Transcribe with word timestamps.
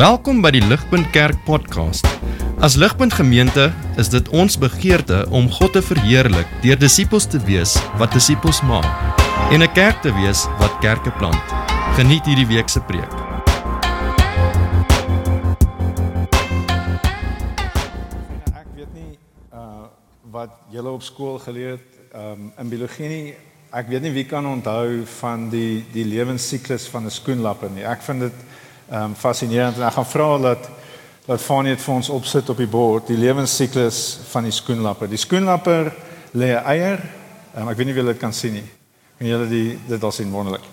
Welkom 0.00 0.38
by 0.40 0.48
die 0.54 0.62
Ligpunt 0.64 1.10
Kerk 1.12 1.42
podcast. 1.44 2.06
As 2.64 2.72
Ligpunt 2.80 3.12
Gemeente 3.12 3.66
is 4.00 4.08
dit 4.08 4.30
ons 4.32 4.54
begeerte 4.56 5.26
om 5.28 5.50
God 5.52 5.74
te 5.76 5.82
verheerlik 5.84 6.48
deur 6.62 6.78
disippels 6.80 7.26
te 7.28 7.36
wees 7.44 7.74
wat 8.00 8.16
disippels 8.16 8.62
maak 8.64 8.88
en 9.52 9.60
'n 9.60 9.72
kerk 9.76 10.00
te 10.00 10.08
wees 10.16 10.46
wat 10.56 10.72
kerke 10.80 11.12
plant. 11.20 11.44
Geniet 12.00 12.24
hierdie 12.24 12.48
week 12.48 12.72
se 12.72 12.80
preek. 12.80 13.12
Ek 18.56 18.68
weet 18.72 18.92
nie 18.96 19.18
uh 19.52 19.84
wat 20.32 20.56
julle 20.72 20.90
op 20.96 21.02
skool 21.02 21.36
geleer 21.38 21.76
het 21.76 21.92
um 22.16 22.52
in 22.56 22.68
biologie 22.72 23.08
nie. 23.08 23.34
Ek 23.70 23.88
weet 23.88 24.02
nie 24.02 24.16
wie 24.16 24.24
kan 24.24 24.46
onthou 24.46 25.04
van 25.20 25.50
die 25.50 25.84
die 25.92 26.08
lewensiklus 26.08 26.88
van 26.88 27.04
'n 27.04 27.10
skoenlapper 27.10 27.68
nie. 27.70 27.84
Ek 27.84 28.00
vind 28.00 28.20
dit 28.20 28.48
um 28.90 29.14
fascinerend 29.14 29.76
en 29.76 29.86
ek 29.86 29.94
gaan 29.94 30.06
vra 30.06 30.38
dat 30.38 30.68
dat 31.26 31.40
Fanie 31.40 31.76
dit 31.76 31.82
vir 31.84 31.94
ons 31.94 32.08
opsit 32.10 32.48
op 32.50 32.58
die 32.58 32.66
bord, 32.66 33.06
die 33.06 33.18
lewensiklus 33.20 34.18
van 34.32 34.48
die 34.48 34.54
skoenlapper. 34.54 35.06
Die 35.06 35.20
skoenlapper 35.20 35.92
lê 36.34 36.48
'n 36.56 36.64
eier. 36.64 36.98
Um, 37.56 37.68
ek 37.68 37.76
weet 37.76 37.86
nie 37.86 37.92
of 37.92 38.00
julle 38.00 38.12
dit 38.12 38.20
kan 38.20 38.32
sien 38.32 38.52
nie. 38.52 38.68
Kan 39.18 39.28
julle 39.28 39.48
die 39.48 39.78
dit 39.88 40.02
al 40.02 40.12
sien 40.12 40.30
wonderlik. 40.30 40.64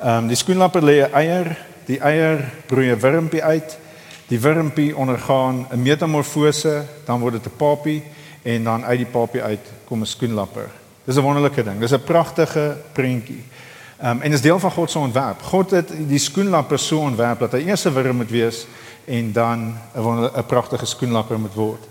Um 0.00 0.28
die 0.28 0.36
skoenlapper 0.36 0.82
lê 0.82 1.00
'n 1.06 1.14
eier. 1.14 1.56
Die 1.86 1.98
eier 2.00 2.44
broei 2.66 2.90
'n 2.90 3.00
wurmpie 3.00 3.42
uit. 3.42 3.78
Die 4.28 4.40
wurmpie 4.40 4.96
ondergaan 4.96 5.66
'n 5.70 5.82
metamorfose, 5.82 6.84
dan 7.06 7.20
word 7.20 7.32
dit 7.34 7.46
'n 7.46 7.56
papie 7.56 8.02
en 8.42 8.64
dan 8.64 8.84
uit 8.84 8.98
die 8.98 9.12
papie 9.12 9.42
uit 9.42 9.72
kom 9.84 10.00
'n 10.00 10.06
skoenlapper. 10.06 10.68
Dis 11.04 11.16
'n 11.16 11.22
wonderlike 11.22 11.62
ding. 11.62 11.80
Dis 11.80 11.92
'n 11.92 12.04
pragtige 12.04 12.76
prentjie. 12.92 13.44
Um, 14.02 14.20
en 14.20 14.32
is 14.32 14.40
deel 14.40 14.58
van 14.58 14.70
God 14.70 14.90
se 14.90 14.98
ontwerp. 14.98 15.42
God 15.42 15.70
het 15.70 15.92
die 16.08 16.18
skoenlapper 16.18 16.78
so 16.78 16.98
ontwerp 16.98 17.38
dat 17.38 17.52
hy 17.52 17.58
eers 17.68 17.84
'n 17.86 17.94
wurm 17.94 18.16
moet 18.16 18.30
wees 18.30 18.66
en 19.04 19.32
dan 19.32 19.78
'n 19.94 20.30
'n 20.36 20.46
pragtige 20.46 20.86
skoenlapper 20.86 21.38
moet 21.40 21.54
word. 21.54 21.84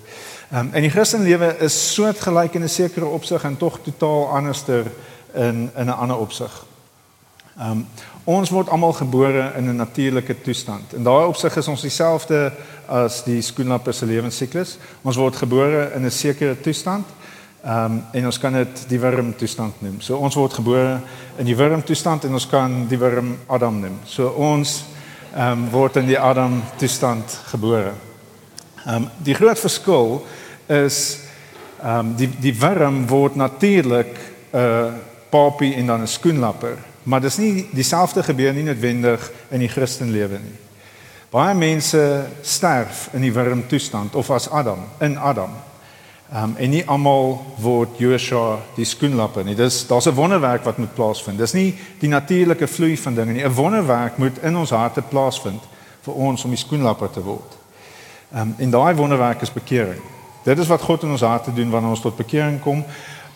Um, 0.53 0.69
en 0.73 0.81
die 0.81 0.89
Christenlewe 0.89 1.55
is 1.59 1.93
soortgelyk 1.93 2.53
in 2.53 2.63
'n 2.63 2.69
sekere 2.69 3.05
opsig 3.05 3.43
en 3.43 3.57
tog 3.57 3.79
totaal 3.83 4.27
anderster 4.27 4.91
in 5.33 5.71
in 5.75 5.85
'n 5.85 5.95
ander 5.95 6.17
opsig. 6.17 6.65
Um, 7.59 7.87
ons 8.23 8.49
word 8.49 8.69
almal 8.69 8.93
gebore 8.93 9.51
in 9.55 9.69
'n 9.69 9.75
natuurlike 9.75 10.41
toestand. 10.41 10.93
In 10.93 11.03
daai 11.03 11.25
opsig 11.25 11.55
is 11.55 11.67
ons 11.67 11.81
dieselfde 11.81 12.51
as 12.85 13.23
die 13.23 13.41
skoenlapper 13.41 13.93
se 13.93 14.05
lewensiklus. 14.05 14.77
Ons 15.01 15.15
word 15.15 15.35
gebore 15.35 15.91
in 15.95 16.05
'n 16.05 16.11
sekere 16.11 16.61
toestand. 16.61 17.05
Ehm 17.61 17.85
um, 17.85 18.03
en 18.11 18.25
ons 18.25 18.39
kan 18.41 18.53
dit 18.57 18.79
die 18.89 18.97
wurm 18.99 19.35
toestand 19.37 19.81
noem. 19.85 19.99
So 20.01 20.17
ons 20.17 20.35
word 20.35 20.55
gebore 20.57 20.95
in 21.37 21.45
die 21.45 21.55
wurm 21.55 21.83
toestand 21.85 22.23
en 22.25 22.33
ons 22.33 22.47
kan 22.49 22.87
die 22.89 22.97
wurm 22.97 23.35
Adam 23.53 23.77
noem. 23.83 23.99
So 24.05 24.31
ons 24.33 24.79
ehm 25.35 25.51
um, 25.51 25.67
word 25.69 25.99
in 26.01 26.09
die 26.09 26.17
Adam 26.17 26.57
toestand 26.81 27.37
gebore. 27.51 27.93
Ehm 28.85 28.95
um, 28.95 29.07
die 29.21 29.37
groot 29.37 29.61
verskil 29.61 30.23
is 30.65 31.19
ehm 31.83 31.99
um, 31.99 32.11
die 32.17 32.31
die 32.41 32.55
wurm 32.57 33.05
word 33.07 33.37
natuurlik 33.37 34.17
'n 34.17 34.57
uh, 34.57 34.93
papie 35.29 35.75
en 35.75 35.85
dan 35.85 36.01
'n 36.01 36.07
skoenlapper, 36.07 36.77
maar 37.03 37.21
dis 37.21 37.37
nie 37.37 37.67
dieselfde 37.71 38.23
gebeur 38.23 38.53
nie 38.53 38.63
noodwendig 38.63 39.31
in 39.49 39.59
die 39.59 39.69
Christenlewe 39.69 40.39
nie. 40.39 40.57
Baie 41.29 41.53
mense 41.53 42.25
sterf 42.41 43.09
in 43.13 43.21
die 43.21 43.33
wurm 43.33 43.67
toestand 43.67 44.15
of 44.15 44.31
as 44.31 44.49
Adam 44.49 44.79
in 44.99 45.17
Adam. 45.17 45.70
Ehm 46.31 46.43
um, 46.43 46.53
en 46.55 46.69
nie 46.69 46.85
almal 46.87 47.41
word 47.59 47.97
Joshua 47.99 48.61
die 48.77 48.85
skoenlapper 48.87 49.43
nie. 49.43 49.55
Dis 49.55 49.87
daar's 49.87 50.07
'n 50.07 50.15
wonderwerk 50.15 50.63
wat 50.63 50.77
moet 50.77 50.93
plaasvind. 50.93 51.37
Dis 51.37 51.53
nie 51.53 51.75
die 51.99 52.09
natuurlike 52.09 52.67
vloei 52.67 52.97
van 52.97 53.15
dinge 53.15 53.33
nie. 53.33 53.43
'n 53.43 53.53
Wonderwerk 53.53 54.17
moet 54.17 54.37
in 54.41 54.57
ons 54.57 54.69
harte 54.69 55.01
plaasvind 55.01 55.61
vir 56.01 56.13
ons 56.13 56.43
om 56.43 56.49
die 56.49 56.59
skoenlapper 56.59 57.11
te 57.11 57.23
word. 57.23 57.57
Ehm 58.33 58.41
um, 58.41 58.55
en 58.57 58.69
daai 58.69 58.95
wonderwerk 58.95 59.41
is 59.41 59.53
bekering. 59.53 60.01
Dit 60.43 60.59
is 60.59 60.67
wat 60.67 60.81
God 60.81 61.03
in 61.03 61.11
ons 61.11 61.21
harte 61.21 61.53
doen 61.53 61.69
wanneer 61.69 61.89
ons 61.89 62.01
tot 62.01 62.15
bekering 62.15 62.61
kom. 62.61 62.85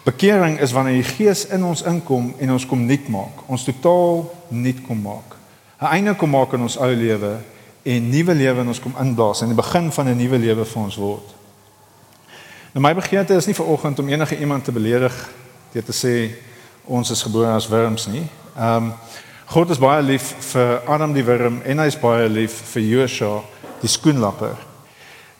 Bekering 0.03 0.59
is 0.59 0.71
wanneer 0.71 0.93
die 0.93 1.03
Gees 1.03 1.45
in 1.47 1.63
ons 1.63 1.81
inkom 1.81 2.33
en 2.37 2.51
ons 2.51 2.65
kom 2.65 2.85
nuut 2.85 3.07
maak. 3.07 3.43
Ons 3.45 3.63
totaal 3.63 4.31
nuut 4.47 4.81
kom 4.87 5.01
maak. 5.01 5.35
'n 5.81 5.85
Einde 5.85 6.15
kom 6.15 6.29
maak 6.29 6.53
in 6.53 6.61
ons 6.61 6.77
ou 6.77 6.95
lewe 6.95 7.37
en 7.83 8.09
nuwe 8.09 8.33
lewe 8.33 8.61
in 8.61 8.67
ons 8.67 8.79
kom 8.79 8.95
inblaas 8.99 9.41
en 9.41 9.47
die 9.47 9.55
begin 9.55 9.91
van 9.91 10.07
'n 10.07 10.17
nuwe 10.17 10.37
lewe 10.37 10.65
vir 10.65 10.83
ons 10.83 10.95
word. 10.95 11.34
Nou 12.75 12.83
my 12.83 12.91
begeerte 12.91 13.37
is 13.39 13.45
nie 13.47 13.55
vir 13.55 13.69
oggend 13.71 13.99
om 13.99 14.09
enige 14.11 14.35
iemand 14.35 14.65
te 14.67 14.71
beledig 14.75 15.13
deur 15.71 15.83
te 15.87 15.93
sê 15.95 16.15
ons 16.91 17.11
is 17.13 17.21
gebore 17.23 17.53
as 17.55 17.69
wurms 17.71 18.09
nie. 18.11 18.25
Ehm 18.57 18.89
um, 18.89 18.89
God 19.47 19.69
is 19.69 19.79
baie 19.79 20.01
lief 20.03 20.25
vir 20.49 20.81
Adam 20.89 21.13
die 21.13 21.23
wurm 21.23 21.61
en 21.63 21.79
hy 21.79 21.85
is 21.87 21.99
baie 22.01 22.27
lief 22.27 22.57
vir 22.73 22.83
Joshua 22.83 23.39
die 23.79 23.93
skoenlapper. 23.93 24.57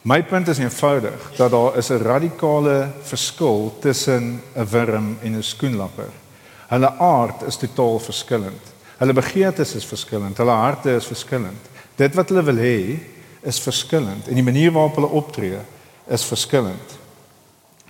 My 0.08 0.22
punt 0.24 0.48
is 0.54 0.64
eenvoudig 0.64 1.28
dat 1.36 1.52
daar 1.52 1.76
is 1.76 1.92
'n 1.92 2.04
radikale 2.08 2.92
verskil 3.04 3.74
tussen 3.82 4.42
'n 4.56 4.68
wurm 4.72 5.18
en 5.22 5.36
'n 5.36 5.44
skoenlapper. 5.44 6.12
Hulle 6.70 6.92
aard 7.00 7.42
is 7.48 7.58
totaal 7.58 8.00
verskillend. 8.00 8.66
Hulle 8.98 9.14
begeertes 9.14 9.76
is 9.76 9.86
verskillend, 9.86 10.38
hulle 10.38 10.52
harte 10.52 10.96
is 10.96 11.06
verskillend. 11.06 11.64
Dit 11.96 12.16
wat 12.16 12.30
hulle 12.30 12.44
wil 12.44 12.58
hê 12.58 13.00
is 13.42 13.60
verskillend 13.60 14.28
en 14.28 14.36
die 14.36 14.52
manier 14.52 14.72
waarop 14.72 14.96
hulle 14.96 15.12
optree 15.12 15.60
is 16.08 16.24
verskillend. 16.24 17.04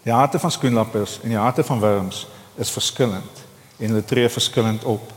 Die 0.06 0.14
harte 0.14 0.40
van 0.40 0.52
skoenlappers 0.52 1.20
en 1.24 1.32
die 1.34 1.38
harte 1.38 1.64
van 1.64 1.80
wurms 1.80 2.28
is 2.62 2.70
verskillend 2.70 3.44
en 3.78 3.90
hulle 3.90 4.06
tree 4.06 4.30
verskillend 4.30 4.84
op. 4.84 5.14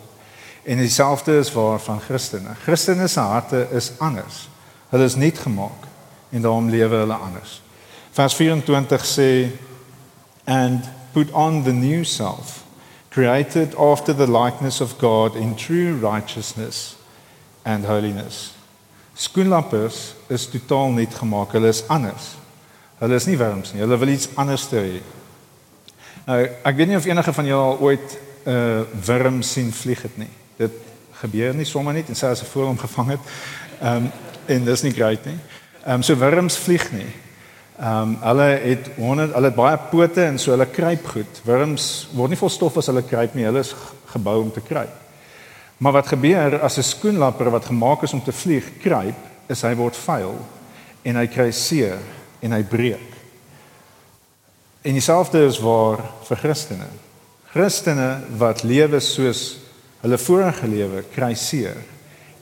En 0.65 0.81
dieselfde 0.81 1.39
is 1.39 1.53
waar 1.53 1.81
van 1.81 2.01
Christene. 2.01 2.55
Christene 2.63 3.07
se 3.07 3.21
harte 3.21 3.67
is 3.71 3.93
anders. 3.99 4.49
Hulle 4.89 5.05
is 5.05 5.15
nie 5.15 5.33
gemaak 5.37 5.85
en 6.31 6.41
daarom 6.41 6.71
lewe 6.73 7.03
hulle 7.03 7.15
anders. 7.15 7.61
Vers 8.17 8.35
24 8.35 9.05
sê 9.05 9.29
and 10.45 10.89
put 11.13 11.31
on 11.33 11.63
the 11.63 11.73
new 11.73 12.05
self 12.05 12.65
created 13.13 13.77
after 13.77 14.17
the 14.17 14.31
likeness 14.31 14.81
of 14.81 14.97
God 14.99 15.35
in 15.35 15.55
true 15.55 15.99
righteousness 16.01 16.97
and 17.63 17.85
holiness. 17.85 18.55
Skoenlappers 19.15 20.15
is 20.27 20.49
totaal 20.49 20.97
nie 20.97 21.09
gemaak, 21.13 21.53
hulle 21.53 21.69
is 21.69 21.85
anders. 21.89 22.38
Hulle 22.99 23.15
is 23.15 23.27
nie 23.27 23.39
wurms 23.39 23.73
nie, 23.73 23.81
hulle 23.81 23.99
wil 23.99 24.09
iets 24.09 24.29
anders 24.35 24.67
hê. 24.73 24.99
Nou, 26.27 26.39
ek 26.67 26.77
weet 26.77 26.91
nie 26.91 26.97
of 26.99 27.07
enige 27.07 27.33
van 27.33 27.47
julle 27.47 27.69
al 27.71 27.79
ooit 27.81 28.19
'n 28.45 28.51
uh, 28.51 28.81
wurm 29.07 29.43
sien 29.43 29.73
vlieg 29.73 30.03
het 30.03 30.17
nie. 30.17 30.31
Dit 30.57 30.73
gebeur 31.21 31.55
nie 31.55 31.65
sommer 31.65 31.95
net 31.95 32.09
en 32.09 32.17
sê 32.17 32.31
as 32.31 32.43
'n 32.43 32.51
voël 32.51 32.67
hom 32.67 32.79
gevang 32.79 33.09
het. 33.09 33.21
Ehm 33.81 33.97
um, 33.97 34.11
en 34.47 34.65
dis 34.65 34.83
nie 34.83 34.93
great 34.93 35.25
nie. 35.25 35.39
Ehm 35.85 35.95
um, 35.95 36.03
so 36.03 36.17
wurms 36.17 36.57
vlieg 36.57 36.93
nie. 36.93 37.13
Ehm 37.79 38.03
um, 38.03 38.17
hulle 38.21 38.49
het 38.63 38.91
honderd, 38.97 39.33
hulle 39.35 39.47
het 39.47 39.55
baie 39.55 39.79
pote 39.91 40.25
en 40.25 40.39
so 40.39 40.51
hulle 40.51 40.67
kruip 40.67 41.07
goed. 41.07 41.41
Wurms 41.45 42.09
word 42.13 42.31
nie 42.31 42.39
vol 42.39 42.51
stof 42.51 42.77
as 42.77 42.87
hulle 42.87 43.03
kruip 43.03 43.35
nie. 43.35 43.45
Hulle 43.45 43.61
is 43.61 43.75
gebou 44.07 44.43
om 44.43 44.53
te 44.53 44.61
kruip. 44.61 44.95
Maar 45.79 45.93
wat 45.93 46.07
gebeur 46.07 46.61
as 46.61 46.79
'n 46.79 46.83
skoenlapper 46.83 47.51
wat 47.51 47.65
gemaak 47.65 48.03
is 48.03 48.13
om 48.13 48.23
te 48.23 48.33
vlieg 48.33 48.65
kruip, 48.83 49.17
is 49.47 49.63
hy 49.63 49.75
word 49.75 49.97
vuil 49.97 50.47
en 51.03 51.17
hy 51.17 51.27
kry 51.27 51.51
seer 51.51 51.99
en 52.41 52.53
hy 52.53 52.63
breek. 52.63 53.15
En 54.83 54.93
dieselfde 54.93 55.43
is 55.47 55.59
waar 55.61 56.01
vir 56.29 56.37
Christene. 56.37 56.87
Christene 57.53 58.21
wat 58.39 58.63
lewe 58.63 59.01
soos 59.01 59.59
hulle 60.03 60.19
vorige 60.19 60.69
lewe 60.71 61.03
kry 61.15 61.35
seer 61.35 61.81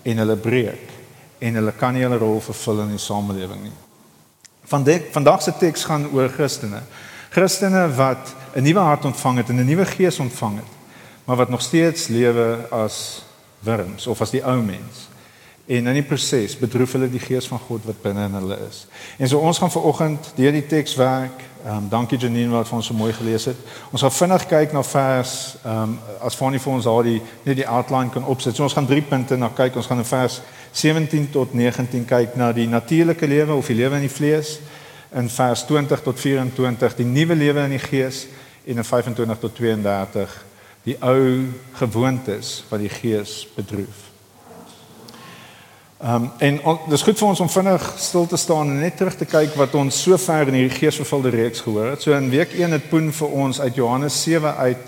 en 0.06 0.22
hulle 0.22 0.36
breek 0.36 0.92
en 1.38 1.58
hulle 1.60 1.72
kan 1.78 1.94
nie 1.94 2.04
hulle 2.04 2.18
rol 2.20 2.40
vervul 2.44 2.84
in 2.84 2.94
die 2.96 3.02
samelewing 3.02 3.66
nie. 3.66 3.76
Vandag 4.66 5.10
vandag 5.14 5.42
se 5.42 5.54
teks 5.58 5.84
gaan 5.86 6.08
oor 6.12 6.28
Christene. 6.32 6.82
Christene 7.30 7.86
wat 7.96 8.34
'n 8.54 8.62
nuwe 8.62 8.80
hart 8.80 9.04
ontvang 9.04 9.36
het 9.36 9.48
en 9.48 9.60
'n 9.60 9.66
nuwe 9.66 9.84
gees 9.84 10.18
ontvang 10.18 10.56
het, 10.56 10.72
maar 11.24 11.36
wat 11.36 11.48
nog 11.48 11.62
steeds 11.62 12.08
lewe 12.08 12.68
as 12.70 13.22
wurms 13.60 14.06
of 14.06 14.20
as 14.20 14.30
die 14.30 14.44
ou 14.44 14.62
mens. 14.62 15.08
En 15.66 15.86
in 15.86 15.96
die 15.98 16.06
proses 16.06 16.54
bedroef 16.58 16.92
hulle 16.94 17.08
die 17.10 17.20
gees 17.20 17.48
van 17.50 17.58
God 17.58 17.86
wat 17.88 17.98
binne 18.02 18.28
in 18.28 18.34
hulle 18.38 18.58
is. 18.68 18.84
En 19.18 19.28
so 19.28 19.42
ons 19.42 19.58
gaan 19.58 19.70
vanoggend 19.70 20.28
deur 20.36 20.54
die 20.54 20.66
teks 20.66 20.94
werk. 20.94 21.42
Ehm 21.64 21.76
um, 21.76 21.88
dankie 21.90 22.18
Janine 22.22 22.52
wat 22.54 22.68
vir 22.68 22.76
ons 22.78 22.86
so 22.86 22.94
mooi 22.94 23.10
gelees 23.12 23.48
het. 23.50 23.58
Ons 23.90 24.04
gaan 24.06 24.14
vinnig 24.14 24.46
kyk 24.46 24.76
na 24.76 24.84
vers 24.86 25.32
ehm 25.64 25.82
um, 25.82 25.98
as 26.22 26.38
Fanie 26.38 26.62
vir 26.62 26.72
ons 26.72 26.86
daardie 26.86 27.18
net 27.42 27.58
die 27.58 27.66
outline 27.66 28.14
kan 28.14 28.24
opsit. 28.30 28.54
So 28.54 28.62
ons 28.62 28.78
gaan 28.78 28.86
drie 28.86 29.02
punte 29.02 29.36
na 29.36 29.50
kyk. 29.50 29.74
Ons 29.82 29.90
gaan 29.90 30.04
in 30.04 30.06
vers 30.06 30.40
17 30.70 31.30
tot 31.34 31.54
19 31.54 32.06
kyk 32.06 32.38
na 32.38 32.52
die 32.52 32.68
natuurlike 32.70 33.26
lewe 33.26 33.58
of 33.58 33.66
die 33.66 33.80
lewe 33.82 33.98
in 33.98 34.06
die 34.06 34.16
vlees. 34.20 34.60
In 35.18 35.28
vers 35.28 35.66
20 35.66 36.02
tot 36.02 36.20
24 36.20 37.00
die 37.02 37.10
nuwe 37.10 37.34
lewe 37.34 37.66
in 37.66 37.74
die 37.74 37.82
gees 37.82 38.28
en 38.66 38.78
in 38.78 38.84
25 38.84 39.38
tot 39.38 39.58
32 39.58 40.42
die 40.86 40.98
ou 41.02 41.48
gewoontes 41.74 42.60
wat 42.70 42.86
die 42.86 42.92
gees 43.02 43.40
bedroef. 43.56 44.05
Ehm 45.98 46.14
um, 46.14 46.30
en 46.38 46.64
on, 46.64 46.78
dis 46.88 47.02
goed 47.02 47.16
vir 47.16 47.28
ons 47.28 47.40
om 47.40 47.48
vinnig 47.48 47.84
stil 47.96 48.26
te 48.28 48.36
staan 48.36 48.68
en 48.68 48.80
net 48.84 48.98
terug 49.00 49.14
te 49.16 49.24
kyk 49.24 49.54
wat 49.56 49.74
ons 49.80 50.02
sover 50.02 50.50
in 50.50 50.58
hierdie 50.58 50.76
geesvervulde 50.76 51.32
reeks 51.32 51.62
gehoor 51.64 51.94
het. 51.94 52.02
So 52.04 52.12
in 52.12 52.28
week 52.28 52.52
1 52.52 52.76
het 52.76 52.88
Poen 52.90 53.08
vir 53.16 53.32
ons 53.32 53.60
uit 53.60 53.78
Johannes 53.80 54.18
7 54.22 54.52
uit 54.56 54.82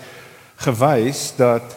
gewys 0.61 1.23
dat 1.37 1.73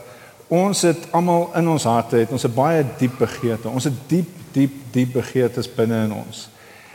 ons 0.52 0.82
het 0.84 1.08
almal 1.16 1.48
in 1.56 1.68
ons 1.68 1.88
harte 1.88 2.20
het 2.20 2.30
ons 2.30 2.44
'n 2.44 2.54
baie 2.54 2.84
diep 2.98 3.16
begeerte. 3.18 3.68
Ons 3.68 3.84
het 3.84 3.96
diep 4.06 4.28
diep 4.52 4.72
diep 4.92 5.12
begeertes 5.12 5.74
binne 5.74 6.04
in 6.04 6.12
ons. 6.12 6.48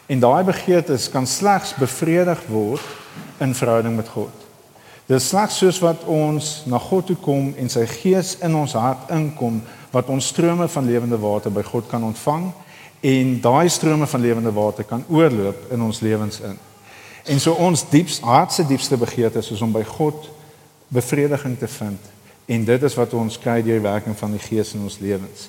En 0.05 0.19
daai 0.19 0.43
begeertes 0.43 1.09
kan 1.09 1.27
slegs 1.27 1.73
bevredig 1.73 2.45
word 2.47 2.85
in 3.39 3.55
verhouding 3.55 3.95
met 3.95 4.07
God. 4.07 4.46
Dit 5.07 5.21
is 5.21 5.27
slegs 5.29 5.57
soos 5.61 5.77
wat 5.79 6.01
ons 6.11 6.47
na 6.67 6.79
God 6.83 7.05
toe 7.07 7.15
kom 7.23 7.53
en 7.55 7.69
sy 7.71 7.85
gees 7.87 8.33
in 8.43 8.55
ons 8.59 8.73
hart 8.75 9.07
inkom 9.15 9.61
wat 9.93 10.09
ons 10.11 10.33
strome 10.33 10.67
van 10.67 10.89
lewende 10.89 11.19
water 11.21 11.53
by 11.55 11.63
God 11.63 11.87
kan 11.87 12.03
ontvang 12.03 12.49
en 13.07 13.29
daai 13.39 13.69
strome 13.71 14.07
van 14.11 14.21
lewende 14.21 14.51
water 14.51 14.83
kan 14.83 15.05
oorloop 15.07 15.71
in 15.71 15.85
ons 15.85 16.01
lewens 16.03 16.41
in. 16.43 16.57
En 17.31 17.39
so 17.39 17.55
ons 17.55 17.85
diepste 17.87 18.27
hartse 18.27 18.65
diepste 18.67 18.99
begeerte 18.99 19.39
is 19.39 19.63
om 19.63 19.71
by 19.71 19.85
God 19.87 20.27
bevrediging 20.91 21.55
te 21.59 21.71
vind 21.71 22.11
en 22.51 22.67
dit 22.67 22.83
is 22.83 22.99
wat 22.99 23.15
ons 23.15 23.39
kry 23.39 23.61
deur 23.61 23.79
die 23.79 23.87
werking 23.87 24.19
van 24.19 24.35
die 24.35 24.43
Gees 24.43 24.73
in 24.75 24.83
ons 24.83 24.99
lewens. 24.99 25.47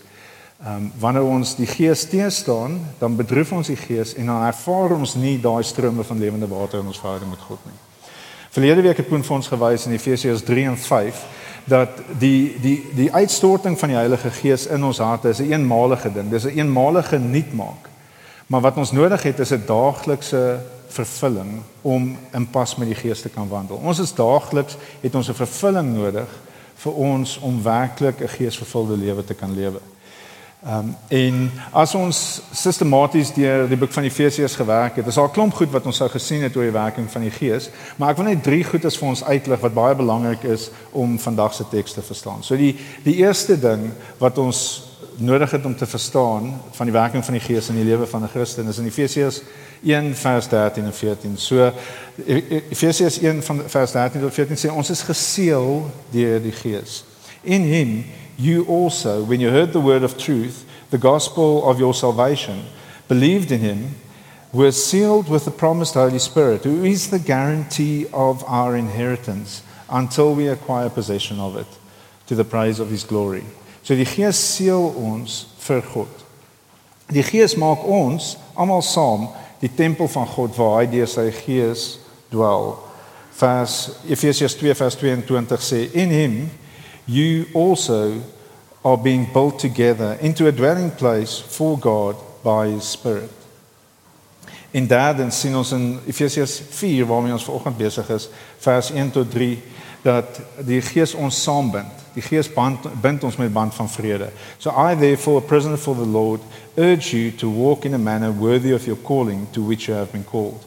Ehm 0.62 0.86
um, 0.86 0.88
wanneer 1.02 1.26
ons 1.26 1.56
die 1.58 1.66
Gees 1.66 2.06
teenstaan, 2.06 2.78
dan 3.02 3.18
bedroef 3.18 3.52
ons 3.58 3.74
die 3.74 3.78
Gees 3.78 4.14
en 4.14 4.30
dan 4.30 4.46
ervaar 4.46 4.94
ons 4.94 5.18
nie 5.18 5.36
daai 5.42 5.62
strome 5.66 6.06
van 6.06 6.18
lewende 6.18 6.46
water 6.46 6.78
in 6.78 6.94
ons 6.94 7.02
verhouding 7.02 7.30
met 7.34 7.46
God 7.50 7.58
nie. 7.66 7.87
Verlede 8.58 8.82
week 8.82 8.96
het 8.98 9.06
Koen 9.06 9.22
vir 9.22 9.36
ons 9.36 9.48
gewys 9.52 9.84
in 9.86 9.92
Efesiërs 9.94 10.40
3 10.42 10.64
en 10.66 10.76
5 10.82 11.18
dat 11.70 12.00
die 12.18 12.56
die 12.58 12.78
die 12.96 13.06
uitstorting 13.14 13.76
van 13.78 13.92
die 13.92 13.96
Heilige 13.96 14.32
Gees 14.34 14.64
in 14.66 14.82
ons 14.82 14.98
harte 14.98 15.30
is 15.30 15.38
'n 15.38 15.52
eenmalige 15.52 16.10
ding. 16.12 16.26
Dis 16.30 16.44
'n 16.44 16.58
eenmalige 16.58 17.18
nuutmaak. 17.18 17.86
Maar 18.46 18.60
wat 18.60 18.76
ons 18.76 18.92
nodig 18.92 19.22
het 19.22 19.38
is 19.38 19.52
'n 19.52 19.62
daaglikse 19.66 20.58
vervulling 20.88 21.62
om 21.82 22.18
in 22.32 22.50
pas 22.50 22.76
met 22.76 22.88
die 22.88 22.96
Gees 22.96 23.20
te 23.20 23.28
kan 23.28 23.48
wandel. 23.48 23.76
Ons 23.76 23.98
is 23.98 24.14
daagliks 24.14 24.76
het 25.00 25.14
ons 25.14 25.28
'n 25.28 25.34
vervulling 25.34 25.94
nodig 25.94 26.28
vir 26.74 26.92
ons 26.92 27.38
om 27.38 27.62
werklik 27.62 28.20
'n 28.20 28.28
geesvervulde 28.28 28.96
lewe 28.96 29.24
te 29.24 29.34
kan 29.34 29.54
lewe. 29.54 29.78
Ehm 30.64 30.78
um, 30.78 30.96
en 31.08 31.50
as 31.70 31.94
ons 31.94 32.42
sistematies 32.50 33.30
deur 33.34 33.68
die 33.70 33.76
boek 33.78 33.92
van 33.94 34.02
Efesiërs 34.02 34.56
gewerk 34.58 34.96
het, 34.98 35.06
is 35.06 35.16
al 35.16 35.28
'n 35.28 35.30
klomp 35.30 35.54
goed 35.54 35.70
wat 35.70 35.86
ons 35.86 35.96
sou 35.96 36.08
gesien 36.10 36.42
het 36.42 36.56
oor 36.56 36.66
die 36.66 36.74
werking 36.74 37.10
van 37.10 37.22
die 37.22 37.30
Gees, 37.30 37.70
maar 37.96 38.10
ek 38.10 38.16
wil 38.16 38.26
net 38.26 38.42
drie 38.42 38.64
goedes 38.64 38.98
vir 38.98 39.08
ons 39.08 39.24
uitlig 39.24 39.60
wat 39.60 39.74
baie 39.74 39.94
belangrik 39.94 40.42
is 40.42 40.70
om 40.90 41.18
vandag 41.18 41.54
se 41.54 41.64
teks 41.70 41.92
te 41.92 42.02
verstaan. 42.02 42.42
So 42.42 42.56
die 42.56 42.76
die 43.04 43.14
eerste 43.14 43.60
ding 43.60 43.92
wat 44.18 44.38
ons 44.38 44.82
nodig 45.18 45.50
het 45.50 45.64
om 45.64 45.76
te 45.76 45.86
verstaan 45.86 46.60
van 46.70 46.86
die 46.86 46.94
werking 46.94 47.24
van 47.24 47.34
die 47.34 47.42
Gees 47.42 47.68
in 47.68 47.74
die 47.74 47.84
lewe 47.84 48.06
van 48.06 48.22
'n 48.22 48.28
Christen 48.28 48.66
is 48.68 48.78
in 48.78 48.86
Efesiërs 48.86 49.42
1 49.82 50.14
vers 50.14 50.48
13 50.48 50.84
en 50.84 50.94
14. 50.94 51.36
So 51.36 51.72
e- 52.26 52.44
e- 52.48 52.62
Efesiërs 52.70 53.18
1 53.18 53.42
van 53.42 53.62
vers 53.66 53.92
13 53.92 54.20
tot 54.20 54.34
14 54.34 54.56
sê 54.56 54.74
ons 54.74 54.90
is 54.90 55.02
geseël 55.02 55.90
deur 56.10 56.42
die 56.42 56.52
Gees. 56.52 57.04
In 57.42 57.62
him 57.62 58.04
you 58.38 58.64
also 58.66 59.24
when 59.24 59.40
you 59.40 59.50
heard 59.50 59.72
the 59.72 59.80
word 59.80 60.02
of 60.02 60.16
truth, 60.16 60.64
the 60.90 60.98
gospel 60.98 61.68
of 61.68 61.78
your 61.78 61.92
salvation, 61.92 62.64
believed 63.08 63.50
in 63.50 63.60
him, 63.60 63.96
were 64.52 64.72
sealed 64.72 65.28
with 65.28 65.44
the 65.44 65.50
promised 65.50 65.94
Holy 65.94 66.18
Spirit, 66.18 66.64
who 66.64 66.84
is 66.84 67.10
the 67.10 67.18
guarantee 67.18 68.06
of 68.12 68.42
our 68.44 68.76
inheritance 68.76 69.62
until 69.90 70.34
we 70.34 70.48
acquire 70.48 70.88
possession 70.88 71.38
of 71.40 71.56
it 71.56 71.66
to 72.26 72.34
the 72.34 72.44
praise 72.44 72.80
of 72.80 72.90
his 72.90 73.04
glory. 73.04 73.44
So 73.82 73.96
die 73.96 74.04
Gees 74.04 74.36
seël 74.36 74.92
ons 75.00 75.46
vir 75.64 75.82
God. 75.94 76.24
Die 77.08 77.24
Gees 77.24 77.56
maak 77.56 77.84
ons 77.88 78.36
almal 78.52 78.82
saam 78.84 79.30
die 79.62 79.70
tempel 79.72 80.08
van 80.12 80.28
God 80.28 80.56
waar 80.58 80.82
hy 80.82 80.90
deur 80.92 81.08
sy 81.08 81.30
gees 81.32 81.86
dwel. 82.32 82.74
Vers 83.38 83.78
Efesiërs 84.04 84.58
2 84.60 84.76
vers 84.76 84.98
22 85.00 85.64
sê 85.64 85.80
in 85.96 86.12
him 86.12 86.36
you 87.08 87.46
also 87.54 88.20
are 88.84 88.96
being 88.96 89.26
built 89.32 89.58
together 89.58 90.18
into 90.20 90.46
a 90.46 90.52
dwelling 90.52 90.90
place 90.90 91.38
for 91.38 91.78
God 91.78 92.16
by 92.44 92.68
his 92.68 92.84
spirit. 92.84 93.30
In 94.70 94.86
daardie 94.86 95.30
sien 95.32 95.56
ons 95.56 95.72
in 95.72 95.98
Efesiërs 96.06 96.60
4 96.70 97.06
waarmee 97.08 97.32
ons 97.32 97.44
vanoggend 97.48 97.78
besig 97.80 98.08
is, 98.12 98.28
vers 98.60 98.92
1 98.92 99.10
tot 99.16 99.30
3 99.32 99.56
dat 100.04 100.40
die 100.68 100.80
gees 100.84 101.14
ons 101.16 101.42
saambind. 101.42 102.04
Die 102.14 102.22
gees 102.22 102.52
band 102.52 102.84
bind 103.02 103.24
ons 103.24 103.36
met 103.40 103.52
band 103.52 103.74
van 103.74 103.88
vrede. 103.90 104.28
So 104.58 104.70
I 104.70 104.94
therefore 104.94 105.40
a 105.40 105.48
prisoner 105.48 105.80
for 105.80 105.96
the 105.96 106.06
Lord 106.06 106.44
urge 106.76 107.16
you 107.16 107.32
to 107.40 107.48
walk 107.48 107.84
in 107.84 107.94
a 107.94 107.98
manner 107.98 108.30
worthy 108.30 108.72
of 108.72 108.86
your 108.86 108.98
calling 109.02 109.48
to 109.52 109.62
which 109.62 109.88
you 109.88 109.96
have 109.96 110.12
been 110.12 110.24
called 110.24 110.64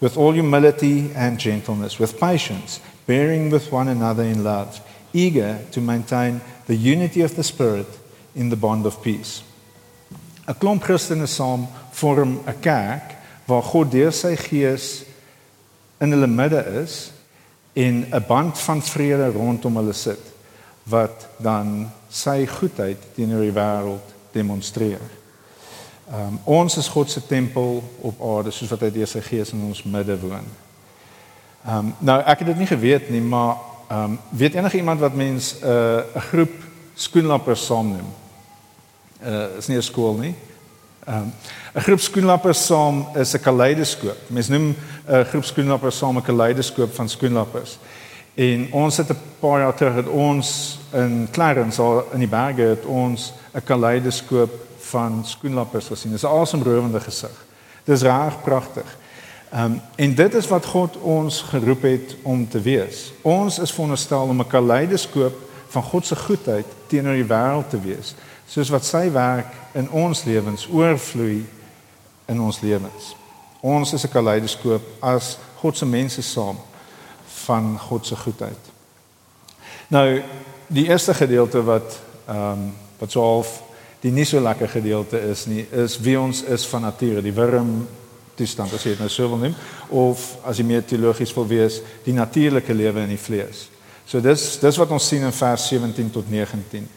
with 0.00 0.16
all 0.16 0.32
humility 0.32 1.10
and 1.14 1.38
gentleness 1.38 1.98
with 1.98 2.20
patience 2.20 2.80
bearing 3.06 3.50
with 3.50 3.72
one 3.72 3.88
another 3.88 4.22
in 4.22 4.44
love 4.44 4.80
eager 5.14 5.58
to 5.70 5.80
maintain 5.80 6.40
the 6.66 6.76
unity 6.76 7.22
of 7.22 7.34
the 7.34 7.42
spirit 7.42 7.88
in 8.34 8.50
the 8.50 8.56
bond 8.56 8.86
of 8.86 9.00
peace. 9.02 9.42
'n 10.46 10.54
Klomp 10.58 10.82
Christene 10.82 11.26
saam 11.26 11.66
vorm 11.92 12.40
'n 12.46 12.60
kerk 12.60 13.16
waar 13.46 13.62
God 13.62 13.90
deur 13.90 14.12
sy 14.12 14.36
gees 14.36 15.04
in 16.00 16.12
hulle 16.12 16.26
midde 16.26 16.64
is 16.82 17.12
en 17.72 18.06
'n 18.10 18.24
band 18.28 18.58
van 18.58 18.82
vrede 18.82 19.30
rondom 19.30 19.76
hulle 19.76 19.92
sit 19.92 20.32
wat 20.84 21.28
dan 21.38 21.90
sy 22.08 22.46
goedheid 22.46 22.98
teenoor 23.14 23.40
die 23.40 23.52
wêreld 23.56 24.12
demonstreer. 24.32 25.00
Um, 26.12 26.38
ons 26.44 26.76
is 26.76 26.88
God 26.88 27.10
se 27.10 27.26
tempel 27.26 27.82
op 28.00 28.20
aarde 28.20 28.50
soos 28.50 28.68
wat 28.70 28.80
hy 28.80 28.90
deur 28.90 29.08
sy 29.08 29.22
gees 29.24 29.52
in 29.52 29.62
ons 29.64 29.82
midde 29.82 30.18
woon. 30.20 30.44
Um, 31.64 31.94
nou 31.98 32.18
ek 32.20 32.38
het 32.38 32.46
dit 32.46 32.60
nie 32.60 32.68
geweet 32.68 33.08
nie, 33.10 33.22
maar 33.24 33.56
um, 33.90 34.18
weet 34.28 34.54
enige 34.54 34.76
iemand 34.76 35.00
wat 35.00 35.14
mens 35.14 35.54
'n 35.60 35.66
uh, 35.66 36.16
'n 36.16 36.20
groep 36.20 36.52
skoenlappers 36.94 37.66
saamneem? 37.66 38.06
Uh 39.22 39.56
is 39.56 39.66
nie 39.66 39.76
'n 39.76 39.82
skool 39.82 40.14
nie. 40.14 40.34
Um, 41.08 41.32
'n 41.74 41.80
groep 41.80 42.00
skoenlappers 42.00 42.66
saam 42.66 43.06
is 43.14 43.34
'n 43.34 43.40
kaleidoskoop. 43.40 44.16
Mens 44.26 44.48
noem 44.48 44.76
'n 45.08 45.24
groep 45.24 45.44
skoenlappers 45.44 45.98
saam 45.98 46.16
'n 46.16 46.22
kaleidoskoop 46.22 46.94
van 46.94 47.08
skoenlappers. 47.08 47.78
En 48.34 48.72
ons 48.72 48.96
het 48.96 49.10
'n 49.10 49.18
paar 49.38 49.60
jaar 49.60 49.74
terug 49.74 49.94
het 49.94 50.06
ons 50.08 50.78
in 50.92 51.28
Clarence 51.30 51.82
al 51.82 52.04
in 52.12 52.18
die 52.18 52.28
berge 52.28 52.60
het 52.60 52.84
ons 52.84 53.32
'n 53.54 53.64
kaleidoskoop 53.64 54.50
van 54.78 55.24
skoenlappers 55.24 55.86
gesien. 55.86 56.10
Dit 56.10 56.22
is 56.22 56.28
'n 56.28 56.40
asemrowende 56.40 57.00
gesig. 57.00 57.44
Dit 57.84 57.96
is 57.96 58.02
reg 58.02 58.42
pragtig. 58.42 58.96
Ehm 59.54 59.64
um, 59.64 59.80
en 59.96 60.14
dit 60.14 60.34
is 60.34 60.48
wat 60.48 60.66
God 60.66 60.96
ons 60.96 61.40
geroep 61.42 61.82
het 61.82 62.16
om 62.22 62.48
te 62.48 62.60
wees. 62.60 63.12
Ons 63.22 63.58
is 63.58 63.72
veronderstel 63.72 64.22
om 64.22 64.40
'n 64.40 64.46
kaleidoskoop 64.46 65.34
van 65.66 65.82
God 65.82 66.06
se 66.06 66.16
goedheid 66.16 66.66
teenoor 66.86 67.14
die 67.14 67.26
wêreld 67.26 67.70
te 67.70 67.80
wees, 67.80 68.14
soos 68.46 68.68
wat 68.68 68.84
sy 68.84 69.10
werk 69.10 69.46
in 69.72 69.90
ons 69.90 70.24
lewens 70.24 70.66
oorvloei 70.70 71.46
in 72.24 72.40
ons 72.40 72.60
lewens. 72.60 73.16
Ons 73.60 73.92
is 73.92 74.04
'n 74.04 74.10
kaleidoskoop 74.10 74.82
as 75.00 75.38
God 75.56 75.76
se 75.76 75.86
mense 75.86 76.22
saam 76.22 76.56
van 77.26 77.78
God 77.78 78.06
se 78.06 78.16
goedheid. 78.16 78.62
Nou 79.86 80.22
die 80.66 80.88
eerste 80.88 81.14
gedeelte 81.14 81.62
wat 81.62 82.00
ehm 82.26 82.36
um, 82.36 82.74
wat 82.98 83.10
so 83.10 83.20
half 83.20 83.62
die 84.00 84.12
nie 84.12 84.24
so 84.24 84.40
lekker 84.40 84.68
gedeelte 84.68 85.20
is 85.20 85.46
nie, 85.46 85.66
is 85.70 85.98
wie 85.98 86.20
ons 86.20 86.42
is 86.42 86.66
van 86.66 86.80
nature, 86.80 87.22
die 87.22 87.32
wurm 87.32 87.88
toestand 88.38 88.72
as 88.74 88.84
jy 88.84 88.94
dit 88.94 89.02
nou 89.02 89.10
so 89.12 89.28
wil 89.28 89.40
noem 89.40 89.54
of 89.90 90.24
as 90.46 90.58
jy 90.58 90.66
meer 90.66 90.84
teologies 90.86 91.34
wil 91.36 91.46
wees, 91.50 91.80
die 92.04 92.16
natuurlike 92.16 92.74
lewe 92.74 93.04
in 93.04 93.14
die 93.14 93.20
vlees. 93.20 93.68
So 94.06 94.20
dis 94.20 94.58
dis 94.60 94.78
wat 94.80 94.92
ons 94.92 95.08
sien 95.08 95.24
in 95.24 95.32
vers 95.32 95.68
17 95.70 96.10
tot 96.12 96.28
19. 96.30 96.88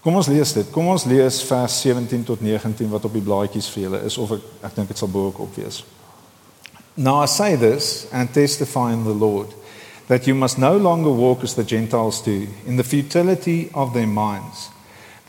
Kom 0.00 0.16
ons 0.16 0.28
lees 0.32 0.52
dit. 0.56 0.68
Kom 0.72 0.88
ons 0.88 1.04
lees 1.04 1.42
vers 1.44 1.80
17 1.84 2.24
tot 2.24 2.40
19 2.40 2.88
wat 2.92 3.04
op 3.04 3.16
die 3.16 3.24
blaadjies 3.24 3.68
vir 3.72 3.86
julle 3.86 4.02
is 4.08 4.18
of 4.20 4.36
ek 4.38 4.46
ek 4.68 4.76
dink 4.76 4.92
dit 4.92 5.00
sal 5.00 5.12
bo 5.12 5.28
op 5.30 5.56
wees. 5.56 5.82
Now 6.96 7.22
I 7.22 7.26
say 7.26 7.56
this 7.56 8.06
and 8.12 8.32
testify 8.32 8.92
in 8.92 9.04
the 9.04 9.14
Lord 9.14 9.54
that 10.08 10.26
you 10.26 10.34
must 10.34 10.58
no 10.58 10.76
longer 10.76 11.10
walk 11.10 11.44
as 11.44 11.54
the 11.54 11.62
Gentiles 11.62 12.20
do, 12.20 12.48
in 12.66 12.76
the 12.76 12.82
futility 12.82 13.70
of 13.72 13.94
their 13.94 14.08
minds. 14.08 14.68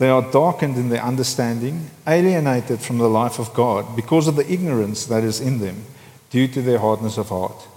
They 0.01 0.09
are 0.09 0.23
darkened 0.31 0.77
in 0.77 0.89
their 0.89 1.03
understanding, 1.03 1.91
alienated 2.07 2.79
from 2.79 2.97
the 2.97 3.07
life 3.07 3.37
of 3.37 3.53
God 3.53 3.95
because 3.95 4.27
of 4.27 4.35
the 4.35 4.51
ignorance 4.51 5.05
that 5.05 5.23
is 5.23 5.39
in 5.39 5.59
them, 5.59 5.85
due 6.31 6.47
to 6.47 6.61
their 6.63 6.79
hardness 6.79 7.19
of 7.19 7.29
heart. 7.29 7.67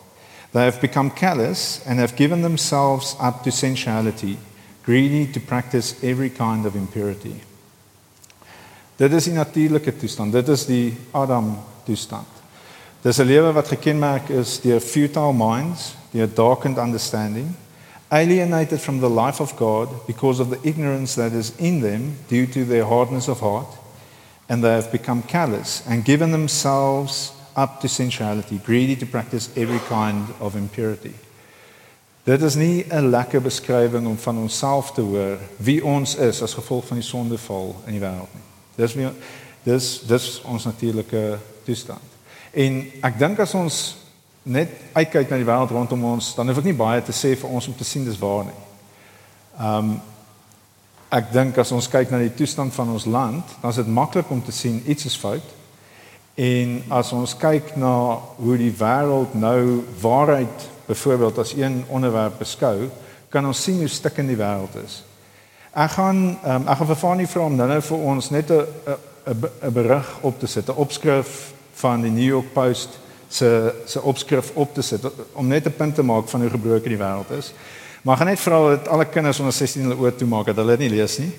They 0.54 0.64
have 0.64 0.80
become 0.80 1.10
callous 1.10 1.86
and 1.86 1.98
have 1.98 2.16
given 2.16 2.40
themselves 2.40 3.14
up 3.20 3.42
to 3.42 3.52
sensuality, 3.52 4.38
greedy 4.84 5.26
to 5.32 5.40
practice 5.40 6.02
every 6.02 6.30
kind 6.30 6.64
of 6.64 6.76
impurity. 6.76 7.42
Dit 8.96 9.12
is 9.12 9.24
die 9.28 9.36
natuurlike 9.36 9.92
toestand. 9.92 10.32
Dit 10.32 10.48
is 10.48 10.64
die 10.64 10.96
Adam 11.12 11.58
toestand. 11.84 12.26
Dis 13.02 13.18
'n 13.18 13.26
lewe 13.26 13.52
wat 13.52 13.68
gekenmerk 13.68 14.28
is 14.28 14.60
deur 14.60 14.80
futile 14.80 15.32
minds, 15.32 15.94
deur 16.10 16.34
darkened 16.34 16.78
understanding, 16.78 17.54
alienated 18.14 18.80
from 18.80 19.00
the 19.00 19.10
life 19.10 19.40
of 19.40 19.56
God 19.56 19.88
because 20.06 20.38
of 20.38 20.48
the 20.48 20.60
ignorance 20.62 21.16
that 21.16 21.32
is 21.32 21.52
in 21.58 21.80
them 21.80 22.16
due 22.28 22.46
to 22.46 22.64
their 22.64 22.84
hardness 22.84 23.28
of 23.28 23.40
heart, 23.40 23.66
and 24.48 24.62
they 24.62 24.72
have 24.72 24.92
become 24.92 25.22
callous 25.22 25.82
and 25.88 26.04
given 26.04 26.30
themselves 26.30 27.32
up 27.56 27.80
to 27.80 27.88
sensuality, 27.88 28.58
greedy 28.58 28.96
to 28.96 29.06
practice 29.06 29.50
every 29.56 29.80
kind 29.88 30.32
of 30.40 30.54
impurity. 30.54 31.14
Dit 32.24 32.42
is 32.42 32.54
nie 32.54 32.84
'n 32.88 33.10
lekker 33.10 33.40
beskrywing 33.40 34.06
om 34.06 34.18
van 34.18 34.38
onsself 34.38 34.92
te 34.92 35.00
hoor 35.00 35.38
wie 35.56 35.84
ons 35.84 36.14
is 36.14 36.42
as 36.42 36.54
gevolg 36.54 36.86
van 36.86 36.96
die 36.96 37.06
sondeval 37.06 37.76
in 37.86 37.92
die 37.92 38.00
wêreld 38.00 38.32
nie. 38.32 38.44
Dis 38.76 38.94
wie 38.94 39.08
dis 39.62 40.00
dis 40.06 40.42
ons 40.44 40.64
natuurlike 40.64 41.38
toestand. 41.64 42.02
En 42.50 42.90
ek 43.02 43.18
dink 43.18 43.38
as 43.38 43.54
ons 43.54 43.96
net 44.44 44.70
uitkyk 44.92 45.30
na 45.30 45.38
die 45.40 45.48
wêreld 45.48 45.72
rondom 45.72 46.04
ons, 46.04 46.34
dan 46.36 46.48
hoef 46.48 46.60
ek 46.60 46.68
nie 46.68 46.76
baie 46.76 47.02
te 47.02 47.12
sê 47.16 47.32
vir 47.36 47.50
ons 47.50 47.68
om 47.68 47.76
te 47.76 47.86
sien 47.86 48.04
dis 48.04 48.20
waar 48.20 48.44
nie. 48.48 48.60
Um 49.58 49.94
ek 51.14 51.28
dink 51.30 51.58
as 51.62 51.70
ons 51.70 51.86
kyk 51.86 52.10
na 52.10 52.18
die 52.18 52.32
toestand 52.34 52.74
van 52.74 52.88
ons 52.90 53.06
land, 53.06 53.52
dan 53.62 53.70
is 53.70 53.78
dit 53.78 53.90
maklik 53.90 54.30
om 54.34 54.40
te 54.42 54.52
sien 54.52 54.80
iets 54.90 55.06
is 55.06 55.14
fout. 55.16 55.46
En 56.34 56.80
as 56.90 57.12
ons 57.14 57.36
kyk 57.38 57.76
na 57.78 58.18
hoe 58.40 58.56
die 58.58 58.72
wêreld 58.74 59.36
nou 59.38 59.84
waarheid 60.02 60.66
byvoorbeeld 60.88 61.38
as 61.38 61.54
een 61.54 61.84
onderwerp 61.86 62.40
beskou, 62.42 62.90
kan 63.30 63.46
ons 63.46 63.62
sien 63.62 63.78
hoe 63.78 63.88
stikkend 63.88 64.32
die 64.32 64.40
wêreld 64.40 64.74
is. 64.82 65.04
Ek 65.70 65.94
gaan 65.94 66.18
um, 66.34 66.66
ek 66.66 66.80
gaan 66.80 66.90
vir 66.90 66.98
Fanie 66.98 67.30
vra 67.30 67.46
om 67.46 67.56
nou 67.58 67.80
vir 67.80 68.02
ons 68.10 68.30
net 68.30 68.50
'n 68.50 68.66
'n 69.30 69.48
'n 69.62 69.72
berig 69.72 70.08
op 70.22 70.38
te 70.38 70.46
sit, 70.46 70.68
'n 70.68 70.82
opskrif 70.82 71.52
van 71.74 72.02
die 72.02 72.10
New 72.10 72.28
York 72.28 72.52
Post 72.52 72.98
se 73.34 73.72
se 73.84 74.02
opskrif 74.02 74.50
op 74.54 74.74
te 74.74 74.82
sit 74.82 75.02
om 75.32 75.46
net 75.46 75.66
'n 75.66 75.76
punt 75.76 75.94
te 75.94 76.02
maak 76.02 76.28
van 76.28 76.40
hoe 76.40 76.50
gebroken 76.50 76.88
die 76.88 76.98
wêreld 76.98 77.30
is. 77.38 77.52
Maar 78.02 78.16
gaan 78.16 78.26
net 78.26 78.40
vra 78.40 78.68
dat 78.68 78.88
alle 78.88 79.04
kinders 79.04 79.38
onder 79.38 79.52
16 79.52 79.82
hulle 79.82 79.96
oor 79.96 80.14
toe 80.14 80.28
maak 80.28 80.46
dat 80.46 80.56
hulle 80.56 80.76
dit 80.76 80.78
nie 80.78 80.96
lees 80.98 81.18
nie. 81.18 81.32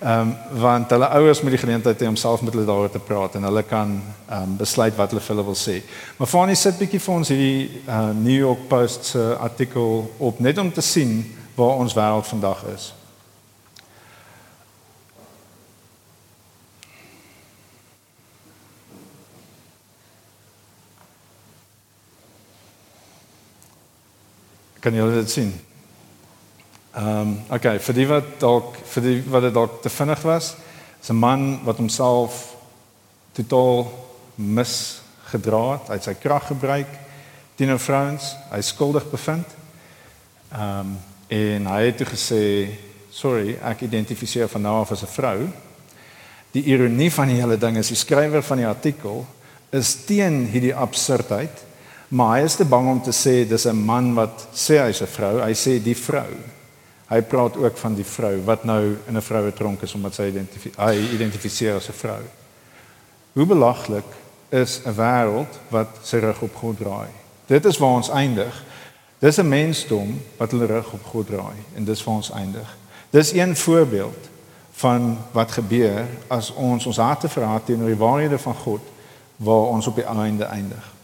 Ehm 0.00 0.20
um, 0.20 0.60
want 0.60 0.90
hulle 0.90 1.08
ouers 1.08 1.40
moet 1.40 1.50
die 1.50 1.58
geleentheid 1.58 2.00
hê 2.00 2.06
om 2.06 2.16
self 2.16 2.42
met 2.42 2.52
hulle 2.52 2.66
daaroor 2.66 2.90
te 2.90 2.98
praat 2.98 3.34
en 3.34 3.42
hulle 3.42 3.62
kan 3.62 4.02
ehm 4.28 4.42
um, 4.42 4.56
besluit 4.56 4.96
wat 4.96 5.10
hulle 5.10 5.22
vir 5.22 5.34
hulle 5.34 5.44
wil 5.44 5.56
sê. 5.56 5.82
Maar 6.16 6.26
Fanie 6.28 6.54
sit 6.54 6.78
bietjie 6.78 7.00
vir 7.00 7.14
ons 7.14 7.28
hierdie 7.28 7.82
uh, 7.88 8.10
New 8.12 8.36
York 8.36 8.68
Post 8.68 9.04
se 9.04 9.36
artikel 9.40 10.10
op 10.18 10.40
net 10.40 10.58
om 10.58 10.72
te 10.72 10.80
sien 10.80 11.34
waar 11.54 11.80
ons 11.80 11.94
wêreld 11.94 12.26
vandag 12.26 12.64
is. 12.74 12.92
Kan 24.86 24.94
jy 24.94 25.04
dit 25.10 25.30
sien? 25.30 25.48
Ehm 26.94 27.08
um, 27.18 27.30
okay, 27.50 27.80
vir 27.82 27.94
die 27.96 28.04
wat 28.06 28.26
dalk 28.38 28.76
vir 28.92 29.02
die 29.02 29.14
wat 29.32 29.42
dit 29.42 29.54
dalk 29.56 29.80
te 29.82 29.90
vinnig 29.90 30.20
was, 30.22 30.52
is 31.02 31.10
'n 31.10 31.18
man 31.18 31.64
wat 31.66 31.80
homself 31.82 32.54
totaal 33.34 33.90
misgedra 34.36 35.72
het, 35.72 35.88
hy 35.88 35.98
het 35.98 36.04
sy 36.04 36.14
krag 36.14 36.46
gebruik 36.46 36.92
teenoor 37.56 37.82
vrouens, 37.82 38.36
hy 38.52 38.60
skuldig 38.60 39.10
bevind. 39.10 39.56
Ehm 40.52 40.78
um, 40.78 40.96
en 41.28 41.66
hy 41.66 41.82
het 41.82 41.96
toe 41.96 42.06
gesê, 42.06 42.70
"Sorry, 43.10 43.58
ek 43.58 43.80
identifiseer 43.80 44.48
van 44.48 44.62
nou 44.62 44.80
af 44.80 44.92
as 44.92 45.02
'n 45.02 45.14
vrou." 45.18 45.48
Die 46.52 46.62
ironie 46.62 47.10
van 47.12 47.26
die 47.26 47.40
hele 47.40 47.58
ding 47.58 47.76
is 47.76 47.88
die 47.88 47.98
skrywer 48.04 48.42
van 48.42 48.56
die 48.56 48.66
artikel 48.66 49.26
is 49.70 50.04
teen 50.04 50.46
hierdie 50.46 50.74
absurdheid, 50.74 51.65
maar 52.08 52.38
hy 52.38 52.44
is 52.44 52.54
te 52.54 52.64
bang 52.64 52.88
om 52.88 53.02
te 53.02 53.12
sê 53.12 53.48
dis 53.48 53.66
'n 53.66 53.84
man 53.84 54.14
wat 54.14 54.48
sê 54.54 54.78
hy's 54.78 55.02
'n 55.02 55.06
vrou, 55.06 55.40
hy 55.40 55.54
sê 55.54 55.82
die 55.82 55.96
vrou 55.96 56.30
Hy 57.06 57.20
praat 57.22 57.56
ook 57.56 57.76
van 57.78 57.94
die 57.94 58.04
vrou 58.04 58.40
wat 58.44 58.64
nou 58.64 58.96
in 59.06 59.16
'n 59.16 59.22
vroue 59.22 59.52
tronk 59.52 59.82
is 59.82 59.94
omdat 59.94 60.14
sy 60.14 60.22
identifi 60.22 60.72
hy 60.76 60.94
identifiseer 61.14 61.76
as 61.76 61.88
'n 61.88 61.92
vrou. 61.92 62.22
Hoe 63.32 63.46
belaglik 63.46 64.04
is 64.48 64.80
'n 64.84 64.94
wêreld 64.94 65.58
wat 65.68 65.88
sy 66.02 66.16
rug 66.16 66.42
op 66.42 66.54
God 66.54 66.76
draai. 66.76 67.08
Dit 67.46 67.64
is 67.64 67.78
waar 67.78 67.94
ons 67.94 68.08
eindig. 68.08 68.64
Dis 69.18 69.38
'n 69.38 69.48
mensdom 69.48 70.20
wat 70.36 70.50
hulle 70.50 70.66
rug 70.66 70.92
op 70.92 71.04
God 71.04 71.26
draai 71.26 71.56
en 71.74 71.84
dis 71.84 72.04
waar 72.04 72.14
ons 72.14 72.30
eindig. 72.30 72.76
Dis 73.10 73.32
een 73.32 73.56
voorbeeld 73.56 74.28
van 74.72 75.18
wat 75.32 75.52
gebeur 75.52 76.06
as 76.26 76.50
ons 76.50 76.86
ons 76.86 76.96
harte 76.96 77.28
verraad 77.28 77.66
teenoor 77.66 77.88
die 77.88 77.96
waarhede 77.96 78.38
van 78.38 78.54
God 78.54 78.80
waar 79.36 79.66
ons 79.68 79.86
op 79.86 79.94
die 79.94 80.04
einde 80.04 80.44
eindig. 80.44 80.95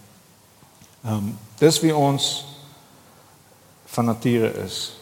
Ehm 1.05 1.15
um, 1.15 1.39
dis 1.59 1.81
wie 1.81 1.95
ons 1.97 2.45
van 3.85 4.05
nature 4.05 4.53
is. 4.65 4.93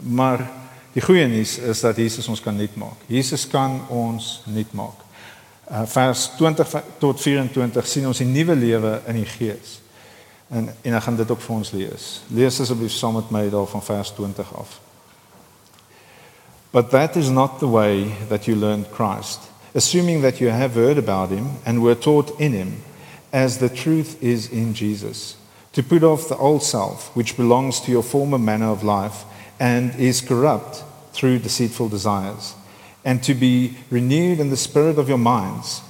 Maar 0.00 0.50
die 0.92 1.02
goeie 1.02 1.26
nuus 1.26 1.58
is 1.58 1.80
dat 1.80 1.96
Jesus 1.96 2.28
ons 2.28 2.40
kan 2.40 2.56
nuut 2.56 2.74
maak. 2.76 3.06
Jesus 3.06 3.46
kan 3.48 3.80
ons 3.88 4.42
nuut 4.46 4.72
maak. 4.72 5.00
Uh, 5.70 5.82
vers 5.88 6.30
20 6.36 6.74
tot 6.98 7.20
24 7.20 7.86
sien 7.86 8.06
ons 8.06 8.20
'n 8.20 8.32
nuwe 8.32 8.56
lewe 8.56 9.00
in 9.06 9.14
die 9.14 9.26
Gees. 9.26 9.80
En 10.48 10.68
en 10.82 10.94
ek 10.94 11.02
gaan 11.02 11.16
dit 11.16 11.30
ook 11.30 11.40
vir 11.40 11.56
ons 11.56 11.70
lees. 11.70 12.22
Lees 12.28 12.60
asseblief 12.60 12.92
saam 12.92 13.14
met 13.14 13.30
my 13.30 13.48
daar 13.50 13.66
van 13.66 13.82
vers 13.82 14.10
20 14.10 14.54
af. 14.54 14.80
But 16.70 16.90
that 16.90 17.16
is 17.16 17.28
not 17.28 17.58
the 17.58 17.68
way 17.68 18.14
that 18.28 18.44
you 18.44 18.56
learned 18.56 18.86
Christ, 18.92 19.40
assuming 19.74 20.22
that 20.22 20.38
you 20.38 20.50
have 20.50 20.74
heard 20.74 20.98
about 20.98 21.30
him 21.30 21.46
and 21.64 21.82
were 21.82 21.98
taught 21.98 22.32
in 22.38 22.52
him, 22.52 22.82
as 23.32 23.58
the 23.58 23.68
truth 23.68 24.22
is 24.22 24.50
in 24.50 24.74
Jesus, 24.74 25.36
to 25.72 25.82
put 25.82 26.02
off 26.02 26.28
the 26.28 26.36
old 26.36 26.62
self, 26.62 27.14
which 27.16 27.36
belongs 27.36 27.80
to 27.80 27.90
your 27.90 28.02
former 28.02 28.38
manner 28.38 28.68
of 28.68 28.84
life 28.84 29.24
and 29.58 29.94
is 29.96 30.20
corrupt 30.20 30.84
through 31.12 31.38
deceitful 31.38 31.88
desires, 31.88 32.54
and 33.04 33.22
to 33.22 33.34
be 33.34 33.76
renewed 33.90 34.38
in 34.38 34.50
the 34.50 34.56
spirit 34.56 34.98
of 34.98 35.08
your 35.08 35.18
minds, 35.18 35.80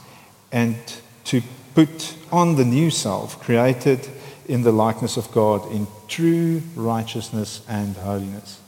and 0.53 0.77
to 1.25 1.43
put 1.75 2.17
on 2.31 2.57
the 2.57 2.65
new 2.65 2.91
self, 2.91 3.41
created 3.41 4.09
in 4.47 4.63
the 4.63 4.73
likeness 4.73 5.17
of 5.17 5.31
God 5.33 5.71
in 5.73 5.87
true 6.09 6.63
righteousness 6.77 7.63
and 7.69 7.97
holiness. 7.97 8.61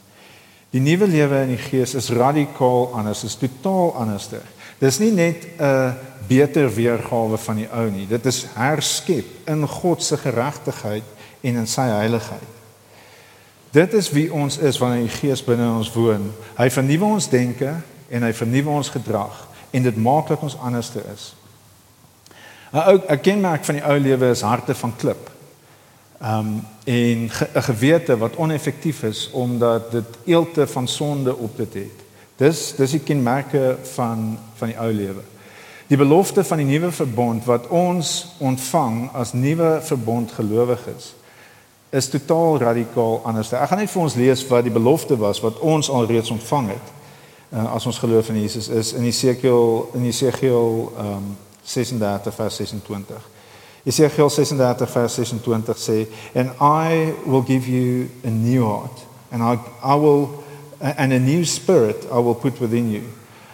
Die 0.71 0.79
nuwe 0.79 1.07
lewe 1.07 1.43
in 1.43 1.55
die 1.55 1.69
gees 1.69 1.93
is 1.95 2.09
radikaal 2.09 2.95
anders, 2.95 3.23
is 3.23 3.35
totaal 3.35 3.95
anders. 3.95 4.33
Dis 4.79 4.99
nie 4.99 5.11
net 5.11 5.47
'n 5.59 5.95
beter 6.27 6.73
weergawe 6.73 7.37
van 7.37 7.55
die 7.55 7.69
ou 7.71 7.89
nie. 7.89 8.07
Dit 8.07 8.25
is 8.25 8.45
herskep 8.53 9.25
in 9.45 9.67
God 9.67 10.03
se 10.03 10.17
geregtigheid 10.17 11.03
en 11.41 11.55
in 11.55 11.67
sy 11.67 11.81
heiligheid. 11.81 12.53
Dit 13.71 13.93
is 13.93 14.09
wie 14.11 14.33
ons 14.33 14.57
is 14.57 14.77
wanneer 14.77 15.03
die 15.03 15.17
Gees 15.17 15.43
binne 15.43 15.67
ons 15.77 15.91
woon. 15.93 16.31
Hy 16.55 16.69
vernuwe 16.69 17.05
ons 17.05 17.29
denke 17.29 17.73
en 18.09 18.23
hy 18.23 18.33
vernuwe 18.33 18.69
ons 18.69 18.89
gedrag 18.89 19.47
en 19.71 19.83
dit 19.83 19.97
maak 19.97 20.27
dat 20.27 20.41
ons 20.41 20.57
anders 20.57 20.89
te 20.89 21.03
is. 21.13 21.33
'n 22.71 22.77
Ou 22.77 22.99
'n 23.09 23.21
kenmerk 23.21 23.65
van 23.65 23.75
die 23.75 23.83
ou 23.83 23.99
lewe 23.99 24.29
is 24.29 24.41
harte 24.41 24.75
van 24.75 24.95
klip. 24.95 25.31
Um 26.21 26.65
en 26.85 27.23
'n 27.23 27.29
ge, 27.29 27.47
gewete 27.53 28.17
wat 28.17 28.35
oneffektief 28.35 29.03
is 29.03 29.29
omdat 29.31 29.91
dit 29.91 30.17
eelte 30.25 30.67
van 30.67 30.87
sonde 30.87 31.35
op 31.35 31.57
dit 31.57 31.73
het. 31.73 32.04
Dis 32.37 32.73
dis 32.75 32.91
die 32.97 33.03
kenmerke 33.03 33.77
van 33.95 34.37
van 34.59 34.71
die 34.71 34.79
ou 34.79 34.91
lewe. 34.91 35.23
Die 35.87 35.97
belofte 35.97 36.43
van 36.43 36.57
die 36.57 36.67
nuwe 36.67 36.91
verbond 36.91 37.45
wat 37.45 37.67
ons 37.67 38.35
ontvang 38.43 39.11
as 39.13 39.33
nuwe 39.33 39.79
verbond 39.85 40.31
gelowiges 40.31 41.13
is 41.95 42.09
totaal 42.09 42.57
radikaal 42.59 43.21
anders. 43.23 43.53
Ek 43.53 43.69
gaan 43.71 43.79
net 43.79 43.91
vir 43.91 44.01
ons 44.03 44.17
lees 44.19 44.43
wat 44.49 44.65
die 44.65 44.73
belofte 44.73 45.15
was 45.19 45.39
wat 45.43 45.61
ons 45.63 45.89
alreeds 45.89 46.33
ontvang 46.33 46.73
het. 46.73 46.93
Uh, 47.53 47.69
as 47.77 47.85
ons 47.87 47.99
geloof 48.01 48.29
in 48.33 48.41
Jesus 48.41 48.67
is 48.67 48.91
in 48.97 49.05
Jesegiel 49.05 49.91
in 49.95 50.07
Jesegiel 50.09 50.89
um 50.99 51.35
36 51.63 52.35
vers 52.35 52.55
26. 52.55 53.29
Jesegiel 53.85 54.29
36 54.29 54.91
vers 54.91 55.19
26 55.21 55.79
sê 55.79 55.99
and 56.33 56.51
I 56.59 57.13
will 57.23 57.45
give 57.45 57.69
you 57.69 58.09
a 58.25 58.33
new 58.33 58.65
heart 58.65 59.05
and 59.31 59.45
I 59.45 59.55
I 59.85 59.95
will 59.95 60.43
and 60.97 61.13
a 61.13 61.19
new 61.19 61.45
spirit 61.45 62.05
I 62.11 62.19
will 62.19 62.35
put 62.35 62.59
within 62.59 62.91
you. 62.91 63.03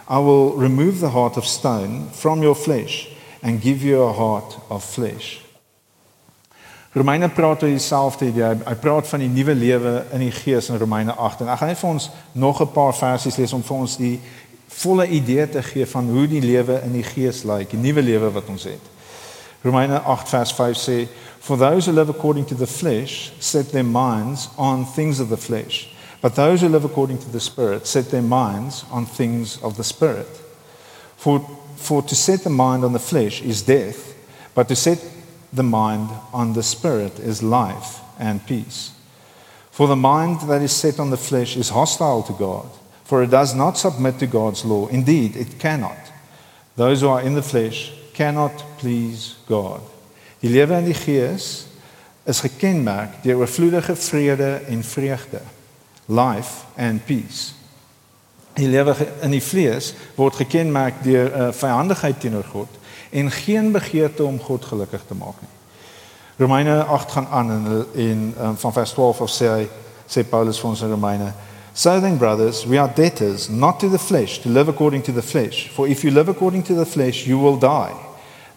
I 0.08 0.20
will 0.20 0.54
remove 0.58 1.00
the 1.00 1.10
heart 1.10 1.38
of 1.38 1.46
stone 1.46 2.10
from 2.10 2.42
your 2.44 2.56
flesh 2.56 3.10
and 3.42 3.62
give 3.62 3.82
you 3.82 4.02
a 4.02 4.12
heart 4.12 4.58
of 4.70 4.84
flesh. 4.84 5.42
Romeine 6.92 7.30
praat 7.32 7.62
oor 7.64 7.72
dieselfde 7.72 8.28
idee. 8.28 8.44
Hy, 8.44 8.56
hy 8.68 8.74
praat 8.84 9.08
van 9.08 9.22
die 9.24 9.30
nuwe 9.32 9.54
lewe 9.56 9.94
in 10.12 10.26
die 10.26 10.34
Gees 10.36 10.68
in 10.70 10.80
Romeine 10.82 11.16
8 11.16 11.46
en 11.46 11.52
ek 11.54 11.62
gaan 11.62 11.72
net 11.72 11.80
vir 11.80 11.90
ons 11.90 12.10
nog 12.36 12.60
'n 12.60 12.72
paar 12.76 12.92
versies 12.94 13.38
lees 13.40 13.54
om 13.56 13.64
vir 13.64 13.78
ons 13.78 13.96
die 13.98 14.20
volle 14.68 15.08
idee 15.08 15.48
te 15.50 15.64
gee 15.64 15.86
van 15.86 16.10
hoe 16.10 16.28
die 16.28 16.42
lewe 16.42 16.82
in 16.84 16.92
die 16.92 17.08
Gees 17.08 17.44
lyk, 17.48 17.72
die 17.72 17.80
nuwe 17.80 18.02
lewe 18.02 18.32
wat 18.32 18.50
ons 18.52 18.68
het. 18.68 18.84
Romeine 19.64 20.02
8 20.04 20.30
vers 20.30 20.52
5 20.52 20.78
sê 20.78 21.08
for 21.40 21.58
those 21.58 21.88
who 21.88 21.96
live 21.96 22.12
according 22.12 22.46
to 22.46 22.56
the 22.56 22.68
flesh 22.68 23.32
set 23.40 23.72
their 23.72 23.86
minds 23.86 24.50
on 24.58 24.86
things 24.96 25.20
of 25.20 25.30
the 25.30 25.38
flesh 25.38 25.88
but 26.22 26.36
those 26.36 26.62
who 26.62 26.70
live 26.70 26.86
according 26.86 27.18
to 27.18 27.30
the 27.30 27.40
spirit 27.40 27.88
set 27.88 28.12
their 28.12 28.22
minds 28.22 28.86
on 28.92 29.06
things 29.06 29.62
of 29.64 29.76
the 29.76 29.84
spirit 29.84 30.28
for 31.18 31.40
for 31.76 32.04
to 32.04 32.16
set 32.16 32.44
the 32.44 32.50
mind 32.50 32.84
on 32.84 32.94
the 32.94 33.00
flesh 33.00 33.42
is 33.42 33.64
death 33.64 34.14
but 34.54 34.68
to 34.68 34.76
set 34.76 35.00
the 35.54 35.64
mind 35.64 36.10
on 36.34 36.54
the 36.54 36.64
spirit 36.64 37.20
is 37.20 37.44
life 37.44 38.00
and 38.20 38.46
peace. 38.46 38.92
For 39.72 39.88
the 39.88 39.96
mind 39.96 40.42
that 40.42 40.62
is 40.62 40.72
set 40.72 41.00
on 41.00 41.10
the 41.10 41.18
flesh 41.18 41.58
is 41.58 41.70
hostile 41.70 42.24
to 42.24 42.34
God, 42.34 42.70
for 43.04 43.24
it 43.24 43.30
does 43.30 43.56
not 43.56 43.78
submit 43.78 44.20
to 44.20 44.28
God's 44.28 44.66
law. 44.66 44.88
Indeed, 44.88 45.36
it 45.36 45.60
cannot. 45.60 45.98
Those 46.76 47.02
who 47.02 47.10
are 47.10 47.22
in 47.22 47.36
the 47.36 47.42
flesh 47.42 47.92
cannot 48.14 48.52
please 48.78 49.36
God. 49.48 49.82
Die 50.42 50.50
lewe 50.50 50.78
in 50.78 50.86
die 50.86 50.98
gees 50.98 51.68
is 52.26 52.42
gekenmerk 52.42 53.22
deur 53.24 53.44
oorvloedige 53.44 53.96
vrede 53.96 54.54
en 54.68 54.84
vreugde, 54.84 55.42
life 56.06 56.66
and 56.76 57.06
peace. 57.06 57.54
Die 58.54 58.68
lewe 58.68 58.96
in 59.22 59.32
die 59.32 59.44
vlees 59.44 59.94
word 60.16 60.36
gekenmerk 60.36 61.04
deur 61.04 61.30
'n 61.30 61.42
uh, 61.42 61.48
eh, 61.48 61.54
vyandigheid 61.54 62.20
teenoor 62.20 62.48
God 62.52 62.70
en 63.10 63.32
geen 63.32 63.72
begeerte 63.72 64.26
om 64.26 64.40
God 64.40 64.66
gelukkig 64.66 65.02
te 65.08 65.16
maak 65.16 65.42
nie. 65.42 65.50
Romeine 66.42 66.84
8 66.84 67.12
gaan 67.12 67.28
aan 67.28 67.52
en 67.52 67.86
in 67.94 68.36
um, 68.42 68.58
van 68.58 68.74
vers 68.74 68.92
12 68.92 69.22
of 69.22 69.30
sê 69.30 69.48
hy 69.48 69.68
sê 70.08 70.24
Paulus 70.30 70.60
vir 70.60 70.70
ons 70.70 70.82
in 70.82 70.90
Romeine 70.90 71.34
So 71.74 72.00
then 72.00 72.18
brothers 72.18 72.66
we 72.66 72.80
are 72.80 72.92
debtors 72.96 73.50
not 73.50 73.80
to 73.80 73.90
the 73.90 74.00
flesh 74.00 74.40
to 74.40 74.50
live 74.50 74.68
according 74.68 75.04
to 75.04 75.12
the 75.12 75.22
flesh 75.22 75.70
for 75.70 75.88
if 75.88 76.04
you 76.04 76.12
live 76.12 76.30
according 76.32 76.64
to 76.64 76.74
the 76.74 76.86
flesh 76.86 77.28
you 77.28 77.38
will 77.40 77.58
die 77.58 77.94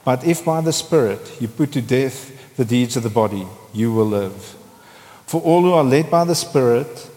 but 0.05 0.25
if 0.25 0.45
by 0.45 0.61
the 0.61 0.73
spirit 0.73 1.21
you 1.41 1.49
put 1.49 1.73
to 1.73 1.81
death 1.81 2.33
the 2.57 2.65
deeds 2.65 2.97
of 2.97 3.03
the 3.03 3.11
body 3.11 3.47
you 3.73 3.93
will 3.93 4.09
live 4.09 4.57
for 5.27 5.41
all 5.43 5.63
who 5.63 5.73
are 5.73 5.85
led 5.85 6.11
by 6.11 6.25
the 6.25 6.35
spirit 6.35 7.11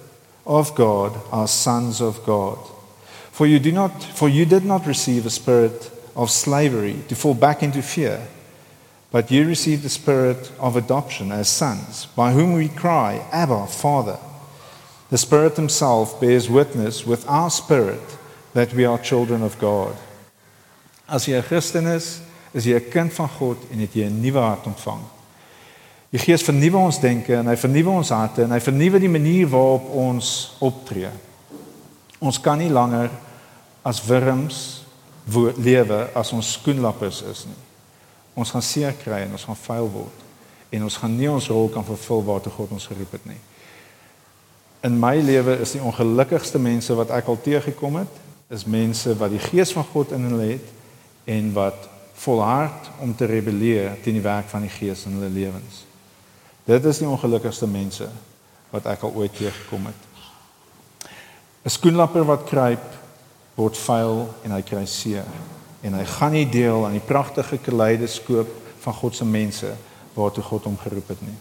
of 0.48 0.74
God 0.74 1.14
are 1.32 1.48
sons 1.48 2.02
of 2.02 2.24
God 2.26 2.58
for 3.32 3.46
you 3.46 3.60
do 3.60 3.72
not 3.72 4.04
for 4.04 4.30
you 4.30 4.46
did 4.46 4.66
not 4.66 4.88
receive 4.88 5.26
a 5.26 5.30
spirit 5.30 5.92
of 6.16 6.32
slavery 6.32 7.04
to 7.08 7.16
fall 7.16 7.36
back 7.36 7.62
into 7.62 7.82
fear 7.82 8.28
but 9.12 9.32
you 9.32 9.48
received 9.48 9.84
the 9.84 9.90
spirit 9.90 10.52
of 10.60 10.76
adoption 10.76 11.32
as 11.32 11.48
sons, 11.48 12.08
by 12.16 12.34
whom 12.34 12.54
we 12.54 12.68
cry, 12.68 13.26
Abba, 13.32 13.68
Father. 13.68 14.20
The 15.10 15.18
Spirit 15.18 15.56
Himself 15.56 16.20
bears 16.20 16.50
witness 16.50 17.06
with 17.06 17.28
our 17.28 17.50
spirit 17.50 18.18
that 18.54 18.74
we 18.74 18.84
are 18.84 19.00
children 19.00 19.42
of 19.42 19.58
God. 19.60 19.96
As 21.08 21.26
jy 21.26 21.38
'n 21.38 21.44
Christen 21.44 21.88
is, 21.88 22.20
is 22.54 22.66
jy 22.66 22.76
'n 22.76 22.92
kind 22.92 23.14
van 23.14 23.30
God 23.30 23.58
en 23.72 23.80
het 23.80 23.94
jy 23.94 24.04
'n 24.06 24.22
nuwe 24.22 24.40
hart 24.40 24.68
ontvang. 24.68 25.02
Die 26.14 26.22
Gees 26.22 26.46
vernuwe 26.46 26.80
ons 26.80 27.02
denke 27.04 27.36
en 27.36 27.50
hy 27.52 27.56
vernuwe 27.60 27.98
ons 28.00 28.14
harte 28.16 28.46
en 28.46 28.56
hy 28.56 28.62
vernuwe 28.64 29.02
die 29.04 29.12
manier 29.12 29.50
waarop 29.52 29.90
ons 29.92 30.34
optree. 30.64 31.12
Ons 32.24 32.40
kan 32.42 32.60
nie 32.60 32.72
langer 32.72 33.12
as 33.84 34.00
wurms 34.08 34.66
lewe 35.60 36.06
as 36.16 36.32
ons 36.32 36.54
skoenlappers 36.56 37.20
is 37.28 37.48
nie 37.50 37.64
ons 38.38 38.54
gaan 38.54 38.66
seer 38.66 38.94
kry 39.02 39.24
en 39.26 39.34
ons 39.34 39.48
gaan 39.50 39.58
vuil 39.58 39.90
word 39.92 40.26
en 40.78 40.86
ons 40.86 40.98
gaan 41.02 41.14
nie 41.18 41.30
ons 41.32 41.50
rol 41.50 41.70
kan 41.74 41.86
vervul 41.88 42.22
waartoe 42.28 42.54
God 42.54 42.74
ons 42.76 42.88
geroep 42.90 43.14
het 43.16 43.26
nie. 43.30 43.40
In 44.86 44.98
my 45.00 45.16
lewe 45.24 45.56
is 45.64 45.74
die 45.78 45.82
ongelukkigste 45.82 46.60
mense 46.62 46.94
wat 47.00 47.14
ek 47.16 47.30
al 47.32 47.40
teëgekom 47.46 48.02
het, 48.02 48.20
is 48.52 48.68
mense 48.68 49.16
wat 49.18 49.32
die 49.32 49.42
gees 49.42 49.72
van 49.76 49.88
God 49.94 50.12
in 50.16 50.28
hulle 50.28 50.50
het 50.52 50.68
en 51.38 51.54
wat 51.56 51.88
volhard 52.20 52.92
om 53.04 53.16
te 53.16 53.30
rebelleer 53.32 53.96
teen 54.04 54.20
die 54.20 54.26
werk 54.26 54.52
van 54.52 54.68
die 54.68 54.74
gees 54.76 55.06
in 55.08 55.16
hulle 55.18 55.32
lewens. 55.32 55.87
Dit 56.68 56.86
is 56.86 57.00
die 57.00 57.08
ongelukkigste 57.08 57.68
mense 57.68 58.10
wat 58.74 58.90
ek 58.92 59.06
al 59.08 59.14
ooit 59.16 59.32
teëgekom 59.38 59.86
het. 59.88 60.02
'n 61.64 61.72
Skoenlapper 61.72 62.26
wat 62.28 62.44
kruip 62.44 62.84
word 63.56 63.78
vuil 63.78 64.28
en 64.44 64.52
hy 64.52 64.62
kry 64.62 64.86
seer 64.86 65.26
en 65.82 65.94
hy 65.94 66.04
gaan 66.06 66.32
nie 66.32 66.50
deel 66.50 66.86
aan 66.86 66.98
die 66.98 67.08
pragtige 67.08 67.58
kaleidoskoop 67.58 68.50
van 68.84 68.94
God 68.94 69.16
se 69.16 69.26
mense 69.26 69.72
waartoe 70.14 70.44
God 70.44 70.64
hom 70.64 70.78
geroep 70.78 71.08
het 71.08 71.22
nie. 71.22 71.38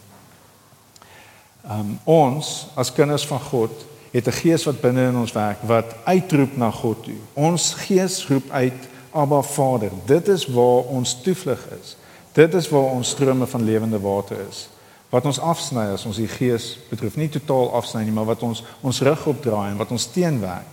Um 1.71 1.99
ons 2.05 2.69
as 2.75 2.93
kinders 2.93 3.27
van 3.27 3.41
God 3.41 3.85
het 4.13 4.29
'n 4.29 4.41
gees 4.41 4.65
wat 4.65 4.81
binne 4.81 5.09
in 5.09 5.17
ons 5.17 5.33
werk 5.33 5.59
wat 5.63 5.97
uitroep 6.05 6.57
na 6.57 6.71
God 6.71 7.03
toe. 7.05 7.19
Ons 7.35 7.75
gees 7.75 8.29
roep 8.29 8.51
uit 8.51 8.89
Abba 9.11 9.43
Vader. 9.43 9.91
Dit 10.07 10.29
is 10.29 10.47
waar 10.47 10.87
ons 10.87 11.21
toevlug 11.23 11.67
is. 11.83 11.97
Dit 12.33 12.55
is 12.55 12.69
waar 12.69 12.91
ons 12.95 13.09
strome 13.09 13.47
van 13.47 13.65
lewende 13.65 14.01
water 14.01 14.37
is. 14.49 14.69
Wat 15.11 15.25
ons 15.25 15.39
afsny 15.39 15.85
as 15.95 16.05
ons 16.09 16.19
die 16.19 16.31
gees 16.31 16.73
betref, 16.91 17.17
nie 17.17 17.29
totaal 17.31 17.71
afsny 17.79 18.03
nie, 18.05 18.15
maar 18.15 18.27
wat 18.33 18.43
ons 18.43 18.65
ons 18.83 19.01
rug 19.07 19.27
opdraai 19.27 19.71
en 19.71 19.79
wat 19.79 19.93
ons 19.95 20.09
teenwerk 20.11 20.73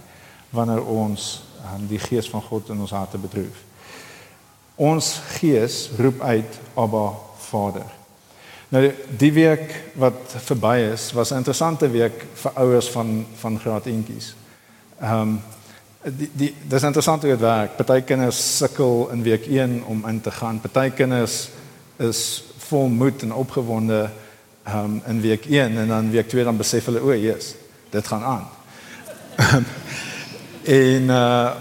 wanneer 0.54 0.82
ons 0.86 1.44
um, 1.74 1.88
die 1.90 2.02
gees 2.02 2.30
van 2.30 2.42
God 2.42 2.70
in 2.74 2.82
ons 2.82 2.94
harte 2.94 3.18
bedroef. 3.18 3.62
Ons 4.76 5.16
gees 5.38 5.90
roep 5.98 6.22
uit 6.22 6.60
Abba 6.74 7.12
Vader. 7.50 7.90
Nou 8.74 8.88
die 9.22 9.32
week 9.36 9.70
wat 10.02 10.34
verby 10.48 10.78
is, 10.94 11.12
was 11.14 11.32
'n 11.32 11.42
interessante 11.42 11.90
week 11.90 12.26
vir 12.34 12.52
ouers 12.56 12.90
van 12.90 13.26
van 13.36 13.60
graad 13.60 13.86
eentjies. 13.86 14.36
Ehm 15.02 15.22
um, 15.22 15.42
die 16.04 16.30
die 16.34 16.56
dis 16.68 16.84
interessant 16.84 17.22
hoe 17.22 17.32
dit 17.32 17.40
werk. 17.40 17.76
Party 17.76 18.02
kinders 18.02 18.58
sukkel 18.58 19.10
in 19.12 19.24
week 19.24 19.46
1 19.46 19.84
om 19.86 20.08
in 20.08 20.22
te 20.22 20.32
gaan. 20.32 20.60
Party 20.60 20.90
kinders 20.90 21.50
is 21.98 22.44
vol 22.58 22.88
moed 22.88 23.22
en 23.22 23.34
opgewonde 23.34 24.10
um, 24.68 25.02
in 25.08 25.22
week 25.22 25.46
1 25.46 25.78
en 25.78 25.88
dan 25.88 26.12
week 26.12 26.30
2 26.30 26.44
dan 26.44 26.58
besef 26.58 26.86
hulle 26.86 27.02
o, 27.02 27.16
Jesus, 27.16 27.56
dit 27.90 28.08
gaan 28.08 28.24
aan. 28.24 28.48
En 30.64 31.04
uh 31.12 31.52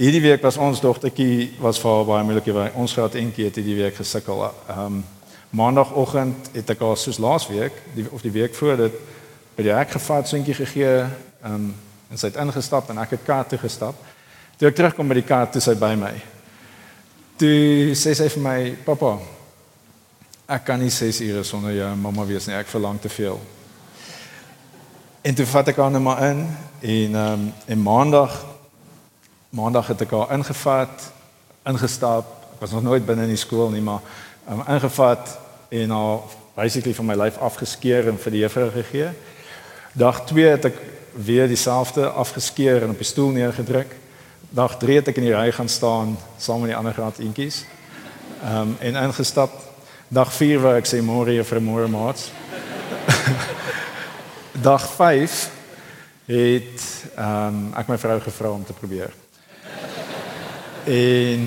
hierdie 0.00 0.20
week 0.20 0.40
was 0.40 0.56
ons 0.56 0.80
dogtertjie 0.80 1.50
was 1.60 1.76
vir 1.80 1.90
haar 1.90 2.04
baie 2.08 2.24
moeilik. 2.24 2.46
Ons 2.78 2.92
gehad 2.96 3.14
eentjie 3.18 3.44
het 3.44 3.56
hierdie 3.58 3.76
week 3.76 3.96
gesukkel. 3.96 4.46
Um 4.72 5.02
maandagooggend 5.50 6.52
het 6.54 6.70
ek 6.72 6.80
haar 6.84 6.96
soos 6.96 7.18
laasweek, 7.18 7.74
die 7.96 8.06
of 8.08 8.22
die 8.22 8.32
week 8.32 8.54
voor 8.54 8.76
dit 8.76 8.96
by 9.56 9.66
die 9.66 9.74
hek 9.74 9.90
gevat, 9.96 10.28
seentjie 10.28 10.54
gegee, 10.56 11.04
um 11.44 11.72
en 12.10 12.18
sy 12.18 12.30
het 12.30 12.38
ingestap 12.42 12.88
en 12.90 13.00
ek 13.02 13.16
het 13.16 13.26
kaart 13.26 13.52
toe 13.52 13.58
gestap. 13.60 13.98
Toe 14.58 14.68
ek 14.70 14.78
terugkom 14.78 15.08
by 15.08 15.18
die 15.20 15.26
kaart, 15.26 15.52
toe 15.52 15.62
sy 15.64 15.76
by 15.78 15.92
my. 16.00 16.14
Toe 17.40 17.92
sê 17.98 18.14
sy 18.16 18.28
vir 18.28 18.42
my, 18.44 18.58
"Pappa, 18.84 19.18
ek 20.50 20.64
kan 20.64 20.78
nie 20.82 20.90
6 20.90 21.20
ure 21.20 21.42
sonder 21.46 21.74
jou 21.74 21.94
mamma 21.96 22.26
wees 22.26 22.46
nie. 22.46 22.56
Ek 22.58 22.68
verlang 22.68 23.00
te 23.00 23.08
veel." 23.08 23.40
En 25.22 25.34
toe 25.34 25.46
vat 25.46 25.68
ek 25.68 25.76
haar 25.76 25.90
net 25.90 26.02
maar 26.02 26.22
in 26.30 26.46
en 26.80 27.14
ehm 27.14 27.32
um, 27.32 27.52
en 27.66 27.82
maandag 27.82 28.38
maandag 29.50 29.86
het 29.90 30.00
ek 30.00 30.12
haar 30.14 30.30
ingevat, 30.32 31.12
ingestap. 31.66 32.26
Ek 32.54 32.60
was 32.62 32.70
nog 32.70 32.82
nooit 32.82 33.06
binne 33.06 33.26
in 33.26 33.34
die 33.34 33.40
skool 33.40 33.70
nie, 33.70 33.82
maar 33.82 34.00
um, 34.50 34.62
ingevat 34.62 35.38
en 35.68 35.90
haar 35.90 36.18
basically 36.54 36.94
van 36.94 37.06
my 37.06 37.16
lyf 37.18 37.38
afgeskeer 37.38 38.08
en 38.08 38.18
vir 38.18 38.36
die 38.36 38.42
juffrou 38.44 38.68
gegee. 38.70 39.10
Dag 39.92 40.22
2 40.30 40.46
het 40.46 40.68
ek 40.70 40.78
weer 41.26 41.50
dieselfde 41.50 42.06
afgeskeer 42.08 42.84
en 42.84 42.94
op 42.94 43.02
die 43.02 43.08
stoel 43.08 43.34
neergedruk. 43.34 43.96
Dag 44.54 44.78
3 44.78 45.00
het 45.00 45.10
ek 45.10 45.18
in 45.18 45.28
die 45.28 45.34
ry 45.34 45.50
gaan 45.52 45.68
staan 45.68 46.14
saam 46.38 46.62
met 46.62 46.72
die 46.72 46.78
ander 46.78 46.94
graad 46.94 47.18
eentjies. 47.18 47.64
Ehm 48.44 48.70
um, 48.70 48.76
en 48.80 49.02
ingestap. 49.04 49.69
Dag 50.10 50.32
4 50.34 50.58
waar 50.58 50.80
ek 50.80 50.88
sê 50.90 50.98
môre 51.06 51.36
juffrou 51.36 51.60
môre 51.62 51.86
maats. 51.86 52.32
Dag 54.66 54.82
5 54.82 55.34
het 56.26 56.86
ehm 57.14 57.46
um, 57.46 57.60
ek 57.78 57.92
my 57.92 57.98
vrou 58.02 58.16
gevra 58.24 58.50
om 58.50 58.64
te 58.66 58.74
probeer. 58.74 59.14
En 60.90 61.44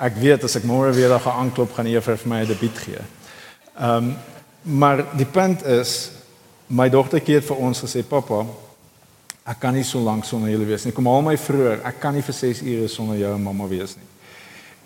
ek 0.00 0.16
weet 0.16 0.46
as 0.48 0.56
ek 0.56 0.64
môre 0.64 0.94
weer 0.96 1.12
daar 1.12 1.20
gaan 1.26 1.42
aanklop 1.42 1.76
gaan 1.76 1.90
eers 1.92 2.08
vir 2.08 2.24
my 2.24 2.40
'n 2.40 2.48
debuut 2.48 2.80
gee. 2.86 3.04
Ehm 3.76 4.08
um, 4.08 4.16
maar 4.62 5.04
die 5.12 5.28
punt 5.28 5.60
is 5.64 6.10
my 6.72 6.88
dogtertjie 6.88 7.36
het 7.36 7.48
vir 7.52 7.60
ons 7.68 7.84
gesê 7.84 8.00
pappa 8.00 8.46
ek 9.44 9.60
kan 9.60 9.76
nie 9.76 9.84
so 9.84 10.00
lank 10.00 10.24
sonder 10.24 10.48
julle 10.48 10.64
wees 10.64 10.84
nie. 10.84 10.96
Kom 10.96 11.06
haal 11.06 11.22
my 11.22 11.36
vroeër. 11.36 11.84
Ek 11.84 12.00
kan 12.00 12.16
nie 12.16 12.24
vir 12.24 12.34
6 12.34 12.64
ure 12.64 12.88
sonder 12.88 13.20
jou 13.20 13.34
en 13.34 13.42
mamma 13.42 13.68
wees 13.68 13.96
nie. 13.96 14.09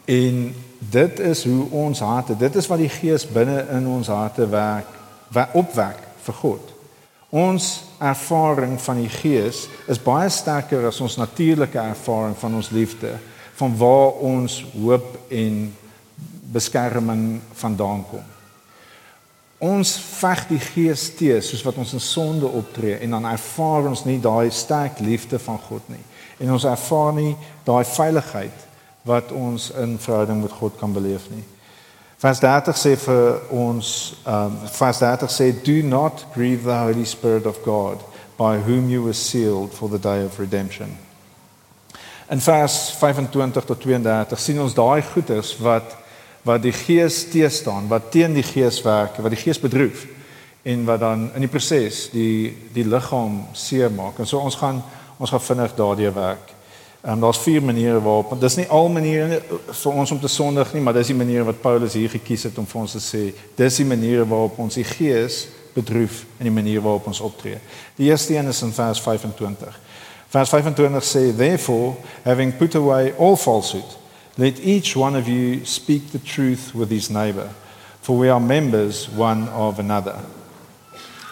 En 0.05 0.55
dit 0.79 1.19
is 1.19 1.45
hoe 1.45 1.67
ons 1.71 2.01
harte, 2.01 2.37
dit 2.37 2.55
is 2.55 2.67
wat 2.69 2.79
die 2.83 2.93
Gees 2.93 3.25
binne 3.29 3.65
in 3.73 3.87
ons 3.89 4.11
harte 4.13 4.49
werk, 4.49 4.91
wat 5.33 5.55
opwek 5.57 6.01
vir 6.27 6.41
God. 6.41 6.73
Ons 7.35 7.71
ervaring 7.99 8.77
van 8.81 9.01
die 9.01 9.11
Gees 9.11 9.65
is 9.91 10.03
baie 10.03 10.29
sterker 10.31 10.85
as 10.87 11.01
ons 11.03 11.17
natuurlike 11.19 11.81
ervaring 11.81 12.37
van 12.39 12.61
ons 12.61 12.71
liefde 12.71 13.17
van 13.55 13.75
waar 13.79 14.21
ons 14.27 14.65
hoop 14.75 15.17
en 15.31 15.59
beskerming 16.55 17.41
vandaan 17.55 18.05
kom. 18.11 18.25
Ons 19.65 19.95
veg 20.19 20.43
die 20.51 20.61
gees 20.61 21.07
te 21.17 21.39
soos 21.41 21.63
wat 21.65 21.79
ons 21.81 21.95
in 21.97 22.03
sonde 22.03 22.51
optree 22.51 22.99
en 22.99 23.15
dan 23.15 23.29
ervaar 23.31 23.87
ons 23.89 24.03
nie 24.05 24.19
daai 24.23 24.51
sterk 24.53 24.99
liefde 25.01 25.39
van 25.39 25.61
God 25.69 25.87
nie. 25.89 26.03
En 26.43 26.51
ons 26.57 26.67
ervaar 26.69 27.15
nie 27.17 27.33
daai 27.65 27.85
veiligheid 27.89 28.67
wat 29.05 29.33
ons 29.33 29.71
in 29.71 29.99
verhouding 30.01 30.41
met 30.41 30.53
God 30.53 30.79
kan 30.81 30.93
beleef 30.93 31.29
nie. 31.31 31.45
Vers 32.25 32.41
30 32.41 32.79
sê 32.81 32.95
vir 32.97 33.41
ons 33.53 33.89
um 34.25 34.55
vers 34.79 35.01
30 35.03 35.33
sê 35.33 35.51
do 35.67 35.83
not 35.85 36.25
grieve 36.33 36.65
the 36.65 36.79
holy 36.87 37.05
spirit 37.05 37.45
of 37.47 37.61
God 37.67 38.01
by 38.39 38.57
whom 38.65 38.89
you 38.89 39.03
were 39.05 39.17
sealed 39.17 39.75
for 39.77 39.91
the 39.93 40.01
day 40.01 40.25
of 40.25 40.39
redemption. 40.41 40.97
In 42.33 42.41
vers 42.41 42.95
25 42.97 43.69
tot 43.69 43.81
32 43.81 44.41
sien 44.41 44.63
ons 44.65 44.75
daai 44.75 45.03
goeders 45.13 45.53
wat 45.61 46.01
wat 46.45 46.61
die 46.61 46.75
gees 46.77 47.23
teë 47.33 47.49
staan, 47.49 47.87
wat 47.89 48.11
teen 48.13 48.35
die 48.37 48.45
gees 48.45 48.83
werk, 48.85 49.17
wat 49.17 49.33
die 49.33 49.41
gees 49.41 49.61
bedroef 49.61 50.03
en 50.65 50.83
wat 50.89 51.01
dan 51.01 51.31
in 51.37 51.45
die 51.45 51.53
proses 51.53 52.07
die 52.13 52.57
die 52.73 52.89
liggaam 52.89 53.43
seer 53.53 53.93
maak. 53.93 54.17
En 54.21 54.29
so 54.29 54.41
ons 54.41 54.57
gaan 54.57 54.81
ons 55.21 55.31
gaan 55.31 55.49
vinnig 55.53 55.77
daardie 55.77 56.11
werk. 56.13 56.54
Ehm 57.05 57.13
um, 57.13 57.21
daar's 57.21 57.39
vier 57.39 57.63
maniere 57.63 58.01
waarop, 58.01 58.29
want 58.29 58.41
dis 58.41 58.55
nie 58.57 58.69
al 58.73 58.89
maniere 58.89 59.43
vir 59.69 59.93
ons 59.93 60.11
om 60.11 60.21
te 60.21 60.29
sondig 60.29 60.71
nie, 60.73 60.81
maar 60.81 60.95
dis 60.97 61.11
die 61.13 61.17
maniere 61.17 61.45
wat 61.45 61.61
Paulus 61.61 61.93
hier 61.93 62.09
gekies 62.09 62.47
het 62.49 62.59
om 62.59 62.65
vir 62.65 62.79
ons 62.81 62.95
te 62.97 63.01
sê, 63.03 63.21
dis 63.59 63.77
die 63.77 63.85
maniere 63.85 64.25
waarop 64.25 64.57
ons 64.65 64.79
die 64.81 64.87
gees 64.89 65.43
bedroef 65.75 66.23
en 66.39 66.49
die 66.49 66.55
manier 66.55 66.81
waarop 66.81 67.11
ons 67.11 67.21
optree. 67.21 67.59
Die 67.99 68.09
eerste 68.09 68.33
een 68.33 68.49
is 68.49 68.63
in 68.65 68.73
vers 68.73 69.03
25. 69.05 69.77
Vers 70.33 70.49
25 70.49 71.05
sê, 71.05 71.37
"Therefore, 71.37 71.93
having 72.25 72.57
put 72.57 72.75
away 72.75 73.13
all 73.19 73.37
falsehood, 73.37 73.99
let 74.35 74.59
each 74.65 74.97
one 74.97 75.19
of 75.19 75.29
you 75.29 75.61
speak 75.65 76.11
the 76.11 76.23
truth 76.23 76.73
with 76.73 76.89
his 76.89 77.09
neighbor, 77.09 77.49
for 78.01 78.19
we 78.19 78.31
are 78.31 78.41
members 78.41 79.11
one 79.17 79.53
of 79.53 79.79
another." 79.79 80.17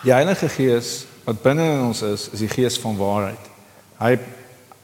Die 0.02 0.12
Heilige 0.12 0.48
Gees 0.48 1.06
wat 1.24 1.42
binne 1.42 1.62
in 1.62 1.80
ons 1.80 2.02
is, 2.02 2.28
is 2.32 2.38
die 2.38 2.48
Gees 2.48 2.78
van 2.78 2.96
waarheid. 2.96 3.50
Hy 3.98 4.18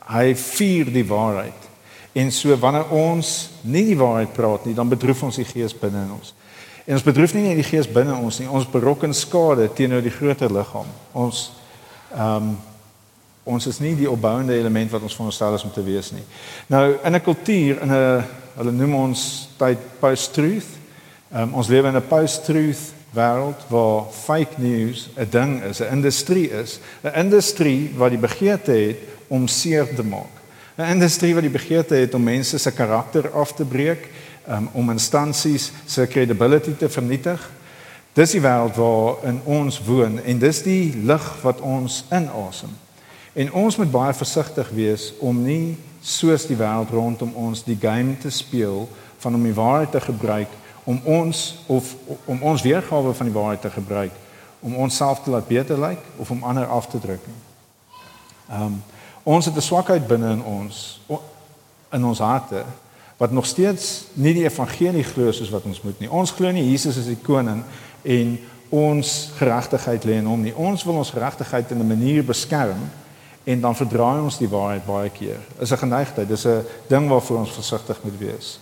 hy 0.09 0.35
vier 0.35 0.93
die 0.93 1.07
waarheid. 1.07 1.69
En 2.13 2.33
so 2.33 2.57
wanneer 2.59 2.89
ons 2.95 3.51
nie 3.63 3.85
die 3.91 3.99
waarheid 3.99 4.33
praat 4.33 4.65
nie, 4.67 4.75
dan 4.75 4.89
bedroef 4.89 5.23
ons 5.29 5.39
die 5.39 5.47
Gees 5.47 5.77
binne 5.77 6.07
in 6.07 6.15
ons. 6.17 6.33
En 6.89 6.97
ons 6.97 7.05
bedroef 7.05 7.35
nie 7.37 7.45
net 7.45 7.61
die 7.61 7.67
Gees 7.69 7.89
binne 7.91 8.17
ons 8.17 8.41
nie, 8.41 8.49
ons 8.49 8.69
berokken 8.73 9.13
skade 9.15 9.69
teenoor 9.77 10.03
die 10.03 10.15
groter 10.15 10.53
liggaam. 10.53 10.89
Ons 11.13 11.51
ehm 12.15 12.51
um, 12.51 12.57
ons 13.49 13.65
is 13.65 13.79
nie 13.81 13.95
die 13.97 14.11
opbouende 14.11 14.53
element 14.53 14.91
wat 14.93 15.07
ons 15.07 15.15
veronderstel 15.17 15.55
is 15.57 15.63
om 15.65 15.71
te 15.73 15.81
wees 15.81 16.11
nie. 16.13 16.25
Nou 16.69 16.99
in 17.01 17.15
'n 17.15 17.21
kultuur 17.25 17.81
in 17.81 17.93
'n 17.93 18.25
hulle 18.57 18.73
noem 18.73 18.95
ons 18.95 19.49
tyd 19.57 19.79
post-truth. 20.01 20.69
Um, 21.33 21.55
ons 21.55 21.69
lewe 21.69 21.89
in 21.89 21.97
'n 21.97 22.09
post-truth 22.09 22.93
wêreld 23.15 23.61
waar 23.69 24.05
fake 24.13 24.61
news 24.61 25.09
'n 25.17 25.31
ding 25.31 25.63
is, 25.63 25.81
'n 25.81 25.93
industrie 25.93 26.51
is, 26.51 26.81
'n 27.03 27.15
industrie 27.15 27.95
wat 27.97 28.11
die 28.11 28.19
begeerte 28.19 28.73
het 28.73 28.97
om 29.29 29.47
seer 29.49 29.95
te 29.95 30.05
maak. 30.05 30.35
'n 30.79 30.91
Industrie 30.95 31.35
wat 31.35 31.43
die 31.43 31.51
begeerte 31.51 31.95
het 31.95 32.15
om 32.15 32.23
mense 32.23 32.59
se 32.59 32.71
karakter 32.73 33.31
af 33.31 33.53
te 33.53 33.65
breek, 33.65 34.09
um, 34.49 34.69
om 34.73 34.91
instansies 34.91 35.73
se 35.87 36.07
credibility 36.07 36.77
te 36.77 36.89
vernietig. 36.89 37.51
Dis 38.13 38.31
die 38.31 38.41
wêreld 38.41 38.77
waarin 38.77 39.41
ons 39.45 39.81
woon 39.85 40.21
en 40.25 40.39
dis 40.39 40.63
die 40.63 40.95
lig 41.03 41.27
wat 41.43 41.61
ons 41.61 42.05
inasem. 42.11 42.71
En 43.33 43.53
ons 43.53 43.77
moet 43.77 43.91
baie 43.91 44.15
versigtig 44.15 44.71
wees 44.75 45.13
om 45.19 45.43
nie 45.45 45.77
soos 46.01 46.47
die 46.47 46.57
wêreld 46.57 46.91
rondom 46.91 47.33
ons 47.35 47.65
die 47.65 47.79
game 47.81 48.17
te 48.19 48.31
speel 48.31 48.89
van 49.19 49.35
om 49.35 49.43
die 49.43 49.55
waarheid 49.55 49.91
te 49.91 50.01
gebruik 50.01 50.49
om 50.89 51.01
ons 51.05 51.59
of 51.67 51.95
om 52.25 52.43
ons 52.43 52.63
weergawe 52.63 53.13
van 53.15 53.27
die 53.27 53.35
waarheid 53.35 53.61
te 53.61 53.71
gebruik 53.71 54.13
om 54.61 54.75
onsself 54.75 55.21
te 55.23 55.31
laat 55.31 55.47
beter 55.47 55.79
lyk 55.79 56.01
of 56.17 56.31
om 56.31 56.43
ander 56.43 56.67
af 56.67 56.87
te 56.89 56.99
druk. 56.99 57.27
Ehm 58.49 58.63
um, 58.63 58.83
ons 59.29 59.45
het 59.45 59.57
'n 59.57 59.61
swakheid 59.61 60.07
binne 60.09 60.31
in 60.31 60.45
ons 60.45 61.01
in 61.93 62.05
ons 62.05 62.19
harte 62.19 62.65
wat 63.17 63.31
nog 63.31 63.47
steeds 63.47 64.05
nie 64.13 64.35
die 64.35 64.45
evangelie 64.45 65.05
glo 65.05 65.33
soos 65.33 65.51
wat 65.51 65.65
ons 65.65 65.83
moet 65.83 65.99
nie. 66.01 66.11
Ons 66.11 66.31
glo 66.31 66.51
nie 66.51 66.71
Jesus 66.71 66.97
is 66.97 67.07
die 67.07 67.23
koning 67.23 67.65
en 68.03 68.39
ons 68.69 69.31
geregtigheid 69.37 70.05
lê 70.05 70.21
in 70.21 70.27
hom 70.27 70.43
nie. 70.43 70.55
Ons 70.55 70.85
wil 70.85 70.95
ons 70.95 71.11
geregtigheid 71.11 71.71
in 71.71 71.79
'n 71.79 71.87
manier 71.87 72.25
beskerm 72.25 72.91
en 73.45 73.61
dan 73.61 73.77
verdraai 73.77 74.21
ons 74.21 74.39
die 74.39 74.49
waarheid 74.49 74.87
baie 74.87 75.11
keer. 75.11 75.41
Is 75.61 75.73
'n 75.73 75.77
geneigtheid, 75.77 76.29
dis 76.29 76.47
'n 76.47 76.65
ding 76.89 77.09
waarvoor 77.09 77.39
ons 77.39 77.51
versigtig 77.51 77.99
moet 78.03 78.19
wees. 78.19 78.61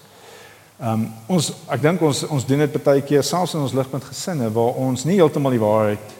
Ehm 0.80 0.92
um, 0.92 1.12
ons 1.26 1.52
ek 1.68 1.82
dink 1.82 2.00
ons 2.00 2.26
ons 2.26 2.46
doen 2.46 2.58
dit 2.58 2.82
baie 2.82 3.02
keer 3.02 3.22
selfs 3.22 3.54
in 3.54 3.60
ons 3.60 3.72
ligpunt 3.72 4.04
gesinne 4.04 4.52
waar 4.52 4.74
ons 4.74 5.04
nie 5.04 5.16
heeltemal 5.16 5.50
die 5.50 5.60
waarheid 5.60 6.12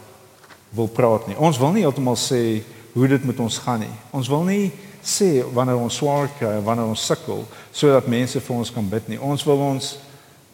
wil 0.70 0.87
praat 0.87 1.26
nie. 1.26 1.37
Ons 1.37 1.59
wil 1.59 1.72
nie 1.72 1.82
heeltemal 1.82 2.16
sê 2.16 2.62
hoe 2.96 3.09
dit 3.09 3.24
met 3.28 3.40
ons 3.44 3.59
gaan 3.61 3.82
nie. 3.85 3.92
Ons 4.16 4.28
wil 4.32 4.46
nie 4.48 4.72
sê 5.04 5.44
wanneer 5.54 5.76
ons 5.78 5.98
swaar 6.00 6.30
kry, 6.38 6.56
wanneer 6.64 6.88
ons 6.88 7.04
sukkel, 7.04 7.44
sodat 7.70 8.09
mense 8.09 8.40
vir 8.40 8.56
ons 8.56 8.72
kan 8.72 8.88
bid 8.88 9.11
nie. 9.12 9.20
Ons 9.20 9.44
wil 9.46 9.61
ons 9.61 9.90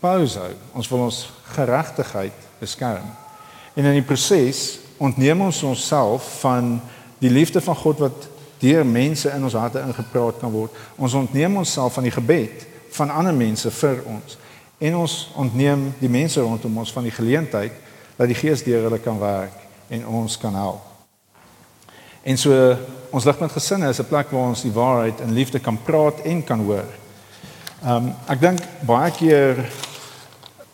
pause 0.02 0.42
hou. 0.42 0.56
Ons 0.74 0.90
wil 0.90 1.06
ons 1.06 1.20
geregtigheid 1.54 2.48
beskerm. 2.60 3.06
En 3.78 3.86
in 3.86 4.00
die 4.00 4.06
proses 4.06 4.82
ontneem 4.98 5.46
ons 5.46 5.62
onsself 5.66 6.26
van 6.42 6.76
die 7.22 7.30
liefde 7.30 7.62
van 7.62 7.78
God 7.78 8.02
wat 8.08 8.28
deur 8.62 8.84
mense 8.86 9.30
in 9.30 9.46
ons 9.46 9.56
harte 9.58 9.82
ingepraat 9.82 10.42
kan 10.42 10.52
word. 10.52 10.74
Ons 10.98 11.14
ontneem 11.18 11.62
onsself 11.62 11.96
van 11.98 12.06
die 12.06 12.14
gebed 12.14 12.66
van 12.92 13.10
ander 13.10 13.34
mense 13.34 13.70
vir 13.78 14.02
ons. 14.10 14.38
En 14.82 14.98
ons 14.98 15.18
ontneem 15.38 15.92
die 16.02 16.10
mense 16.10 16.42
rondom 16.42 16.82
ons 16.82 16.92
van 16.92 17.06
die 17.06 17.14
geleentheid 17.14 17.78
dat 18.18 18.28
die 18.28 18.38
Gees 18.38 18.66
deur 18.66 18.90
hulle 18.90 19.00
kan 19.02 19.18
werk 19.22 19.54
en 19.94 20.06
ons 20.10 20.36
kan 20.38 20.54
help. 20.58 20.91
En 22.22 22.38
so 22.38 22.76
ons 23.10 23.24
ligpunt 23.24 23.52
gesinne 23.52 23.88
is 23.88 23.98
'n 23.98 24.06
plek 24.08 24.30
waar 24.30 24.48
ons 24.48 24.62
die 24.62 24.72
waarheid 24.72 25.20
in 25.20 25.32
liefde 25.32 25.58
kan 25.58 25.82
praat 25.82 26.20
en 26.20 26.44
kan 26.44 26.60
hoor. 26.60 26.86
Ehm 27.82 27.96
um, 27.96 28.14
ek 28.26 28.40
dink 28.40 28.60
baie 28.86 29.10
keer 29.10 29.58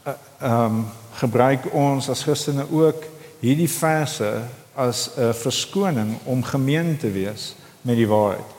eh, 0.04 0.12
ehm 0.40 0.64
um, 0.64 0.87
gebruik 1.18 1.72
ons 1.72 2.08
as 2.08 2.22
Christene 2.22 2.66
ook 2.70 3.04
hierdie 3.40 3.70
verse 3.70 4.42
as 4.74 5.11
'n 5.16 5.32
verskoning 5.34 6.18
om 6.24 6.42
gemeen 6.42 6.96
te 6.96 7.11
wees 7.11 7.54
met 7.80 7.96
die 7.96 8.08
waarheid. 8.08 8.50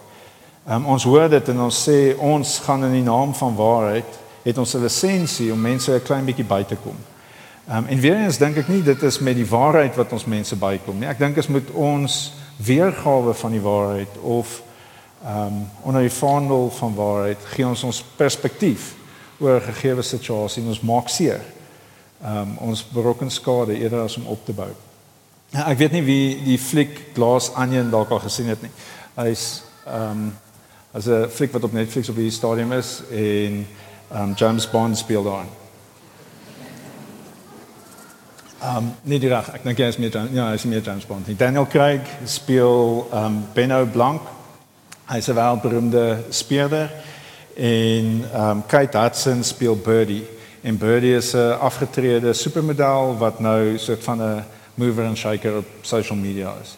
Um, 0.70 0.86
ons 0.86 1.04
hoor 1.04 1.30
dit 1.30 1.50
en 1.50 1.62
ons 1.62 1.90
sê 1.90 2.18
ons 2.18 2.60
gaan 2.60 2.84
in 2.84 2.92
die 2.92 3.04
naam 3.04 3.34
van 3.34 3.56
waarheid 3.56 4.20
het 4.44 4.58
ons 4.58 4.74
'n 4.74 4.82
lisensie 4.82 5.54
om 5.54 5.62
mense 5.62 5.92
'n 5.92 6.04
klein 6.04 6.26
bietjie 6.26 6.46
by 6.46 6.64
te 6.64 6.76
kom. 6.76 6.98
Um, 7.72 7.86
en 7.88 8.00
weer 8.00 8.16
eens 8.16 8.38
dink 8.38 8.58
ek 8.58 8.68
nie 8.68 8.84
dit 8.84 9.04
is 9.04 9.20
met 9.20 9.36
die 9.36 9.50
waarheid 9.50 9.96
wat 9.96 10.12
ons 10.12 10.26
mense 10.26 10.56
bykom 10.56 11.00
nie. 11.00 11.08
Ek 11.08 11.20
dink 11.20 11.38
is 11.38 11.48
met 11.48 11.72
ons 11.72 12.32
weergawe 12.66 13.34
van 13.34 13.52
die 13.52 13.62
waarheid 13.62 14.18
of 14.22 14.62
ehm 15.24 15.46
um, 15.46 15.70
onder 15.82 16.02
die 16.02 16.12
vaandel 16.12 16.72
van 16.72 16.96
waarheid 16.96 17.38
gee 17.44 17.68
ons 17.68 17.84
ons 17.84 18.04
perspektief 18.16 18.94
oor 19.40 19.56
'n 19.56 19.72
gegeewe 19.74 20.02
situasie 20.02 20.64
en 20.64 20.70
ons 20.70 20.82
maak 20.82 21.10
seer. 21.10 21.42
Ehm 22.24 22.38
um, 22.38 22.58
ons 22.58 22.88
berokken 22.88 23.32
skade 23.32 23.80
eerder 23.80 24.02
as 24.02 24.18
om 24.18 24.26
op 24.26 24.46
te 24.46 24.54
bou. 24.54 24.70
Ja, 25.50 25.68
ek 25.70 25.78
weet 25.78 25.92
nie 25.92 26.04
wie 26.04 26.44
die 26.44 26.60
fliek 26.60 27.06
Glass 27.14 27.52
Onion 27.56 27.90
dalk 27.90 28.10
al 28.10 28.20
gesien 28.20 28.48
het 28.48 28.62
nie. 28.62 28.72
Hy's 29.16 29.64
ehm 29.86 30.12
um, 30.12 30.38
as 30.92 31.06
'n 31.06 31.30
fliek 31.30 31.52
wat 31.52 31.64
op 31.64 31.74
Netflix 31.74 32.10
op 32.10 32.16
die 32.16 32.32
stadium 32.32 32.72
is 32.72 33.02
en 33.12 33.68
ehm 34.12 34.22
um, 34.22 34.34
James 34.36 34.70
Bond 34.70 34.98
speel 34.98 35.24
daar. 35.24 35.46
Ehm 35.46 35.60
um, 38.64 38.92
nee, 39.02 39.20
die 39.20 39.30
reg, 39.30 39.48
ek 39.56 39.64
dink 39.64 39.80
hy 39.80 39.88
is 39.88 39.98
meer 39.98 40.16
ja, 40.34 40.50
hy 40.50 40.58
is 40.58 40.66
meer 40.68 40.84
Bond. 41.08 41.30
Daniel 41.38 41.68
Craig 41.68 42.02
speel 42.26 43.08
ehm 43.12 43.26
um, 43.26 43.38
Benno 43.54 43.86
Blanc. 43.86 44.22
Hy's 45.08 45.30
'n 45.30 45.36
wêreldberoemde 45.36 46.24
speurder 46.30 46.92
en 47.56 48.26
ehm 48.34 48.50
um, 48.50 48.66
Kate 48.68 48.98
Hudson 48.98 49.44
speel 49.44 49.76
Birdie. 49.76 50.26
En 50.62 50.78
Birdie 50.78 51.16
is 51.16 51.34
'n 51.34 51.60
afgetrede 51.60 52.34
supermodel 52.34 53.18
wat 53.18 53.40
nou 53.40 53.78
soort 53.78 54.04
van 54.04 54.22
'n 54.22 54.44
mover 54.74 55.06
and 55.06 55.18
shaker 55.18 55.58
op 55.58 55.66
social 55.82 56.18
media 56.18 56.54
is. 56.62 56.78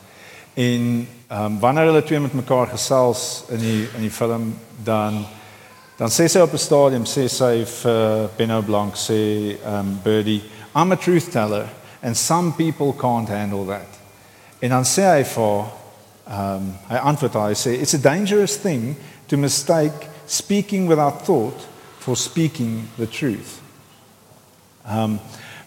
En 0.54 1.08
ehm 1.28 1.46
um, 1.46 1.60
wanneer 1.60 1.86
hulle 1.86 2.04
twee 2.04 2.20
met 2.20 2.34
mekaar 2.34 2.68
gesels 2.68 3.44
in 3.50 3.60
die 3.60 3.88
in 3.96 4.02
die 4.02 4.12
film 4.12 4.56
dan 4.84 5.26
dan 5.98 6.10
sê 6.10 6.26
sy 6.28 6.40
op 6.40 6.54
'n 6.54 6.58
stadium 6.58 7.06
sê 7.06 7.28
sy 7.28 7.66
vir 7.66 8.30
Benno 8.36 8.62
Blanc 8.62 8.96
sê 8.96 9.20
ehm 9.66 9.80
um, 9.80 10.00
Birdie 10.04 10.42
I'm 10.76 10.92
a 10.92 10.96
truth 10.96 11.32
teller 11.32 11.70
and 12.02 12.16
some 12.18 12.54
people 12.54 12.94
can't 12.94 13.30
handle 13.30 13.66
that. 13.66 13.88
En 14.60 14.70
dan 14.70 14.86
sê 14.86 15.04
hy 15.04 15.24
vir 15.26 15.66
ehm 16.32 16.56
um, 16.56 16.68
hy 16.88 17.00
antwoord 17.12 17.36
hy 17.36 17.56
sê 17.58 17.74
it's 17.82 17.98
a 17.98 18.02
dangerous 18.02 18.56
thing 18.62 18.96
to 19.28 19.38
mistake 19.38 20.08
speaking 20.28 20.88
without 20.88 21.26
thought 21.26 21.66
for 22.00 22.16
speaking 22.16 22.88
the 22.98 23.08
truth. 23.08 23.60
Um, 24.88 25.20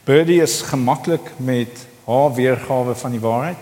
Birdie 0.05 0.40
is 0.40 0.62
gemaklik 0.62 1.33
met 1.38 1.87
haar 2.07 2.33
weergawe 2.35 2.95
van 2.95 3.12
die 3.12 3.21
waarheid. 3.21 3.61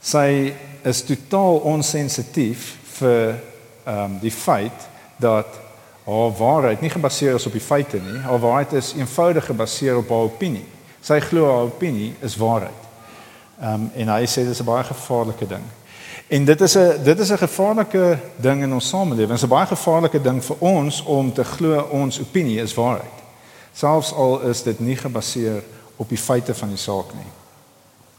Sy 0.00 0.54
is 0.86 1.02
totaal 1.04 1.62
onsensitief 1.74 2.76
vir 2.98 3.36
ehm 3.84 4.02
um, 4.04 4.18
die 4.22 4.32
feit 4.32 4.88
dat 5.20 5.60
haar 6.06 6.32
waarheid 6.38 6.80
nie 6.80 6.90
gebaseer 6.90 7.34
is 7.34 7.46
op 7.46 7.52
die 7.52 7.60
feite 7.60 7.98
nie. 7.98 8.18
Haar 8.22 8.38
waarheid 8.38 8.72
is 8.72 8.92
eenvoudig 8.94 9.44
gebaseer 9.44 9.96
op 9.96 10.08
haar 10.08 10.28
opinie. 10.28 10.64
Sy 11.00 11.18
glo 11.20 11.48
haar 11.50 11.66
opinie 11.66 12.14
is 12.20 12.36
waarheid. 12.36 12.84
Ehm 13.60 13.74
um, 13.74 13.90
en 13.94 14.08
hy 14.14 14.26
sê 14.26 14.44
dis 14.46 14.60
'n 14.60 14.64
baie 14.64 14.84
gevaarlike 14.84 15.46
ding. 15.46 15.64
En 16.28 16.44
dit 16.44 16.60
is 16.60 16.76
'n 16.76 17.02
dit 17.02 17.18
is 17.18 17.30
'n 17.30 17.38
gevaarlike 17.38 18.18
ding 18.36 18.62
in 18.62 18.72
ons 18.72 18.88
samelewing. 18.88 19.28
Dit 19.28 19.36
is 19.36 19.44
'n 19.44 19.48
baie 19.48 19.66
gevaarlike 19.66 20.20
ding 20.20 20.44
vir 20.44 20.56
ons 20.58 21.02
om 21.02 21.32
te 21.32 21.44
glo 21.44 21.88
ons 21.90 22.20
opinie 22.20 22.60
is 22.60 22.74
waarheid. 22.74 23.16
Selfs 23.72 24.12
al 24.12 24.40
is 24.40 24.62
dit 24.62 24.80
nie 24.80 24.96
gebaseer 24.96 25.62
op 25.96 26.08
die 26.08 26.18
feite 26.18 26.54
van 26.54 26.68
die 26.68 26.78
saak 26.78 27.14
nie. 27.14 27.30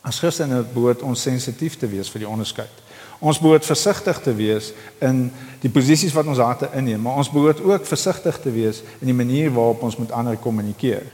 As 0.01 0.19
Christene 0.19 0.63
behoort 0.73 1.01
ons 1.01 1.21
sensitief 1.21 1.77
te 1.77 1.87
wees 1.87 2.09
vir 2.09 2.19
die 2.19 2.27
onderskeid. 2.27 2.86
Ons 3.19 3.39
behoort 3.41 3.65
versigtig 3.65 4.19
te 4.21 4.33
wees 4.35 4.71
in 5.01 5.27
die 5.63 5.71
posisies 5.73 6.13
wat 6.13 6.27
ons 6.29 6.41
harte 6.41 6.69
inneem, 6.77 7.01
maar 7.01 7.17
ons 7.17 7.31
behoort 7.33 7.63
ook 7.65 7.85
versigtig 7.89 8.37
te 8.43 8.51
wees 8.53 8.83
in 8.99 9.09
die 9.09 9.17
manier 9.17 9.49
waarop 9.53 9.81
ons 9.87 9.97
met 9.97 10.13
ander 10.13 10.37
kommunikeer. 10.37 11.07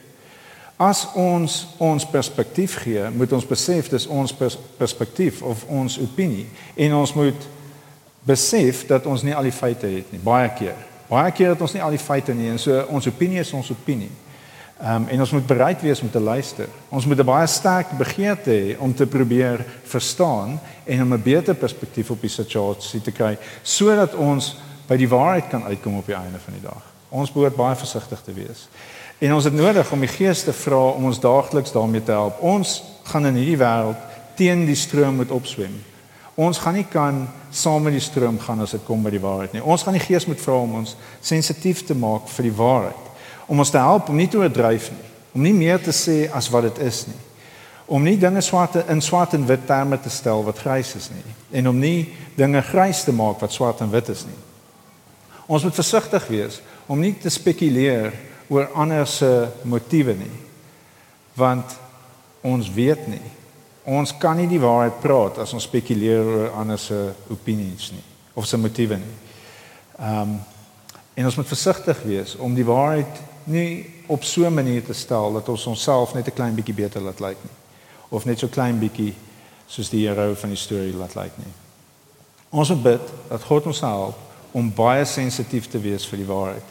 As 0.83 1.05
ons 1.15 1.61
ons 1.77 2.05
perspektief 2.09 2.75
gee, 2.83 3.05
moet 3.15 3.31
ons 3.31 3.47
besef 3.47 3.87
dis 3.93 4.07
ons 4.11 4.33
pers 4.35 4.57
perspektief 4.77 5.41
of 5.45 5.63
ons 5.71 5.99
opinie 6.01 6.47
en 6.75 6.95
ons 6.97 7.13
moet 7.15 7.47
besef 8.27 8.83
dat 8.89 9.05
ons 9.07 9.23
nie 9.23 9.35
al 9.35 9.47
die 9.47 9.55
feite 9.55 9.87
het 9.87 10.11
nie, 10.11 10.19
baie 10.23 10.49
keer. 10.57 10.75
Baie 11.07 11.31
keer 11.35 11.53
het 11.53 11.61
ons 11.61 11.75
nie 11.75 11.83
al 11.83 11.93
die 11.93 12.01
feite 12.01 12.35
nie 12.35 12.49
en 12.51 12.59
so 12.59 12.83
ons 12.89 13.07
opinie 13.07 13.39
is 13.43 13.53
ons 13.55 13.71
opinie. 13.71 14.11
Um, 14.81 15.05
en 15.07 15.19
ons 15.19 15.31
moet 15.31 15.45
bereid 15.45 15.81
wees 15.81 16.01
om 16.01 16.09
te 16.11 16.19
luister. 16.19 16.67
Ons 16.89 17.05
moet 17.05 17.19
'n 17.19 17.25
baie 17.25 17.47
sterk 17.47 17.87
begeerte 17.97 18.49
hê 18.49 18.79
om 18.79 18.93
te 18.93 19.05
probeer 19.05 19.65
verstaan 19.83 20.59
en 20.83 21.01
om 21.01 21.13
'n 21.13 21.21
beter 21.21 21.55
perspektief 21.55 22.09
op 22.09 22.21
die 22.21 22.29
situasie 22.29 23.01
te 23.01 23.11
kry 23.11 23.37
sodat 23.61 24.15
ons 24.15 24.57
by 24.87 24.97
die 24.97 25.07
waarheid 25.07 25.47
kan 25.47 25.63
uitkom 25.63 25.97
op 25.97 26.05
die 26.05 26.15
einde 26.15 26.39
van 26.39 26.53
die 26.53 26.61
dag. 26.61 26.81
Ons 27.09 27.31
behoort 27.31 27.55
baie 27.55 27.75
versigtig 27.75 28.21
te 28.21 28.33
wees. 28.33 28.67
En 29.17 29.33
ons 29.33 29.43
het 29.43 29.53
nodig 29.53 29.91
om 29.91 29.99
die 29.99 30.07
Gees 30.07 30.43
te 30.43 30.53
vra 30.53 30.87
om 30.87 31.05
ons 31.05 31.19
daagliks 31.19 31.71
daarmee 31.71 32.03
te 32.03 32.11
help. 32.11 32.41
Ons 32.41 32.83
gaan 33.03 33.25
in 33.25 33.35
hierdie 33.35 33.57
wêreld 33.57 33.97
teen 34.35 34.65
die 34.65 34.75
stroom 34.75 35.15
moet 35.15 35.31
opswem. 35.31 35.83
Ons 36.35 36.57
gaan 36.57 36.73
nie 36.73 36.87
kan 36.89 37.29
saam 37.51 37.83
met 37.83 37.93
die 37.93 38.01
stroom 38.01 38.39
gaan 38.39 38.59
as 38.59 38.71
dit 38.71 38.83
kom 38.83 39.03
by 39.03 39.09
die 39.09 39.19
waarheid 39.19 39.53
nie. 39.53 39.63
Ons 39.63 39.83
gaan 39.83 39.93
die 39.93 40.07
Gees 40.07 40.25
moet 40.25 40.41
vra 40.41 40.53
om 40.53 40.75
ons 40.75 40.95
sensitief 41.21 41.85
te 41.85 41.95
maak 41.95 42.27
vir 42.27 42.43
die 42.43 42.57
waarheid 42.57 43.02
om 43.53 43.61
ons 43.61 43.69
te 43.69 43.77
help 43.77 44.09
om 44.09 44.17
nie 44.17 44.25
te 44.27 44.39
oordryf 44.41 44.89
nie, 44.89 45.11
om 45.37 45.45
nie 45.45 45.53
meer 45.53 45.81
te 45.81 45.93
sê 45.93 46.23
as 46.33 46.49
wat 46.49 46.65
dit 46.71 46.79
is 46.87 47.03
nie. 47.05 47.19
Om 47.93 48.01
nie 48.01 48.15
dinge 48.17 48.41
swart 48.41 48.79
in 48.89 49.01
swart 49.03 49.35
en 49.37 49.45
wit 49.45 49.67
terme 49.69 49.99
te 50.01 50.09
stel 50.09 50.41
wat 50.47 50.61
grys 50.63 50.95
is 50.97 51.11
nie 51.13 51.35
en 51.59 51.69
om 51.69 51.77
nie 51.77 52.07
dinge 52.33 52.63
grys 52.65 53.03
te 53.05 53.13
maak 53.13 53.43
wat 53.43 53.53
swart 53.53 53.83
en 53.85 53.91
wit 53.93 54.09
is 54.09 54.23
nie. 54.25 54.39
Ons 55.45 55.67
moet 55.67 55.75
versigtig 55.75 56.25
wees 56.31 56.61
om 56.89 57.01
nie 57.03 57.13
te 57.13 57.29
spekuleer 57.29 58.15
oor 58.49 58.71
ander 58.79 59.05
se 59.07 59.29
motiewe 59.69 60.15
nie. 60.17 60.31
Want 61.37 61.75
ons 62.43 62.71
weet 62.73 63.05
nie. 63.07 63.21
Ons 63.83 64.15
kan 64.19 64.37
nie 64.39 64.47
die 64.49 64.61
waarheid 64.63 64.97
praat 65.03 65.37
as 65.43 65.53
ons 65.53 65.67
spekuleer 65.67 66.23
oor 66.23 66.57
ander 66.63 66.79
se 66.79 66.97
opinies 67.33 67.91
nie 67.93 68.03
of 68.33 68.47
se 68.49 68.57
motiewe 68.57 68.97
nie. 68.97 69.13
Ehm 69.99 70.33
um, 70.33 70.41
en 71.13 71.27
ons 71.29 71.35
moet 71.37 71.45
versigtig 71.45 71.99
wees 72.09 72.31
om 72.41 72.55
die 72.57 72.65
waarheid 72.65 73.19
nie 73.43 73.85
op 74.07 74.23
so 74.23 74.45
'n 74.45 74.53
manier 74.53 74.83
te 74.83 74.93
stel 74.93 75.33
dat 75.33 75.49
ons 75.49 75.65
onsself 75.65 76.13
net 76.13 76.27
'n 76.27 76.33
klein 76.33 76.55
bietjie 76.55 76.73
beter 76.73 77.01
laat 77.01 77.19
lyk 77.19 77.37
nie 77.41 77.55
of 78.09 78.25
net 78.25 78.39
so 78.39 78.47
klein 78.47 78.79
bietjie 78.79 79.13
soos 79.67 79.89
die 79.89 80.07
hero 80.07 80.33
van 80.33 80.49
die 80.49 80.57
storie 80.57 80.93
laat 80.93 81.15
lyk 81.15 81.31
nie. 81.37 81.53
Ons 82.49 82.69
moet 82.69 82.83
bid 82.83 83.01
dat 83.29 83.43
God 83.43 83.65
ons 83.65 83.79
help 83.79 84.15
om 84.51 84.73
baie 84.73 85.05
sensitief 85.05 85.67
te 85.67 85.79
wees 85.79 86.05
vir 86.05 86.17
die 86.17 86.27
waarheid 86.27 86.67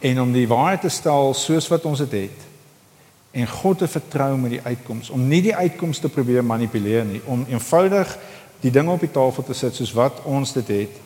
en 0.00 0.20
om 0.20 0.32
die 0.32 0.48
waarheid 0.48 0.80
te 0.80 0.88
stel 0.88 1.34
soos 1.34 1.68
wat 1.68 1.84
ons 1.84 1.98
dit 1.98 2.12
het, 2.12 2.30
het 2.30 2.52
en 3.32 3.48
God 3.48 3.78
te 3.78 3.88
vertrou 3.88 4.36
met 4.36 4.50
die 4.50 4.60
uitkoms 4.62 5.10
om 5.10 5.24
nie 5.28 5.40
die 5.42 5.54
uitkoms 5.56 5.98
te 5.98 6.08
probeer 6.12 6.44
manipuleer 6.44 7.04
nie 7.08 7.20
om 7.24 7.46
eenvoudig 7.48 8.10
die 8.60 8.70
dinge 8.70 8.92
op 8.92 9.00
die 9.00 9.10
tafel 9.10 9.44
te 9.44 9.56
sit 9.56 9.74
soos 9.74 9.94
wat 9.96 10.20
ons 10.28 10.52
dit 10.52 10.68
het 10.68 10.98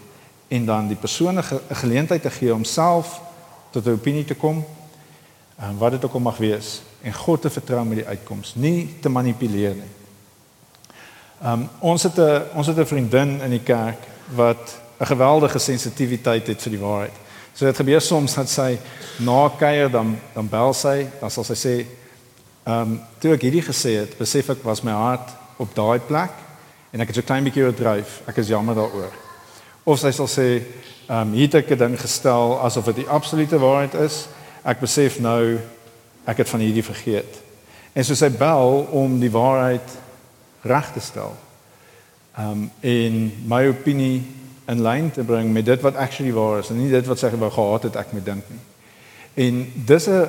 en 0.49 0.66
dan 0.66 0.88
die 0.90 0.99
persoon 0.99 1.38
'n 1.38 1.61
geleentheid 1.70 2.22
te 2.22 2.31
gee 2.31 2.55
om 2.55 2.64
self 2.64 3.20
tot 3.70 3.87
'n 3.87 3.90
opinie 3.90 4.25
te 4.25 4.35
kom 4.35 4.64
en 5.57 5.79
wat 5.79 5.90
dit 5.90 6.05
ook 6.05 6.12
al 6.12 6.21
mag 6.21 6.37
wees 6.37 6.81
en 7.03 7.14
God 7.14 7.40
te 7.40 7.51
vertrou 7.51 7.85
met 7.87 8.03
die 8.03 8.07
uitkoms, 8.07 8.55
nie 8.55 8.97
te 9.01 9.09
manipuleer 9.09 9.75
nie. 9.75 9.92
Um 11.45 11.69
ons 11.81 12.03
het 12.03 12.19
'n 12.19 12.42
ons 12.55 12.66
het 12.66 12.79
'n 12.79 12.87
vriendin 12.87 13.40
in 13.40 13.51
die 13.51 13.62
kerk 13.64 14.01
wat 14.35 14.79
'n 15.01 15.07
geweldige 15.07 15.59
sensitiwiteit 15.59 16.47
het 16.47 16.62
vir 16.62 16.71
die 16.71 16.81
waarheid. 16.81 17.16
So 17.55 17.64
dit 17.64 17.77
gebeur 17.77 18.01
soms 18.01 18.35
dat 18.35 18.49
sy 18.49 18.79
na 19.19 19.49
kuier 19.49 19.90
dan 19.90 20.19
dan 20.35 20.49
bel 20.49 20.75
sy, 20.75 21.07
dan 21.21 21.31
sal 21.31 21.45
sy 21.45 21.55
sê, 21.55 21.87
"Ehm 22.64 22.81
um, 22.81 23.01
toe 23.19 23.33
ek 23.33 23.42
hierdie 23.42 23.62
gesê 23.62 23.97
het, 24.01 24.19
besef 24.19 24.51
ek 24.51 24.62
was 24.62 24.83
my 24.83 24.92
hart 24.92 25.31
op 25.57 25.75
daai 25.75 25.99
plek 25.99 26.31
en 26.92 27.01
ek 27.01 27.07
het 27.07 27.16
so 27.16 27.23
klein 27.23 27.45
bietjie 27.45 27.64
oordryf. 27.64 28.21
Ek 28.27 28.37
is 28.37 28.49
jammer 28.49 28.75
daaroor." 28.75 29.12
Of 29.85 29.99
sy 29.99 30.11
sal 30.11 30.27
sê, 30.27 30.62
"Ehm 31.09 31.21
um, 31.21 31.33
hier 31.33 31.49
het 31.49 31.55
ek 31.55 31.71
'n 31.71 31.79
ding 31.79 32.01
gestel 32.01 32.61
asof 32.61 32.85
dit 32.85 32.97
die 32.97 33.09
absolute 33.09 33.59
waarheid 33.59 33.95
is." 33.95 34.27
Ek 34.67 34.83
besef 34.83 35.21
nou 35.23 35.59
ek 36.27 36.43
het 36.43 36.51
van 36.51 36.65
hierdie 36.65 36.85
vergeet. 36.85 37.43
En 37.95 38.05
so 38.05 38.19
sy 38.19 38.29
bel 38.35 38.83
om 38.91 39.19
die 39.21 39.31
waarheid 39.33 39.95
reg 40.67 40.93
te 40.93 41.01
stel. 41.01 41.37
Um 42.37 42.67
in 42.85 43.31
my 43.49 43.63
opinie 43.71 44.25
in 44.67 44.83
lyn 44.83 45.13
te 45.15 45.23
bring 45.25 45.53
met 45.55 45.67
dit 45.67 45.85
wat 45.87 45.97
actually 45.97 46.35
waar 46.35 46.59
is 46.59 46.73
en 46.75 46.81
nie 46.81 46.91
dit 46.91 47.07
wat 47.07 47.23
sy 47.23 47.31
wou 47.39 47.51
gehad 47.55 47.87
het 47.89 48.01
ek 48.03 48.13
moet 48.17 48.27
dink 48.27 48.51
nie. 48.51 48.65
En 49.47 49.63
dis 49.87 50.09
'n 50.09 50.27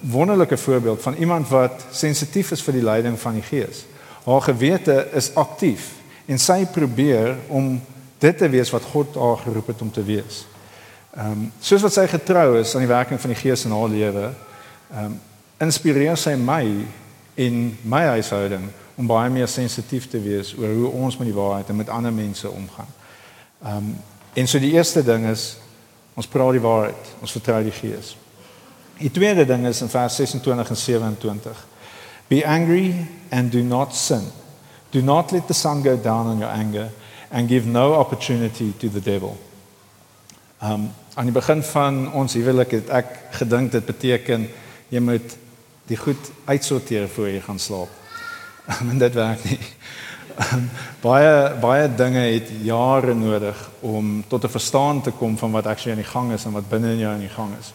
wonderlike 0.00 0.56
voorbeeld 0.56 1.02
van 1.02 1.14
iemand 1.14 1.48
wat 1.48 1.84
sensitief 1.90 2.50
is 2.50 2.62
vir 2.62 2.74
die 2.74 2.82
leiding 2.82 3.18
van 3.18 3.34
die 3.34 3.42
Gees. 3.42 3.84
Haar 4.24 4.40
gewete 4.40 5.08
is 5.12 5.34
aktief 5.34 5.92
en 6.26 6.38
sy 6.38 6.66
probeer 6.66 7.36
om 7.46 7.80
dit 8.18 8.38
te 8.38 8.48
wees 8.48 8.70
wat 8.70 8.82
God 8.82 9.14
haar 9.14 9.36
geroep 9.36 9.66
het 9.66 9.82
om 9.82 9.90
te 9.90 10.04
wees. 10.04 10.46
Ehm 11.16 11.32
um, 11.32 11.52
soos 11.60 11.82
wat 11.82 11.92
sy 11.92 12.06
getrou 12.06 12.58
is 12.60 12.74
aan 12.74 12.84
die 12.84 12.90
werking 12.90 13.20
van 13.20 13.32
die 13.32 13.40
Gees 13.40 13.64
in 13.64 13.72
haar 13.72 13.88
lewe, 13.88 14.26
ehm 14.92 15.04
um, 15.04 15.20
inspireer 15.58 16.16
sy 16.16 16.36
my 16.36 16.62
in 17.34 17.78
my 17.82 18.04
huishouding 18.14 18.68
om 18.98 19.06
baie 19.06 19.30
meer 19.30 19.48
sensitief 19.48 20.08
te 20.10 20.20
wees 20.22 20.52
oor 20.58 20.74
hoe 20.74 20.90
ons 20.90 21.16
met 21.18 21.26
die 21.26 21.34
waarheid 21.34 21.68
en 21.70 21.76
met 21.80 21.88
ander 21.88 22.12
mense 22.12 22.50
omgaan. 22.50 22.92
Ehm 23.62 23.76
um, 23.76 23.96
en 24.34 24.46
so 24.46 24.58
die 24.58 24.72
eerste 24.76 25.02
ding 25.02 25.24
is 25.26 25.56
ons 26.14 26.26
praat 26.26 26.52
die 26.52 26.62
waarheid, 26.62 27.10
ons 27.20 27.32
vertrou 27.32 27.62
die 27.64 27.74
Gees. 27.74 28.16
Die 28.98 29.10
tweede 29.10 29.46
ding 29.46 29.66
is 29.66 29.80
in 29.82 29.88
vers 29.88 30.16
26 30.16 30.70
en 30.70 30.76
27. 30.76 31.66
Be 32.28 32.46
angry 32.46 33.06
and 33.30 33.52
do 33.52 33.62
not 33.62 33.94
sin. 33.96 34.22
Do 34.90 35.02
not 35.02 35.32
let 35.32 35.46
the 35.46 35.54
sun 35.54 35.82
go 35.82 35.96
down 35.96 36.26
on 36.26 36.38
your 36.38 36.50
anger 36.50 36.90
and 37.30 37.48
give 37.48 37.66
no 37.66 37.94
opportunity 37.94 38.72
to 38.78 38.88
the 38.88 39.00
devil. 39.00 39.38
Um 40.62 40.90
aan 41.14 41.26
die 41.26 41.34
begin 41.34 41.62
van 41.62 42.12
ons 42.12 42.34
huwelik 42.34 42.70
het 42.70 42.90
ek 42.94 43.06
gedink 43.40 43.72
dit 43.72 43.86
beteken 43.86 44.44
jy 44.90 45.00
moet 45.02 45.36
die 45.90 45.96
goed 45.98 46.30
uitsorteer 46.46 47.08
voor 47.08 47.28
jy 47.28 47.40
gaan 47.42 47.58
slaap. 47.58 47.90
En 48.90 48.98
dit 48.98 49.14
werk 49.14 49.44
nie. 49.44 49.58
Um, 50.38 50.68
baie 51.02 51.54
baie 51.58 51.88
dinge 51.98 52.20
het 52.22 52.50
jare 52.62 53.14
nodig 53.14 53.58
om 53.80 54.24
tot 54.28 54.44
'n 54.44 54.54
verstaan 54.54 55.02
te 55.02 55.10
kom 55.10 55.38
van 55.38 55.50
wat 55.50 55.66
actually 55.66 55.96
aan 55.96 56.02
die 56.02 56.12
gang 56.12 56.32
is 56.32 56.44
en 56.44 56.52
wat 56.52 56.68
binne 56.68 56.92
in 56.92 56.98
jou 56.98 57.12
aan 57.12 57.26
die 57.26 57.34
gang 57.34 57.50
is. 57.60 57.72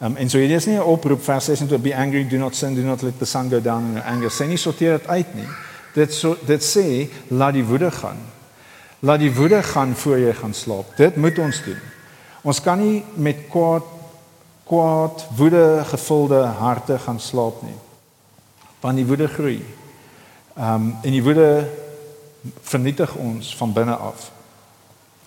Um 0.00 0.16
en 0.16 0.30
so 0.30 0.38
hier 0.38 0.56
is 0.56 0.66
nie 0.66 0.76
'n 0.76 0.82
oproep 0.82 1.24
vers 1.24 1.44
6 1.44 1.68
to 1.68 1.78
be 1.78 1.96
angry 1.96 2.28
do 2.28 2.36
not 2.36 2.56
sin 2.56 2.74
do 2.74 2.82
not 2.82 3.02
let 3.02 3.18
the 3.18 3.24
sun 3.24 3.50
go 3.50 3.60
down 3.60 3.86
in 3.86 3.92
your 3.92 4.06
anger. 4.06 4.30
Sê 4.30 4.46
nie 4.46 4.56
sorteer 4.56 4.98
dit 4.98 5.06
uit 5.06 5.34
nie. 5.34 5.48
Dit 5.94 6.12
so 6.12 6.36
dit 6.46 6.62
sê 6.64 7.08
laat 7.28 7.52
die 7.52 7.64
woede 7.64 7.90
gaan. 7.90 8.18
Laat 9.00 9.18
die 9.18 9.34
woede 9.34 9.62
gaan 9.62 9.94
voor 9.94 10.18
jy 10.18 10.32
gaan 10.32 10.54
slaap. 10.54 10.96
Dit 10.96 11.16
moet 11.16 11.38
ons 11.38 11.64
doen. 11.64 11.91
Ons 12.42 12.60
kan 12.60 12.78
nie 12.78 13.04
met 13.14 13.46
kwaad 13.50 13.86
kwaad 14.66 15.26
woede 15.36 15.82
gevulde 15.84 16.44
harte 16.44 16.98
gaan 16.98 17.20
slaap 17.20 17.62
nie. 17.62 17.76
Want 18.80 18.96
die 18.96 19.06
woede 19.06 19.28
groei. 19.28 19.60
Ehm 20.56 20.74
um, 20.74 20.96
en 21.02 21.10
die 21.10 21.22
woede 21.22 21.68
vernietig 22.62 23.14
ons 23.14 23.56
van 23.56 23.72
binne 23.72 23.94
af. 23.94 24.30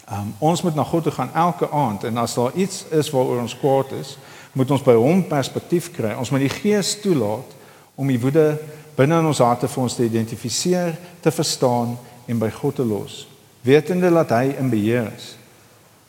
Ehm 0.06 0.20
um, 0.20 0.34
ons 0.40 0.62
moet 0.62 0.76
na 0.76 0.84
God 0.84 1.04
toe 1.04 1.12
gaan 1.12 1.34
elke 1.34 1.70
aand 1.70 2.04
en 2.04 2.18
as 2.18 2.34
daar 2.34 2.54
iets 2.56 2.86
is 2.90 3.10
waaroor 3.10 3.42
ons 3.42 3.58
kwaad 3.60 3.92
is, 4.00 4.18
moet 4.54 4.72
ons 4.72 4.84
by 4.84 4.94
hom 4.94 5.24
perspektief 5.28 5.92
kry. 5.92 6.16
Ons 6.16 6.30
moet 6.30 6.48
die 6.48 6.56
Gees 6.62 7.00
toelaat 7.02 7.56
om 7.96 8.08
die 8.08 8.20
woede 8.20 8.60
binne 8.96 9.20
in 9.20 9.26
ons 9.26 9.44
harte 9.44 9.68
vir 9.68 9.84
ons 9.84 9.96
te 9.96 10.04
identifiseer, 10.04 10.96
te 11.22 11.32
verstaan 11.32 11.98
en 12.26 12.40
by 12.40 12.50
God 12.50 12.76
te 12.76 12.86
los, 12.86 13.28
wetende 13.62 14.10
dat 14.10 14.32
hy 14.32 14.56
in 14.60 14.70
beheer 14.70 15.12
is. 15.16 15.36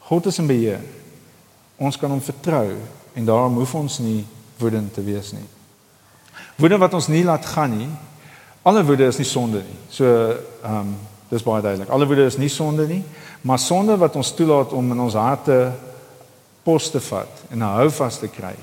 God 0.08 0.26
is 0.26 0.38
in 0.38 0.46
beheer. 0.46 0.95
Ons 1.76 1.96
kan 1.96 2.10
hom 2.10 2.20
vertrou 2.20 2.76
en 3.14 3.24
daarom 3.24 3.54
hoef 3.60 3.74
ons 3.74 3.98
nie 3.98 4.24
woedend 4.58 4.94
te 4.94 5.04
wees 5.04 5.32
nie. 5.32 5.44
Woede 6.56 6.78
wat 6.78 6.94
ons 6.94 7.08
nie 7.12 7.24
laat 7.24 7.46
gaan 7.46 7.76
nie. 7.76 7.90
Alle 8.62 8.84
woede 8.84 9.06
is 9.06 9.18
nie 9.20 9.28
sonde 9.28 9.62
nie. 9.64 9.78
So 9.90 10.06
ehm 10.06 10.80
um, 10.80 10.96
dis 11.28 11.42
baie 11.42 11.62
duidelik. 11.62 11.90
Alle 11.90 12.06
woede 12.06 12.24
is 12.24 12.36
nie 12.38 12.48
sonde 12.48 12.86
nie, 12.86 13.02
maar 13.42 13.58
sonde 13.58 13.96
wat 13.98 14.14
ons 14.16 14.30
toelaat 14.34 14.70
om 14.72 14.92
in 14.92 15.00
ons 15.00 15.16
harte 15.18 15.72
pos 16.62 16.90
te 16.90 17.00
vat 17.00 17.42
en 17.50 17.58
'n 17.58 17.74
hou 17.78 17.90
vas 17.90 18.18
te 18.18 18.28
kry, 18.28 18.54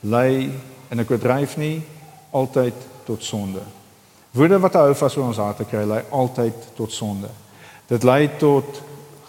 lei 0.00 0.50
en 0.88 1.00
ek 1.00 1.08
dryf 1.20 1.56
nie 1.56 1.82
altyd 2.30 2.74
tot 3.04 3.24
sonde. 3.24 3.60
Woede 4.30 4.58
wat 4.58 4.74
'n 4.74 4.78
hou 4.78 4.94
vas 4.94 5.16
oor 5.16 5.26
ons 5.26 5.36
harte 5.36 5.64
kry, 5.64 5.84
lei 5.84 6.02
altyd 6.10 6.54
tot 6.74 6.92
sonde. 6.92 7.28
Dit 7.86 8.02
lei 8.02 8.30
tot 8.38 8.82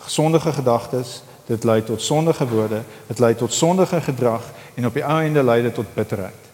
sondige 0.06 0.54
gedagtes, 0.54 1.24
dit 1.46 1.64
lei 1.64 1.84
tot 1.84 2.02
sondige 2.02 2.48
woorde, 2.48 2.82
dit 3.08 3.20
lei 3.20 3.36
tot 3.36 3.54
sondige 3.54 4.02
gedrag 4.02 4.46
en 4.76 4.86
op 4.86 4.94
die 4.94 5.04
einde 5.04 5.44
lei 5.44 5.62
dit 5.62 5.74
tot 5.74 5.94
bitterheid. 5.94 6.52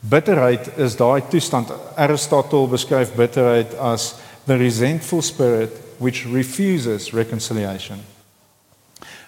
Bitterheid 0.00 0.70
is 0.76 0.96
daai 0.96 1.22
toestand 1.28 1.72
Aristotle 1.96 2.68
beskryf 2.68 3.14
bitterheid 3.16 3.74
as 3.78 4.14
the 4.46 4.56
resentful 4.56 5.22
spirit 5.22 5.72
which 5.98 6.26
refuses 6.32 7.10
reconciliation. 7.12 7.98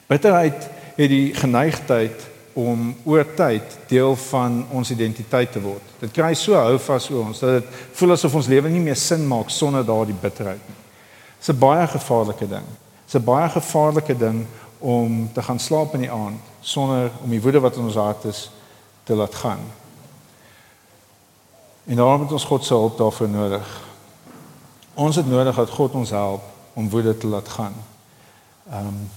Bitterheid 0.07 0.69
het 0.97 1.09
die 1.11 1.35
geneigtheid 1.35 2.29
om 2.53 2.93
oor 3.05 3.27
tyd 3.35 3.79
deel 3.89 4.17
van 4.17 4.67
ons 4.75 4.91
identiteit 4.91 5.53
te 5.53 5.63
word. 5.63 5.83
Dit 6.01 6.13
kry 6.15 6.35
so 6.35 6.59
hou 6.59 6.79
vas 6.83 7.09
oor 7.11 7.31
ons 7.31 7.43
dat 7.43 7.61
dit 7.61 7.83
voel 7.99 8.15
asof 8.15 8.35
ons 8.39 8.51
lewe 8.51 8.71
nie 8.71 8.83
meer 8.85 8.99
sin 8.99 9.27
maak 9.27 9.51
sonder 9.55 9.87
daardie 9.87 10.19
bitterheid 10.23 10.63
nie. 10.69 10.79
Dit 11.39 11.49
is 11.49 11.55
'n 11.55 11.59
baie 11.59 11.87
gevaarlike 11.87 12.49
ding 12.49 12.67
Dit's 13.11 13.25
'n 13.25 13.27
baie 13.27 13.49
gevaarlike 13.49 14.17
ding 14.17 14.47
om 14.79 15.33
te 15.33 15.43
gaan 15.43 15.59
slaap 15.59 15.95
in 15.95 16.01
die 16.01 16.11
aand 16.11 16.41
sonder 16.61 17.11
om 17.23 17.31
die 17.31 17.43
woede 17.43 17.61
wat 17.61 17.77
in 17.77 17.83
ons 17.83 17.95
hart 17.95 18.25
is 18.25 18.51
te 19.03 19.15
laat 19.15 19.35
gaan. 19.35 19.59
En 21.85 21.97
daarom 21.97 22.21
het 22.21 22.33
ons 22.33 22.45
God 22.45 22.65
se 22.65 22.75
hulp 22.75 22.99
daarvoor 22.99 23.29
nodig. 23.29 23.81
Ons 24.95 25.17
het 25.17 25.29
nodig 25.29 25.57
dat 25.57 25.71
God 25.71 25.93
ons 25.93 26.11
help 26.11 26.43
om 26.73 26.91
woede 26.91 27.17
te 27.17 27.27
laat 27.27 27.49
gaan. 27.49 27.75
Ehm 28.71 28.87
um, 28.87 29.11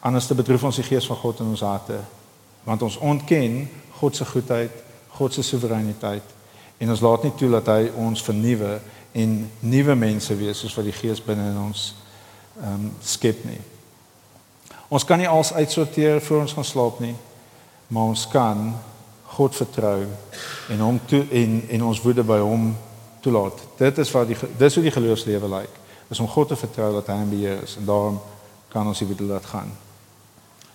anders 0.00 0.26
te 0.26 0.34
betref 0.34 0.62
ons 0.62 0.76
die 0.76 0.84
gees 0.84 1.06
van 1.06 1.16
God 1.16 1.40
in 1.40 1.46
ons 1.46 1.60
harte 1.60 1.98
want 2.64 2.82
ons 2.82 2.96
ontken 2.96 3.70
God 3.90 4.16
se 4.16 4.24
goedheid, 4.24 4.70
God 5.08 5.32
se 5.32 5.42
soewereiniteit 5.42 6.22
en 6.76 6.90
ons 6.90 7.00
laat 7.00 7.22
nie 7.22 7.34
toe 7.34 7.50
dat 7.50 7.66
hy 7.66 7.90
ons 7.96 8.22
vernuwe 8.22 8.80
en 9.12 9.50
nuwe 9.58 9.94
mense 9.94 10.36
wees 10.36 10.60
soos 10.60 10.74
wat 10.74 10.84
die 10.84 10.96
gees 10.96 11.22
binne 11.24 11.50
in 11.50 11.58
ons 11.58 11.94
ehm 12.60 12.72
um, 12.72 12.92
skep 13.02 13.44
nie. 13.44 13.60
Ons 14.88 15.04
kan 15.04 15.18
nie 15.18 15.28
als 15.28 15.52
uitsorteer 15.52 16.20
voor 16.20 16.40
ons 16.40 16.52
gaan 16.52 16.64
slaap 16.64 16.98
nie, 17.00 17.14
maar 17.86 18.02
ons 18.02 18.28
kan 18.28 18.74
God 19.34 19.56
vertrou 19.56 20.06
en 20.68 20.80
hom 20.80 21.00
toe 21.06 21.24
en 21.30 21.62
en 21.68 21.84
ons 21.84 22.02
woede 22.02 22.22
by 22.22 22.38
hom 22.38 22.76
toelaat. 23.20 23.64
Dit 23.78 23.98
is 23.98 24.10
wat 24.10 24.28
die 24.30 24.36
dis 24.58 24.74
hoe 24.74 24.84
die 24.84 24.94
geloofslewe 24.94 25.48
lyk. 25.48 25.80
Is 26.08 26.20
om 26.20 26.28
God 26.28 26.48
te 26.48 26.56
vertrou 26.56 26.92
dat 26.92 27.08
hy 27.10 27.24
beheer 27.28 27.62
is 27.62 27.76
en 27.80 27.88
daarom 27.88 28.20
kan 28.68 28.86
ons 28.86 28.98
die 28.98 29.08
woede 29.08 29.26
laat 29.30 29.46
gaan. 29.46 29.72